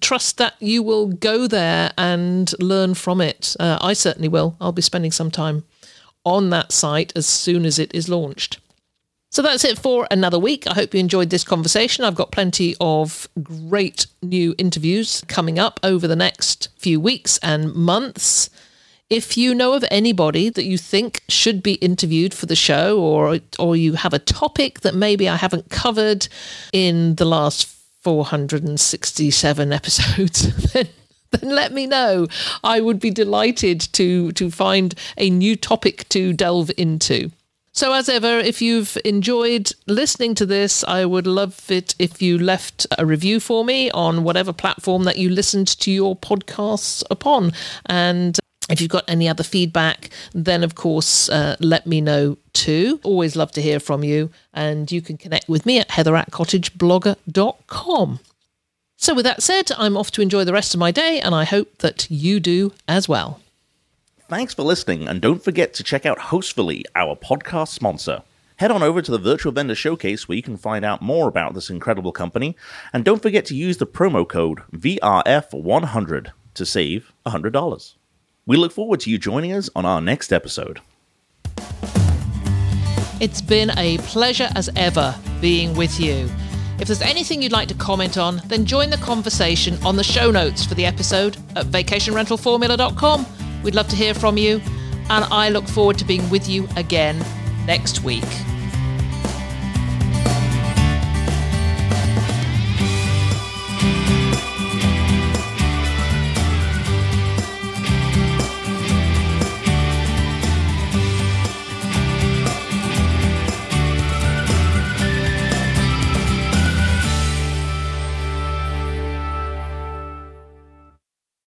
trust 0.00 0.38
that 0.38 0.54
you 0.60 0.82
will 0.82 1.08
go 1.08 1.46
there 1.46 1.92
and 1.96 2.52
learn 2.60 2.94
from 2.94 3.20
it. 3.20 3.56
Uh, 3.58 3.78
I 3.80 3.92
certainly 3.92 4.28
will. 4.28 4.56
I'll 4.60 4.72
be 4.72 4.82
spending 4.82 5.12
some 5.12 5.30
time 5.30 5.64
on 6.24 6.50
that 6.50 6.72
site 6.72 7.12
as 7.16 7.26
soon 7.26 7.64
as 7.64 7.78
it 7.78 7.94
is 7.94 8.08
launched. 8.08 8.58
So 9.30 9.42
that's 9.42 9.64
it 9.64 9.78
for 9.78 10.06
another 10.10 10.38
week. 10.38 10.66
I 10.66 10.74
hope 10.74 10.94
you 10.94 11.00
enjoyed 11.00 11.30
this 11.30 11.44
conversation. 11.44 12.04
I've 12.04 12.14
got 12.14 12.32
plenty 12.32 12.74
of 12.80 13.28
great 13.42 14.06
new 14.22 14.54
interviews 14.56 15.22
coming 15.28 15.58
up 15.58 15.78
over 15.82 16.08
the 16.08 16.16
next 16.16 16.68
few 16.78 16.98
weeks 16.98 17.38
and 17.42 17.74
months. 17.74 18.48
If 19.10 19.36
you 19.36 19.54
know 19.54 19.74
of 19.74 19.84
anybody 19.90 20.48
that 20.48 20.64
you 20.64 20.78
think 20.78 21.22
should 21.28 21.62
be 21.62 21.74
interviewed 21.74 22.34
for 22.34 22.46
the 22.46 22.56
show, 22.56 22.98
or 22.98 23.38
or 23.58 23.76
you 23.76 23.92
have 23.92 24.14
a 24.14 24.18
topic 24.18 24.80
that 24.80 24.94
maybe 24.94 25.28
I 25.28 25.36
haven't 25.36 25.70
covered 25.70 26.28
in 26.72 27.16
the 27.16 27.24
last 27.24 27.75
467 28.06 29.72
episodes, 29.72 30.72
then 30.72 30.86
then 31.32 31.50
let 31.50 31.72
me 31.72 31.88
know. 31.88 32.28
I 32.62 32.80
would 32.80 33.00
be 33.00 33.10
delighted 33.10 33.80
to 33.94 34.30
to 34.30 34.48
find 34.48 34.94
a 35.16 35.28
new 35.28 35.56
topic 35.56 36.08
to 36.10 36.32
delve 36.32 36.70
into. 36.76 37.32
So, 37.72 37.92
as 37.92 38.08
ever, 38.08 38.38
if 38.38 38.62
you've 38.62 38.96
enjoyed 39.04 39.72
listening 39.88 40.36
to 40.36 40.46
this, 40.46 40.84
I 40.84 41.04
would 41.04 41.26
love 41.26 41.68
it 41.68 41.96
if 41.98 42.22
you 42.22 42.38
left 42.38 42.86
a 42.96 43.04
review 43.04 43.40
for 43.40 43.64
me 43.64 43.90
on 43.90 44.22
whatever 44.22 44.52
platform 44.52 45.02
that 45.02 45.18
you 45.18 45.28
listened 45.28 45.66
to 45.80 45.90
your 45.90 46.14
podcasts 46.14 47.02
upon. 47.10 47.54
And 47.86 48.38
if 48.68 48.80
you've 48.80 48.90
got 48.90 49.04
any 49.08 49.28
other 49.28 49.44
feedback, 49.44 50.10
then 50.32 50.64
of 50.64 50.74
course, 50.74 51.28
uh, 51.28 51.56
let 51.60 51.86
me 51.86 52.00
know 52.00 52.36
too. 52.52 53.00
Always 53.04 53.36
love 53.36 53.52
to 53.52 53.62
hear 53.62 53.78
from 53.78 54.02
you. 54.02 54.30
And 54.52 54.90
you 54.90 55.00
can 55.00 55.16
connect 55.16 55.48
with 55.48 55.66
me 55.66 55.78
at 55.78 55.92
heather 55.92 56.16
at 56.16 56.30
cottageblogger.com. 56.30 58.20
So, 58.98 59.14
with 59.14 59.24
that 59.24 59.42
said, 59.42 59.70
I'm 59.76 59.96
off 59.96 60.10
to 60.12 60.22
enjoy 60.22 60.44
the 60.44 60.54
rest 60.54 60.72
of 60.72 60.80
my 60.80 60.90
day, 60.90 61.20
and 61.20 61.34
I 61.34 61.44
hope 61.44 61.78
that 61.78 62.10
you 62.10 62.40
do 62.40 62.72
as 62.88 63.06
well. 63.08 63.40
Thanks 64.28 64.54
for 64.54 64.62
listening, 64.62 65.06
and 65.06 65.20
don't 65.20 65.44
forget 65.44 65.74
to 65.74 65.84
check 65.84 66.06
out 66.06 66.18
Hostfully, 66.18 66.82
our 66.94 67.14
podcast 67.14 67.68
sponsor. 67.68 68.22
Head 68.56 68.70
on 68.70 68.82
over 68.82 69.02
to 69.02 69.10
the 69.10 69.18
Virtual 69.18 69.52
Vendor 69.52 69.74
Showcase 69.74 70.26
where 70.26 70.36
you 70.36 70.42
can 70.42 70.56
find 70.56 70.82
out 70.82 71.02
more 71.02 71.28
about 71.28 71.52
this 71.52 71.68
incredible 71.68 72.10
company, 72.10 72.56
and 72.90 73.04
don't 73.04 73.20
forget 73.20 73.44
to 73.46 73.54
use 73.54 73.76
the 73.76 73.86
promo 73.86 74.26
code 74.26 74.60
VRF100 74.72 76.32
to 76.54 76.66
save 76.66 77.12
$100. 77.26 77.94
We 78.48 78.56
look 78.56 78.70
forward 78.70 79.00
to 79.00 79.10
you 79.10 79.18
joining 79.18 79.52
us 79.52 79.68
on 79.74 79.84
our 79.84 80.00
next 80.00 80.32
episode. 80.32 80.80
It's 83.18 83.40
been 83.40 83.76
a 83.76 83.98
pleasure 83.98 84.48
as 84.54 84.70
ever 84.76 85.16
being 85.40 85.74
with 85.74 85.98
you. 85.98 86.30
If 86.78 86.86
there's 86.86 87.02
anything 87.02 87.42
you'd 87.42 87.50
like 87.50 87.66
to 87.68 87.74
comment 87.74 88.16
on, 88.16 88.40
then 88.46 88.64
join 88.64 88.90
the 88.90 88.98
conversation 88.98 89.76
on 89.84 89.96
the 89.96 90.04
show 90.04 90.30
notes 90.30 90.64
for 90.64 90.74
the 90.74 90.86
episode 90.86 91.36
at 91.56 91.66
vacationrentalformula.com. 91.66 93.26
We'd 93.64 93.74
love 93.74 93.88
to 93.88 93.96
hear 93.96 94.14
from 94.14 94.36
you, 94.36 94.60
and 95.10 95.24
I 95.24 95.48
look 95.48 95.66
forward 95.66 95.98
to 95.98 96.04
being 96.04 96.28
with 96.30 96.48
you 96.48 96.68
again 96.76 97.18
next 97.66 98.04
week. 98.04 98.22